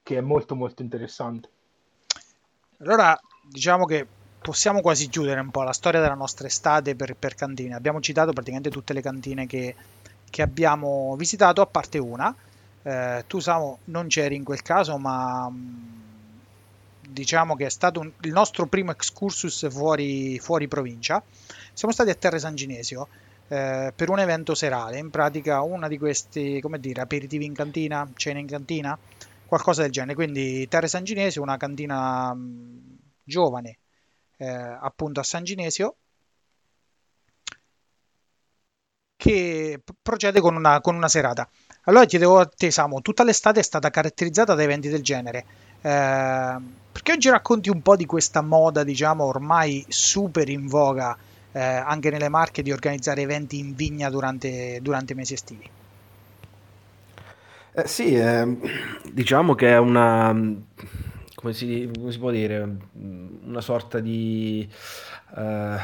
che, 0.04 0.18
è 0.18 0.22
molto 0.22 0.56
molto 0.56 0.84
interessante. 0.84 1.50
Allora, 2.78 3.20
diciamo 3.42 3.86
che 3.86 4.06
possiamo 4.40 4.82
quasi 4.82 5.10
chiudere 5.10 5.40
un 5.40 5.50
po' 5.50 5.64
la 5.64 5.74
storia 5.74 6.00
della 6.00 6.14
nostra 6.14 6.46
estate 6.46 6.96
per, 6.96 7.16
per 7.16 7.34
cantine. 7.34 7.74
Abbiamo 7.74 8.02
citato 8.02 8.34
praticamente 8.34 8.70
tutte 8.70 8.94
le 8.94 9.02
cantine 9.02 9.48
che, 9.48 9.76
che 10.30 10.42
abbiamo 10.44 11.16
visitato, 11.18 11.62
a 11.62 11.66
parte 11.66 11.98
una. 11.98 12.36
Eh, 12.84 13.24
tu, 13.26 13.40
Samu, 13.40 13.80
non 13.86 14.08
c'eri 14.08 14.36
in 14.36 14.44
quel 14.44 14.62
caso, 14.62 14.98
ma 14.98 15.52
diciamo 17.14 17.56
che 17.56 17.68
è 17.68 17.70
stato 17.70 18.00
un, 18.00 18.12
il 18.22 18.32
nostro 18.32 18.66
primo 18.66 18.92
excursus 18.92 19.70
fuori, 19.70 20.40
fuori 20.40 20.68
provincia 20.68 21.24
siamo 21.74 21.94
stati 21.94 22.10
a 22.12 22.16
Terre 22.16 22.40
San 22.40 22.56
Ginesio 22.56 23.08
eh, 23.48 23.92
per 23.96 24.10
un 24.10 24.20
evento 24.20 24.56
serale, 24.56 25.00
in 25.00 25.10
pratica 25.10 25.62
una 25.62 25.88
di 25.88 25.98
questi, 25.98 26.62
come 26.62 26.80
dire, 26.80 27.02
aperitivi 27.02 27.46
in 27.46 27.54
cantina, 27.54 28.10
cene 28.16 28.40
in 28.40 28.48
cantina, 28.48 28.98
qualcosa 29.46 29.82
del 29.82 29.92
genere. 29.92 30.16
Quindi 30.16 30.68
Terre 30.68 30.88
San 30.88 31.04
Ginesio, 31.04 31.42
una 31.42 31.58
cantina 31.58 32.34
mh, 32.34 32.98
giovane, 33.24 33.80
eh, 34.38 34.48
appunto 34.48 35.20
a 35.20 35.24
San 35.24 35.44
Ginesio, 35.44 35.96
che 39.16 39.82
procede 40.02 40.40
con 40.40 40.56
una, 40.56 40.82
con 40.82 40.96
una 40.96 41.08
serata. 41.08 41.50
Allora 41.86 42.06
chiedevo 42.06 42.40
a 42.40 42.46
te, 42.46 42.72
Samu, 42.72 43.02
tutta 43.02 43.24
l'estate 43.24 43.60
è 43.60 43.64
stata 43.64 43.90
caratterizzata 43.90 44.54
da 44.54 44.64
eventi 44.64 44.90
del 44.90 45.02
genere. 45.02 45.46
Eh, 45.82 46.82
perché 47.04 47.18
oggi 47.18 47.30
racconti 47.30 47.70
un 47.70 47.82
po' 47.82 47.98
di 47.98 48.06
questa 48.06 48.42
moda, 48.42 48.86
diciamo, 48.86 49.26
ormai 49.26 49.84
super 49.90 50.48
in 50.48 50.68
voga 50.68 51.18
eh, 51.52 51.60
anche 51.62 52.10
nelle 52.10 52.30
Marche 52.30 52.64
di 52.64 52.72
organizzare 52.72 53.22
eventi 53.22 53.60
in 53.60 53.76
vigna 53.76 54.10
durante, 54.10 54.80
durante 54.82 55.12
i 55.12 55.16
mesi 55.18 55.34
estivi. 55.34 55.70
Eh, 57.74 57.88
sì, 57.88 58.16
eh, 58.16 58.58
diciamo 59.12 59.54
che 59.54 59.68
è 59.72 59.78
una, 59.78 60.34
come 61.36 61.54
si, 61.54 61.90
come 61.98 62.12
si, 62.12 62.20
può 62.20 62.32
dire, 62.32 62.78
una 62.94 63.62
sorta 63.62 64.00
di... 64.00 64.68
Uh, 65.36 65.78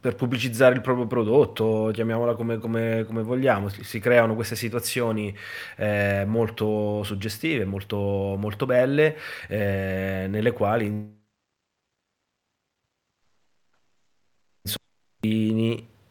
per 0.00 0.16
pubblicizzare 0.16 0.74
il 0.74 0.80
proprio 0.80 1.06
prodotto, 1.06 1.90
chiamiamola 1.92 2.34
come, 2.34 2.58
come, 2.58 3.04
come 3.06 3.22
vogliamo, 3.22 3.68
si, 3.68 3.84
si, 3.84 4.00
creano 4.00 4.34
queste 4.34 4.56
situazioni 4.56 5.32
eh, 5.76 6.24
molto 6.26 7.04
suggestive, 7.04 7.64
molto, 7.64 8.34
molto 8.36 8.66
belle, 8.66 9.16
eh, 9.48 10.26
nelle 10.28 10.50
quali 10.50 11.20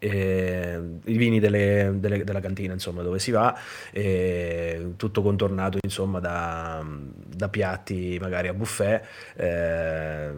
eh, 0.04 0.80
i 1.06 1.18
vini 1.18 1.40
delle, 1.40 1.94
delle, 1.98 2.24
della 2.24 2.40
cantina, 2.40 2.74
insomma, 2.74 3.04
dove 3.04 3.20
si 3.20 3.30
va, 3.30 3.56
eh, 3.92 4.94
tutto 4.98 5.22
contornato, 5.22 5.78
insomma, 5.80 6.20
da, 6.20 6.84
da, 6.84 7.50
piatti 7.50 8.18
magari 8.20 8.48
a 8.48 8.54
buffet 8.54 9.06
eh, 9.36 10.32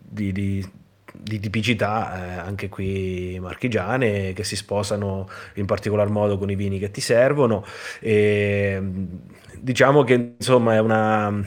di, 0.00 0.32
di, 0.32 0.66
di, 1.12 1.38
tipicità, 1.38 2.16
eh, 2.16 2.38
anche 2.38 2.70
qui 2.70 3.38
marchigiane, 3.38 4.32
che 4.32 4.42
si 4.42 4.56
sposano 4.56 5.28
in 5.56 5.66
particolar 5.66 6.08
modo 6.08 6.38
con 6.38 6.50
i 6.50 6.54
vini 6.54 6.78
che 6.78 6.90
ti 6.90 7.02
servono. 7.02 7.62
E, 8.00 8.80
diciamo 9.58 10.02
che, 10.02 10.34
insomma, 10.38 10.76
è 10.76 10.80
una 10.80 11.46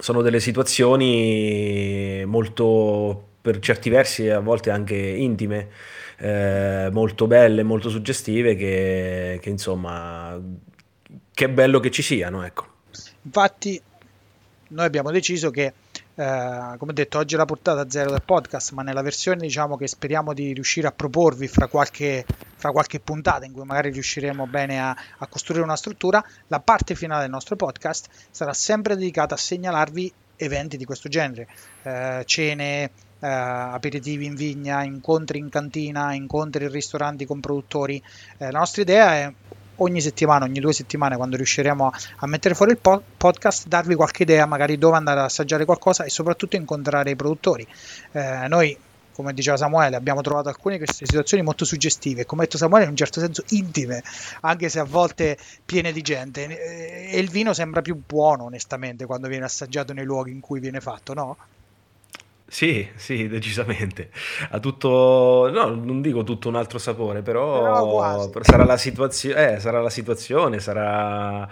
sono 0.00 0.22
delle 0.22 0.38
situazioni 0.38 2.22
molto 2.24 3.24
per 3.40 3.58
certi 3.58 3.90
versi 3.90 4.28
a 4.28 4.38
volte 4.38 4.70
anche 4.70 4.94
intime, 4.94 5.68
eh, 6.18 6.88
molto 6.92 7.26
belle, 7.26 7.62
molto 7.62 7.88
suggestive, 7.88 8.56
che, 8.56 9.38
che, 9.40 9.50
insomma, 9.50 10.38
che 11.32 11.48
bello 11.48 11.80
che 11.80 11.90
ci 11.90 12.02
siano. 12.02 12.44
Ecco. 12.44 12.66
Infatti, 13.22 13.80
noi 14.68 14.84
abbiamo 14.84 15.10
deciso 15.10 15.50
che, 15.50 15.72
eh, 16.14 16.74
come 16.76 16.92
detto, 16.92 17.18
oggi 17.18 17.34
è 17.34 17.38
la 17.38 17.44
portata 17.44 17.88
zero 17.88 18.10
del 18.10 18.22
podcast, 18.24 18.72
ma 18.72 18.82
nella 18.82 19.02
versione 19.02 19.40
diciamo 19.40 19.76
che 19.76 19.86
speriamo 19.86 20.34
di 20.34 20.52
riuscire 20.52 20.88
a 20.88 20.92
proporvi 20.92 21.46
fra 21.46 21.68
qualche, 21.68 22.26
fra 22.56 22.72
qualche 22.72 22.98
puntata 22.98 23.44
in 23.44 23.52
cui 23.52 23.64
magari 23.64 23.90
riusciremo 23.90 24.46
bene 24.46 24.80
a, 24.80 24.96
a 25.18 25.26
costruire 25.28 25.62
una 25.62 25.76
struttura, 25.76 26.24
la 26.48 26.60
parte 26.60 26.94
finale 26.94 27.22
del 27.22 27.30
nostro 27.30 27.54
podcast 27.56 28.08
sarà 28.30 28.52
sempre 28.52 28.96
dedicata 28.96 29.34
a 29.34 29.38
segnalarvi 29.38 30.12
eventi 30.36 30.76
di 30.76 30.84
questo 30.84 31.08
genere, 31.08 31.48
eh, 31.82 32.22
cene, 32.24 32.90
eh, 33.20 33.26
aperitivi 33.26 34.26
in 34.26 34.34
vigna, 34.34 34.82
incontri 34.82 35.38
in 35.38 35.48
cantina, 35.48 36.12
incontri 36.14 36.64
in 36.64 36.70
ristoranti 36.70 37.24
con 37.26 37.40
produttori. 37.40 38.02
Eh, 38.38 38.50
la 38.50 38.58
nostra 38.58 38.82
idea 38.82 39.14
è 39.14 39.32
ogni 39.76 40.00
settimana, 40.00 40.44
ogni 40.44 40.60
due 40.60 40.72
settimane, 40.72 41.16
quando 41.16 41.36
riusciremo 41.36 41.92
a, 42.16 42.26
mettere 42.26 42.54
fuori 42.54 42.72
il 42.72 42.78
po- 42.78 43.02
podcast, 43.16 43.66
darvi 43.66 43.94
qualche 43.94 44.22
idea, 44.22 44.46
magari 44.46 44.78
dove 44.78 44.96
andare 44.96 45.20
ad 45.20 45.26
assaggiare 45.26 45.64
qualcosa 45.64 46.04
e 46.04 46.10
soprattutto 46.10 46.56
incontrare 46.56 47.10
i 47.10 47.16
produttori. 47.16 47.66
Eh, 48.12 48.46
noi 48.48 48.76
come 49.18 49.34
diceva 49.34 49.56
Samuele, 49.56 49.96
abbiamo 49.96 50.20
trovato 50.20 50.48
alcune 50.48 50.78
di 50.78 50.84
queste 50.84 51.04
situazioni 51.04 51.42
molto 51.42 51.64
suggestive, 51.64 52.24
come 52.24 52.42
ha 52.42 52.44
detto 52.44 52.56
Samuele, 52.56 52.84
in 52.84 52.90
un 52.90 52.96
certo 52.96 53.18
senso 53.18 53.42
intime, 53.48 54.00
anche 54.42 54.68
se 54.68 54.78
a 54.78 54.84
volte 54.84 55.36
piene 55.64 55.90
di 55.90 56.02
gente. 56.02 56.46
E 57.10 57.18
il 57.18 57.28
vino 57.28 57.52
sembra 57.52 57.82
più 57.82 58.00
buono, 58.06 58.44
onestamente, 58.44 59.06
quando 59.06 59.26
viene 59.26 59.44
assaggiato 59.44 59.92
nei 59.92 60.04
luoghi 60.04 60.30
in 60.30 60.38
cui 60.38 60.60
viene 60.60 60.80
fatto, 60.80 61.14
no? 61.14 61.36
Sì, 62.50 62.88
sì, 62.96 63.28
decisamente. 63.28 64.08
Ha 64.50 64.58
tutto, 64.58 65.50
no, 65.52 65.66
non 65.66 66.00
dico 66.00 66.24
tutto 66.24 66.48
un 66.48 66.56
altro 66.56 66.78
sapore, 66.78 67.20
però, 67.20 68.30
però 68.30 68.42
sarà, 68.42 68.64
la 68.64 68.78
situazio- 68.78 69.36
eh, 69.36 69.60
sarà 69.60 69.82
la 69.82 69.90
situazione, 69.90 70.58
sarà, 70.58 71.46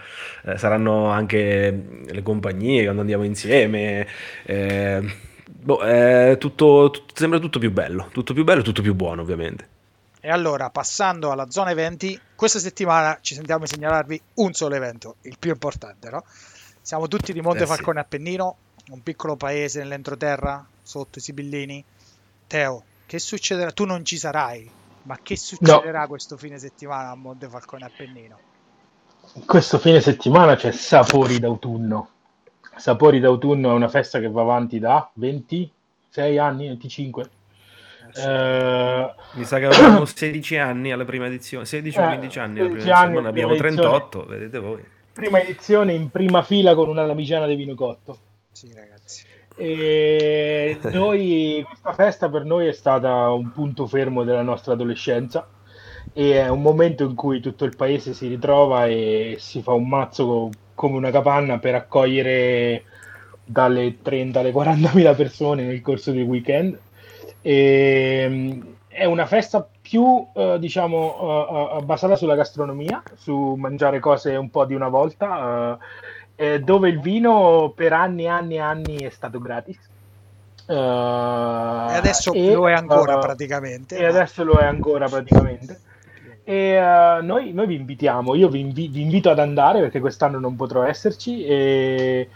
eh, 0.44 0.56
saranno 0.56 1.08
anche 1.10 2.04
le 2.06 2.22
compagnie 2.22 2.84
quando 2.84 3.02
andiamo 3.02 3.24
insieme. 3.24 4.06
Eh, 4.44 5.02
boh, 5.44 5.78
tutto, 6.38 6.88
tutto, 6.90 7.14
sembra 7.14 7.38
tutto 7.38 7.58
più 7.58 7.70
bello, 7.70 8.08
tutto 8.10 8.32
più 8.32 8.44
bello 8.44 8.60
e 8.60 8.64
tutto 8.64 8.80
più 8.80 8.94
buono, 8.94 9.20
ovviamente. 9.20 9.68
E 10.22 10.30
allora, 10.30 10.70
passando 10.70 11.30
alla 11.30 11.50
zona 11.50 11.72
eventi, 11.72 12.18
questa 12.34 12.58
settimana 12.58 13.18
ci 13.20 13.34
sentiamo 13.34 13.64
a 13.64 13.66
segnalarvi 13.66 14.20
un 14.36 14.54
solo 14.54 14.74
evento, 14.74 15.16
il 15.22 15.36
più 15.38 15.50
importante, 15.50 16.08
no? 16.08 16.24
Siamo 16.80 17.06
tutti 17.06 17.32
di 17.32 17.40
Montefalcone 17.40 17.98
eh 17.98 18.02
sì. 18.02 18.06
Appennino, 18.06 18.56
un 18.90 19.02
piccolo 19.02 19.36
paese 19.36 19.80
nell'entroterra, 19.80 20.64
sotto 20.82 21.18
i 21.18 21.22
Sibillini. 21.22 21.84
Teo, 22.46 22.84
che 23.06 23.18
succederà? 23.18 23.72
Tu 23.72 23.84
non 23.84 24.04
ci 24.04 24.16
sarai, 24.16 24.70
ma 25.02 25.18
che 25.22 25.36
succederà 25.36 26.02
no. 26.02 26.08
questo 26.08 26.36
fine 26.36 26.58
settimana 26.58 27.10
a 27.10 27.14
Montefalcone 27.14 27.84
Appennino? 27.84 28.38
Questo 29.44 29.78
fine 29.78 30.00
settimana 30.00 30.54
c'è 30.54 30.70
Sapori 30.70 31.38
d'autunno. 31.38 32.10
Sapori 32.76 33.18
d'autunno 33.18 33.70
è 33.70 33.74
una 33.74 33.88
festa 33.88 34.20
che 34.20 34.30
va 34.30 34.42
avanti 34.42 34.78
da 34.78 35.08
26 35.14 36.38
anni, 36.38 36.66
25. 36.68 37.30
Eh, 38.14 38.22
eh, 38.22 39.14
Mi 39.32 39.44
sa 39.44 39.58
che 39.58 39.66
avevamo 39.66 40.04
16 40.04 40.56
anni 40.58 40.92
alla 40.92 41.04
prima 41.04 41.26
edizione, 41.26 41.64
16 41.64 41.98
o 41.98 42.06
15 42.06 42.38
anni 42.38 42.60
alla 42.60 42.68
prima 42.68 42.82
edizione, 42.82 43.20
ne 43.20 43.28
abbiamo 43.28 43.54
38, 43.56 44.26
vedete 44.26 44.58
voi. 44.58 44.84
Prima 45.12 45.40
edizione 45.40 45.92
in 45.92 46.10
prima 46.10 46.42
fila 46.42 46.74
con 46.74 46.88
una 46.88 47.04
lamiciana 47.04 47.46
di 47.46 47.56
vino 47.56 47.74
cotto. 47.74 48.18
Sì, 48.56 48.72
ragazzi. 48.72 49.26
E 49.54 50.78
noi, 50.84 51.62
questa 51.68 51.92
festa 51.92 52.30
per 52.30 52.46
noi 52.46 52.66
è 52.68 52.72
stata 52.72 53.30
un 53.30 53.52
punto 53.52 53.86
fermo 53.86 54.24
della 54.24 54.40
nostra 54.40 54.72
adolescenza 54.72 55.46
e 56.14 56.40
è 56.40 56.48
un 56.48 56.62
momento 56.62 57.04
in 57.04 57.14
cui 57.14 57.40
tutto 57.40 57.66
il 57.66 57.76
paese 57.76 58.14
si 58.14 58.28
ritrova 58.28 58.86
e 58.86 59.36
si 59.38 59.60
fa 59.60 59.72
un 59.72 59.86
mazzo 59.86 60.48
come 60.72 60.96
una 60.96 61.10
capanna 61.10 61.58
per 61.58 61.74
accogliere 61.74 62.84
dalle 63.44 63.98
30 64.00 64.40
alle 64.40 64.52
40 64.52 64.90
mila 64.94 65.12
persone 65.12 65.64
nel 65.64 65.82
corso 65.82 66.12
del 66.12 66.22
weekend. 66.22 66.78
E, 67.42 68.62
è 68.88 69.04
una 69.04 69.26
festa 69.26 69.68
più 69.82 70.26
eh, 70.34 70.56
diciamo 70.58 71.76
eh, 71.76 71.82
basata 71.84 72.16
sulla 72.16 72.34
gastronomia, 72.34 73.02
su 73.16 73.52
mangiare 73.58 74.00
cose 74.00 74.34
un 74.34 74.48
po' 74.48 74.64
di 74.64 74.72
una 74.72 74.88
volta. 74.88 75.78
Eh, 75.78 76.15
eh, 76.36 76.60
dove 76.60 76.90
il 76.90 77.00
vino 77.00 77.72
per 77.74 77.92
anni 77.92 78.24
e 78.24 78.28
anni 78.28 78.54
e 78.54 78.60
anni 78.60 78.96
è 78.98 79.10
stato 79.10 79.40
gratis. 79.40 79.78
Uh, 80.66 81.88
e 81.90 81.94
adesso 81.94 82.32
e, 82.32 82.52
lo 82.52 82.68
è 82.68 82.72
ancora 82.72 83.16
uh, 83.16 83.20
praticamente. 83.20 83.96
E 83.96 84.02
ma... 84.02 84.08
adesso 84.08 84.44
lo 84.44 84.54
è 84.58 84.64
ancora 84.64 85.08
praticamente. 85.08 85.80
E 86.44 86.78
uh, 86.78 87.24
noi, 87.24 87.52
noi, 87.52 87.66
vi 87.66 87.74
invitiamo, 87.76 88.34
io 88.34 88.48
vi, 88.48 88.60
invi- 88.60 88.88
vi, 88.88 89.00
invito 89.00 89.30
ad 89.30 89.38
andare 89.38 89.80
perché 89.80 89.98
quest'anno 89.98 90.38
non 90.38 90.54
potrò 90.56 90.82
esserci 90.82 91.44
e, 91.44 92.28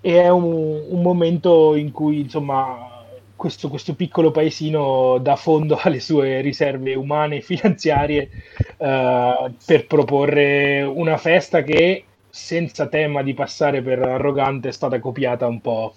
e 0.00 0.20
è 0.20 0.28
un, 0.28 0.82
un, 0.88 1.00
momento 1.00 1.74
in 1.74 1.90
cui 1.90 2.20
insomma 2.20 2.92
questo, 3.34 3.68
questo, 3.68 3.94
piccolo 3.94 4.30
paesino 4.30 5.18
dà 5.18 5.36
fondo 5.36 5.78
alle 5.82 6.00
sue 6.00 6.40
riserve 6.40 6.94
umane 6.94 7.36
e 7.36 7.40
finanziarie 7.40 8.28
per 8.76 9.86
proporre 9.86 10.82
una 10.82 11.16
festa 11.16 11.62
che 11.62 12.04
senza 12.36 12.86
tema 12.86 13.22
di 13.22 13.32
passare 13.32 13.80
per 13.80 13.98
arrogante, 14.02 14.68
è 14.68 14.72
stata 14.72 15.00
copiata 15.00 15.46
un 15.46 15.60
po' 15.62 15.94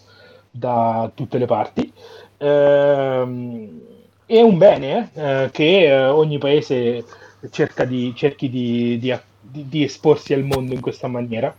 da 0.49 1.11
tutte 1.13 1.37
le 1.37 1.45
parti. 1.45 1.91
Ehm, 2.37 3.81
è 4.25 4.41
un 4.41 4.57
bene 4.57 5.09
eh, 5.13 5.49
che 5.51 5.87
eh, 5.87 6.05
ogni 6.05 6.37
paese 6.37 7.03
cerca 7.51 7.83
di, 7.83 8.13
cerchi 8.15 8.49
di, 8.49 8.97
di, 8.99 9.13
di, 9.41 9.83
esporsi 9.83 10.33
al 10.33 10.43
mondo 10.43 10.73
in 10.73 10.79
questa 10.79 11.07
maniera. 11.07 11.53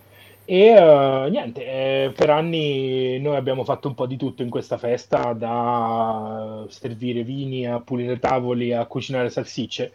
E 0.46 0.72
uh, 0.76 1.28
niente, 1.28 1.64
eh, 1.64 2.12
per 2.16 2.30
anni 2.30 3.20
noi 3.20 3.36
abbiamo 3.36 3.62
fatto 3.62 3.86
un 3.86 3.94
po' 3.94 4.06
di 4.06 4.16
tutto 4.16 4.42
in 4.42 4.50
questa 4.50 4.78
festa, 4.78 5.32
da 5.32 6.64
servire 6.68 7.22
vini 7.22 7.66
a 7.68 7.78
pulire 7.80 8.18
tavoli 8.18 8.72
a 8.72 8.86
cucinare 8.86 9.30
salsicce. 9.30 9.92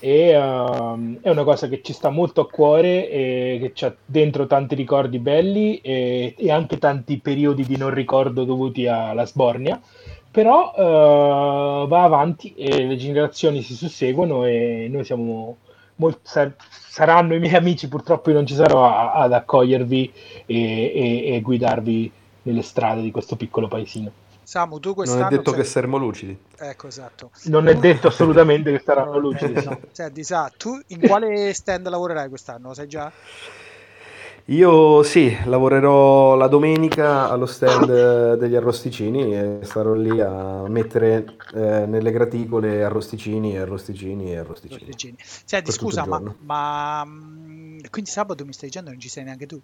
E 0.00 0.36
uh, 0.36 1.18
è 1.20 1.28
una 1.28 1.44
cosa 1.44 1.68
che 1.68 1.82
ci 1.82 1.92
sta 1.92 2.08
molto 2.08 2.40
a 2.40 2.48
cuore 2.48 3.10
e 3.10 3.72
che 3.74 3.84
ha 3.86 3.94
dentro 4.04 4.46
tanti 4.46 4.74
ricordi 4.74 5.18
belli 5.18 5.78
e, 5.80 6.34
e, 6.36 6.50
anche 6.50 6.78
tanti 6.78 7.18
periodi 7.18 7.64
di 7.64 7.76
non 7.76 7.90
ricordo 7.90 8.44
dovuti 8.44 8.86
alla 8.86 9.26
sbornia. 9.26 9.80
Però 10.30 10.72
uh, 10.74 11.86
va 11.86 12.02
avanti 12.02 12.54
e 12.54 12.86
le 12.86 12.96
generazioni 12.96 13.62
si 13.62 13.74
susseguono 13.74 14.46
e 14.46 14.88
noi 14.90 15.04
siamo 15.04 15.56
molto, 15.96 16.20
saranno 16.88 17.34
i 17.34 17.38
miei 17.38 17.54
amici, 17.54 17.88
purtroppo 17.88 18.30
io 18.30 18.36
non 18.36 18.46
ci 18.46 18.54
sarò 18.54 18.84
a, 18.84 19.12
ad 19.12 19.32
accogliervi 19.32 20.12
e, 20.46 20.56
e, 20.56 21.34
e, 21.34 21.40
guidarvi 21.40 22.10
nelle 22.42 22.62
strade 22.62 23.02
di 23.02 23.10
questo 23.10 23.36
piccolo 23.36 23.68
paesino. 23.68 24.10
Samu, 24.50 24.80
tu 24.80 24.94
quest'anno... 24.94 25.22
Non 25.22 25.32
è 25.32 25.36
detto 25.36 25.50
sei... 25.52 25.60
che 25.60 25.64
saremo 25.64 25.96
lucidi. 25.96 26.36
Ecco, 26.58 26.88
esatto. 26.88 27.30
Non 27.44 27.68
è 27.68 27.74
detto 27.76 28.08
assolutamente 28.08 28.72
che 28.72 28.82
saranno 28.84 29.16
lucidi. 29.16 29.52
No. 29.64 29.78
Senti, 29.92 30.24
sa, 30.24 30.50
tu 30.56 30.76
in 30.88 30.98
quale 31.02 31.54
stand 31.54 31.86
lavorerai 31.88 32.28
quest'anno? 32.28 32.74
Sai 32.74 32.88
già? 32.88 33.12
Io 34.46 35.04
sì, 35.04 35.36
lavorerò 35.44 36.34
la 36.34 36.48
domenica 36.48 37.30
allo 37.30 37.46
stand 37.46 38.34
degli 38.34 38.56
arrosticini 38.56 39.38
e 39.38 39.58
starò 39.62 39.92
lì 39.92 40.20
a 40.20 40.66
mettere 40.66 41.36
eh, 41.54 41.86
nelle 41.86 42.10
graticole 42.10 42.82
arrosticini, 42.82 43.56
arrosticini 43.56 44.32
e 44.32 44.38
arrosticini. 44.38 44.80
arrosticini. 44.80 45.16
Senti, 45.44 45.70
scusa, 45.70 46.04
ma, 46.04 46.20
ma, 46.40 47.04
mm, 47.06 47.78
quindi 47.88 48.10
sabato 48.10 48.44
mi 48.44 48.52
stai 48.52 48.68
dicendo 48.68 48.90
non 48.90 48.98
ci 48.98 49.08
sei 49.08 49.22
neanche 49.22 49.46
tu? 49.46 49.60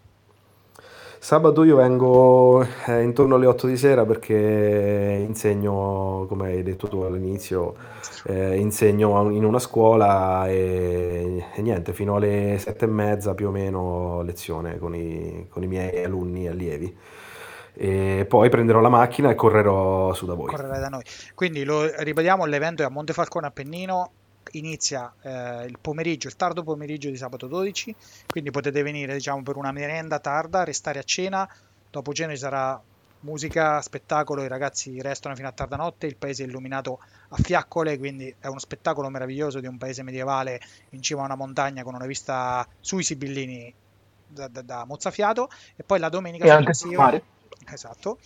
Sabato 1.19 1.65
io 1.65 1.77
vengo 1.77 2.63
eh, 2.87 3.03
intorno 3.03 3.35
alle 3.37 3.47
8 3.47 3.67
di 3.67 3.77
sera 3.77 4.05
perché 4.05 5.25
insegno, 5.27 6.27
come 6.29 6.49
hai 6.49 6.63
detto 6.63 6.89
tu 6.89 7.01
all'inizio, 7.01 7.75
eh, 8.27 8.57
insegno 8.57 9.31
in 9.31 9.45
una 9.45 9.59
scuola 9.59 10.47
e, 10.47 11.45
e, 11.55 11.63
niente, 11.63 11.93
fino 11.93 12.17
alle 12.17 12.59
7 12.59 12.85
e 12.85 12.89
mezza 12.89 13.35
più 13.35 13.49
o 13.49 13.51
meno 13.51 14.23
lezione 14.23 14.79
con 14.79 14.95
i, 14.95 15.47
con 15.49 15.63
i 15.63 15.67
miei 15.67 16.05
alunni 16.05 16.47
e 16.47 16.49
allievi. 16.49 16.97
E 17.79 18.25
poi 18.29 18.49
prenderò 18.49 18.81
la 18.81 18.89
macchina 18.89 19.31
e 19.31 19.35
correrò 19.35 20.15
su 20.15 20.27
da 20.27 20.35
voi. 20.35 20.47
Correrai 20.47 20.81
da 20.81 20.89
noi. 20.89 21.03
Quindi 21.35 21.65
lo 21.65 21.91
ripetiamo, 22.03 22.45
l'evento 22.47 22.83
è 22.83 22.87
a 22.87 22.91
Montefalcone 22.91 23.47
Appennino, 23.47 24.11
inizia 24.53 25.13
eh, 25.23 25.65
il 25.67 25.79
pomeriggio, 25.81 26.29
il 26.29 26.37
tardo 26.37 26.63
pomeriggio 26.63 27.11
di 27.11 27.17
sabato 27.17 27.47
12, 27.47 27.95
quindi 28.29 28.51
potete 28.51 28.83
venire 28.83 29.15
diciamo 29.15 29.43
per 29.43 29.57
una 29.57 29.73
merenda 29.73 30.19
tarda, 30.19 30.65
restare 30.65 30.99
a 30.99 31.03
cena, 31.03 31.49
dopo 31.91 32.13
cena 32.13 32.33
ci 32.33 32.39
sarà 32.39 32.81
musica, 33.21 33.81
spettacolo, 33.81 34.43
i 34.45 34.49
ragazzi 34.49 35.01
restano 35.01 35.35
fino 35.35 35.49
a 35.49 35.53
tarda 35.53 35.77
notte, 35.77 36.07
il 36.07 36.17
paese 36.17 36.45
è 36.45 36.47
illuminato 36.47 37.01
a 37.29 37.37
fiaccole, 37.37 37.99
quindi 37.99 38.33
è 38.39 38.47
uno 38.47 38.59
spettacolo 38.59 39.09
meraviglioso 39.09 39.61
di 39.61 39.67
un 39.67 39.79
paese 39.79 40.03
medievale 40.03 40.61
in 40.91 41.03
cima 41.03 41.23
a 41.23 41.25
una 41.25 41.35
montagna 41.35 41.83
con 41.83 41.95
una 41.95 42.07
vista 42.07 42.67
sui 42.81 43.03
Sibillini 43.03 43.73
da, 44.29 44.49
da, 44.49 44.63
da 44.63 44.85
mozzafiato 44.85 45.49
e 45.75 45.83
poi 45.83 45.99
la 45.99 46.09
domenica 46.09 46.45
e 46.45 46.57
successiva... 46.59 47.21
Esatto. 47.69 48.19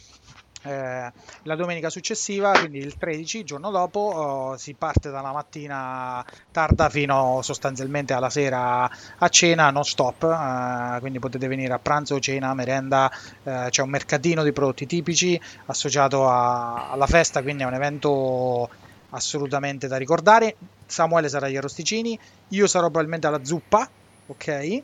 Eh, 0.62 1.12
la 1.44 1.54
domenica 1.54 1.88
successiva, 1.88 2.52
quindi 2.58 2.78
il 2.78 2.96
13, 2.96 3.44
giorno 3.44 3.70
dopo, 3.70 4.00
oh, 4.00 4.56
si 4.58 4.74
parte 4.74 5.11
dalla 5.11 5.32
mattina 5.32 6.24
tarda 6.52 6.90
fino 6.90 7.40
sostanzialmente 7.42 8.12
alla 8.12 8.28
sera 8.28 8.90
a 9.18 9.28
cena, 9.28 9.70
non 9.70 9.84
stop, 9.84 10.24
eh, 10.24 11.00
quindi 11.00 11.18
potete 11.18 11.48
venire 11.48 11.72
a 11.72 11.78
pranzo, 11.78 12.20
cena, 12.20 12.52
merenda, 12.52 13.11
eh, 13.42 13.68
c'è 13.70 13.82
un 13.82 13.88
mercatino 13.88 14.42
di 14.42 14.52
prodotti 14.52 14.86
tipici 14.86 15.40
associato 15.66 16.28
a, 16.28 16.90
alla 16.90 17.06
festa, 17.06 17.40
quindi 17.42 17.62
è 17.62 17.66
un 17.66 17.74
evento 17.74 18.68
assolutamente 19.11 19.88
da 19.88 19.96
ricordare. 19.96 20.56
Samuele 20.86 21.28
sarà 21.28 21.46
agli 21.46 21.56
arrosticini, 21.56 22.18
io 22.48 22.66
sarò 22.66 22.86
probabilmente 22.86 23.26
alla 23.26 23.44
zuppa, 23.44 23.88
ok? 24.26 24.82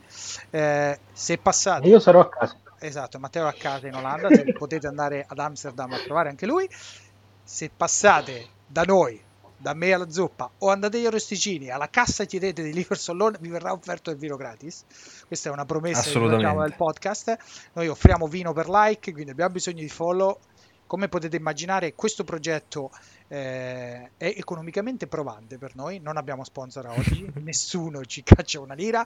Eh, 0.50 0.98
se 1.12 1.38
passate... 1.38 1.86
Io 1.86 1.98
sarò 1.98 2.20
a 2.20 2.28
casa 2.30 2.56
esatto, 2.86 3.18
Matteo 3.18 3.46
a 3.46 3.52
casa 3.52 3.86
in 3.86 3.94
Olanda, 3.94 4.28
se 4.28 4.52
potete 4.56 4.86
andare 4.86 5.24
ad 5.26 5.38
Amsterdam 5.38 5.92
a 5.92 5.98
trovare 5.98 6.28
anche 6.28 6.46
lui. 6.46 6.68
Se 7.42 7.70
passate 7.74 8.48
da 8.66 8.82
noi, 8.82 9.22
da 9.56 9.74
me 9.74 9.92
alla 9.92 10.10
zuppa, 10.10 10.50
o 10.58 10.70
andate 10.70 10.98
agli 10.98 11.06
arrosticini, 11.06 11.70
alla 11.70 11.88
cassa 11.88 12.24
chiedete 12.24 12.62
di 12.62 12.72
Liver 12.72 12.98
Solon, 12.98 13.36
vi 13.40 13.48
verrà 13.48 13.72
offerto 13.72 14.10
il 14.10 14.16
vino 14.16 14.36
gratis. 14.36 14.84
Questa 15.26 15.48
è 15.48 15.52
una 15.52 15.64
promessa 15.64 16.02
che 16.02 16.28
facciamo 16.28 16.62
del 16.62 16.74
podcast. 16.74 17.36
Noi 17.72 17.88
offriamo 17.88 18.26
vino 18.26 18.52
per 18.52 18.68
like, 18.68 19.12
quindi 19.12 19.30
abbiamo 19.30 19.52
bisogno 19.52 19.80
di 19.80 19.88
follow. 19.88 20.38
Come 20.86 21.08
potete 21.08 21.36
immaginare, 21.36 21.94
questo 21.94 22.24
progetto 22.24 22.90
eh, 23.28 24.10
è 24.16 24.34
economicamente 24.36 25.06
provante 25.06 25.58
per 25.58 25.74
noi, 25.74 25.98
non 25.98 26.16
abbiamo 26.16 26.44
sponsor 26.44 26.86
oggi, 26.86 27.28
nessuno 27.42 28.04
ci 28.04 28.22
caccia 28.22 28.60
una 28.60 28.74
lira 28.74 29.04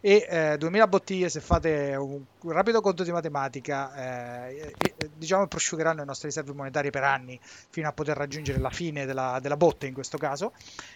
e 0.00 0.26
eh, 0.28 0.56
2000 0.58 0.86
bottiglie 0.88 1.28
se 1.28 1.40
fate 1.40 1.94
un, 1.96 2.22
un 2.40 2.52
rapido 2.52 2.80
conto 2.80 3.02
di 3.02 3.10
matematica 3.12 4.50
eh, 4.50 4.74
diciamo 5.16 5.46
prosciugheranno 5.46 6.00
le 6.00 6.04
nostre 6.04 6.28
riserve 6.28 6.52
monetarie 6.52 6.90
per 6.90 7.04
anni 7.04 7.38
fino 7.42 7.88
a 7.88 7.92
poter 7.92 8.16
raggiungere 8.16 8.58
la 8.58 8.70
fine 8.70 9.06
della, 9.06 9.38
della 9.40 9.56
botte 9.56 9.86
in 9.86 9.94
questo 9.94 10.18
caso. 10.18 10.52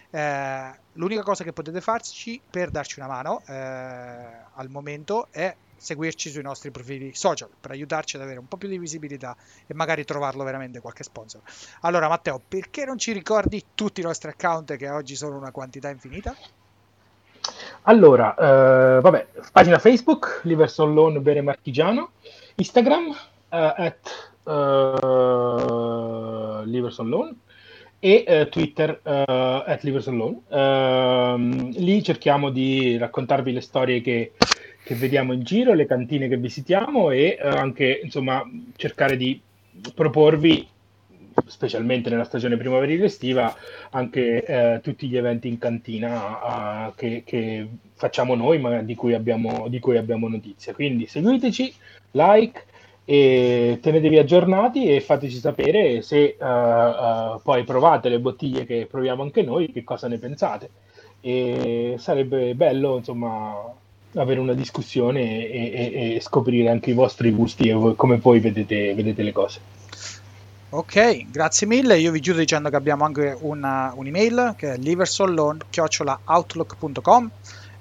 Eh, 0.09 0.71
l'unica 0.93 1.23
cosa 1.23 1.43
che 1.43 1.53
potete 1.53 1.81
farci 1.81 2.39
per 2.47 2.69
darci 2.69 2.99
una 2.99 3.07
mano 3.07 3.41
eh, 3.45 3.53
al 3.53 4.69
momento 4.69 5.27
è 5.31 5.55
seguirci 5.77 6.29
sui 6.29 6.41
nostri 6.41 6.71
profili 6.71 7.13
social 7.13 7.49
per 7.59 7.71
aiutarci 7.71 8.15
ad 8.15 8.23
avere 8.23 8.39
un 8.39 8.47
po' 8.47 8.57
più 8.57 8.67
di 8.67 8.77
visibilità 8.77 9.35
e 9.65 9.73
magari 9.73 10.03
trovarlo 10.03 10.43
veramente 10.43 10.79
qualche 10.79 11.03
sponsor. 11.03 11.41
Allora 11.81 12.07
Matteo, 12.07 12.41
perché 12.45 12.85
non 12.85 12.97
ci 12.97 13.11
ricordi 13.11 13.63
tutti 13.75 14.01
i 14.01 14.03
nostri 14.03 14.29
account 14.29 14.75
che 14.75 14.89
oggi 14.89 15.15
sono 15.15 15.37
una 15.37 15.51
quantità 15.51 15.89
infinita? 15.89 16.35
Allora, 17.83 18.35
eh, 18.35 19.01
vabbè, 19.01 19.27
pagina 19.51 19.79
Facebook, 19.79 20.41
Liverson 20.43 21.21
Bere 21.21 21.41
Marchigiano, 21.41 22.11
Instagram, 22.55 23.15
eh, 23.49 23.73
at 23.77 24.31
uh, 24.43 26.63
Liverson 26.65 27.35
e 27.99 28.23
uh, 28.27 28.49
Twitter 28.49 28.99
uh, 29.03 29.63
at 29.65 29.83
Liverson 29.83 30.17
Loan. 30.17 30.41
Uh, 30.47 31.37
lì 31.77 32.03
cerchiamo 32.03 32.49
di 32.49 32.97
raccontarvi 32.97 33.51
le 33.51 33.61
storie 33.61 34.01
che 34.01 34.33
che 34.87 34.95
vediamo 34.95 35.33
in 35.33 35.43
giro, 35.43 35.73
le 35.73 35.85
cantine 35.85 36.29
che 36.29 36.37
visitiamo 36.37 37.11
e 37.11 37.37
eh, 37.37 37.45
anche 37.45 37.99
insomma 38.01 38.41
cercare 38.77 39.17
di 39.17 39.37
proporvi 39.93 40.65
specialmente 41.45 42.09
nella 42.09 42.23
stagione 42.23 42.55
primaverile 42.55 43.05
estiva 43.05 43.53
anche 43.89 44.45
eh, 44.45 44.79
tutti 44.81 45.09
gli 45.09 45.17
eventi 45.17 45.49
in 45.49 45.57
cantina 45.57 46.87
uh, 46.87 46.95
che, 46.95 47.23
che, 47.25 47.67
facciamo 47.95 48.33
noi 48.35 48.59
ma 48.59 48.81
di 48.81 48.95
cui 48.95 49.13
abbiamo, 49.13 49.67
di 49.67 49.79
cui 49.79 49.97
abbiamo 49.97 50.29
notizia. 50.29 50.73
Quindi 50.73 51.05
seguiteci 51.05 51.73
like 52.11 52.63
e 53.03 53.79
tenetevi 53.81 54.17
aggiornati 54.19 54.87
e 54.87 55.01
fateci 55.01 55.37
sapere 55.37 56.01
se 56.01 56.37
uh, 56.39 56.45
uh, 56.45 57.41
poi 57.43 57.65
provate 57.65 58.07
le 58.07 58.19
bottiglie 58.19 58.65
che 58.65 58.87
proviamo 58.89 59.21
anche 59.21 59.41
noi 59.41 59.69
che 59.73 59.83
cosa 59.83 60.07
ne 60.07 60.17
pensate. 60.17 60.69
E 61.19 61.95
sarebbe 61.97 62.55
bello 62.55 62.95
insomma 62.95 63.75
avere 64.17 64.39
una 64.39 64.53
discussione 64.53 65.47
e, 65.47 65.71
e, 65.73 66.15
e, 66.15 66.21
scoprire 66.21 66.69
anche 66.69 66.91
i 66.91 66.93
vostri 66.93 67.31
gusti 67.31 67.69
e 67.69 67.93
come 67.95 68.17
voi 68.17 68.39
vedete, 68.39 68.93
vedete, 68.93 69.23
le 69.23 69.31
cose. 69.31 69.59
Ok, 70.69 71.31
grazie 71.31 71.67
mille. 71.67 71.97
Io 71.97 72.11
vi 72.11 72.19
chiudo 72.19 72.39
dicendo 72.39 72.69
che 72.69 72.75
abbiamo 72.75 73.05
anche 73.05 73.37
una, 73.39 73.93
un'email 73.95 74.53
che 74.57 74.73
è 74.73 74.77
liversollon.outlook.com 74.77 77.31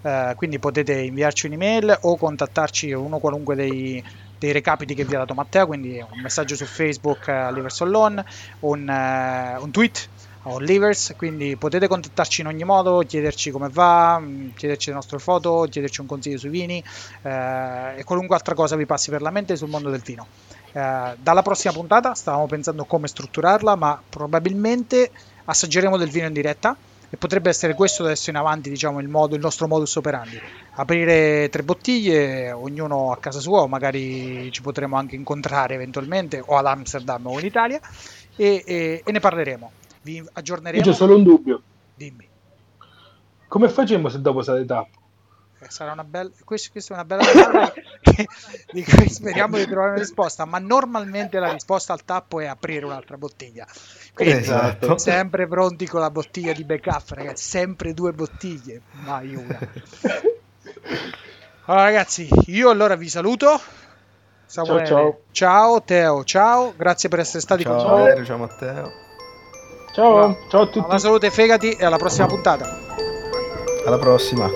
eh, 0.07 0.35
quindi 0.37 0.61
potete 0.61 1.01
inviarci 1.01 1.47
un'email 1.47 1.99
o 2.03 2.17
contattarci 2.17 2.93
uno 2.93 3.19
qualunque 3.19 3.57
dei, 3.57 4.03
dei 4.39 4.53
recapiti 4.53 4.95
che 4.95 5.05
vi 5.05 5.17
ha 5.17 5.19
dato 5.19 5.35
Matteo, 5.35 5.67
quindi 5.67 5.99
un 5.99 6.21
messaggio 6.21 6.55
su 6.55 6.65
Facebook 6.65 7.29
a 7.29 7.51
Liversollon, 7.51 8.25
un, 8.61 8.89
uh, 8.89 9.63
un 9.63 9.71
tweet 9.73 10.09
o 10.49 10.59
Livers, 10.59 11.15
quindi 11.17 11.57
potete 11.57 11.89
contattarci 11.89 12.43
in 12.43 12.47
ogni 12.47 12.65
modo, 12.65 13.03
chiederci 13.07 13.51
come 13.51 13.69
va, 13.69 14.19
mm, 14.21 14.51
chiederci 14.55 14.91
le 14.91 14.95
nostre 14.95 15.19
foto, 15.19 15.67
chiederci 15.69 16.01
un 16.01 16.07
consiglio 16.07 16.39
sui 16.39 16.51
vini 16.51 16.83
eh, 17.23 17.95
e 17.97 18.05
qualunque 18.05 18.37
altra 18.37 18.55
cosa 18.55 18.77
vi 18.77 18.87
passi 18.87 19.11
per 19.11 19.23
la 19.23 19.31
mente 19.31 19.57
sul 19.57 19.69
mondo 19.69 19.91
del 19.91 20.03
vino. 20.03 20.27
Eh, 20.73 21.17
dalla 21.21 21.43
prossima 21.43 21.73
puntata 21.73 22.15
stavamo 22.15 22.47
pensando 22.47 22.85
come 22.85 23.09
strutturarla, 23.09 23.75
ma 23.75 24.01
probabilmente 24.09 25.11
assaggeremo 25.47 25.97
del 25.97 26.11
vino 26.11 26.27
in 26.27 26.33
diretta 26.33 26.77
e 27.11 27.17
potrebbe 27.17 27.49
essere 27.49 27.75
questo 27.75 28.03
da 28.03 28.11
adesso 28.11 28.31
in 28.31 28.37
avanti 28.37 28.71
diciamo, 28.71 29.01
il, 29.01 29.09
modo, 29.09 29.35
il 29.35 29.41
nostro 29.41 29.67
modus 29.67 29.97
operandi. 29.97 30.41
Aprire 30.75 31.49
tre 31.49 31.65
bottiglie, 31.65 32.53
ognuno 32.53 33.11
a 33.11 33.19
casa 33.19 33.41
sua, 33.41 33.67
magari 33.67 34.51
ci 34.53 34.63
potremo 34.63 34.97
anche 34.97 35.17
incontrare 35.17 35.75
eventualmente 35.75 36.41
o 36.45 36.57
ad 36.57 36.67
Amsterdam 36.67 37.27
o 37.27 37.39
in 37.41 37.47
Italia 37.47 37.81
e, 38.37 38.63
e, 38.65 39.03
e 39.05 39.13
ne 39.13 39.21
parleremo 39.21 39.71
Vi 40.07 40.25
aggiorneremo. 40.35 40.85
Io 40.85 40.91
ho 40.93 40.95
solo 40.95 41.17
un 41.17 41.25
dubbio. 41.25 41.63
Dimmi. 41.97 42.29
Come 43.49 43.69
facciamo 43.69 44.09
se 44.09 44.21
dopo 44.21 44.41
sale 44.43 44.65
tappo? 44.65 44.99
Eh, 45.59 45.67
sarà 45.69 45.93
una 45.93 46.05
bella 46.05 46.31
questa, 46.45 46.71
questa 46.71 46.93
è 46.93 46.97
una 46.97 47.07
bella 47.07 47.25
domanda 47.33 47.73
di 48.73 48.85
cui 48.85 49.09
speriamo 49.09 49.57
di 49.57 49.65
trovare 49.65 49.93
una 49.93 49.99
risposta 49.99 50.45
ma 50.45 50.59
normalmente 50.59 51.39
la 51.39 51.51
risposta 51.51 51.95
al 51.95 52.05
tappo 52.05 52.41
è 52.41 52.45
aprire 52.47 52.85
un'altra 52.85 53.17
bottiglia 53.17 53.67
quindi 54.13 54.35
Esatto. 54.35 54.99
sempre 54.99 55.47
pronti 55.47 55.87
con 55.87 56.01
la 56.01 56.11
bottiglia 56.11 56.53
di 56.53 56.63
backup 56.63 57.09
ragazzi 57.13 57.43
sempre 57.43 57.95
due 57.95 58.13
bottiglie 58.13 58.83
mai 58.91 59.35
una 59.35 59.59
allora 61.65 61.85
ragazzi 61.85 62.29
io 62.49 62.69
allora 62.69 62.95
vi 62.95 63.09
saluto 63.09 63.59
Samuele, 64.45 64.85
ciao. 64.85 65.21
ciao 65.31 65.83
Teo 65.83 66.23
ciao 66.25 66.75
grazie 66.77 67.09
per 67.09 67.21
essere 67.21 67.41
stati 67.41 67.65
con 67.65 67.79
Ciao 67.79 67.89
noi 67.89 68.01
Valerio, 68.01 68.25
ciao 68.27 68.37
Matteo. 68.37 69.05
Ciao, 69.97 70.37
ciao 70.49 70.61
a 70.61 70.67
tutti. 70.67 70.85
alla 70.87 70.99
salute 70.99 71.31
fegati 71.31 71.71
e 71.71 71.83
alla 71.83 71.97
prossima 71.97 72.27
puntata 72.27 72.69
Alla 73.87 73.97
prossima. 73.99 74.47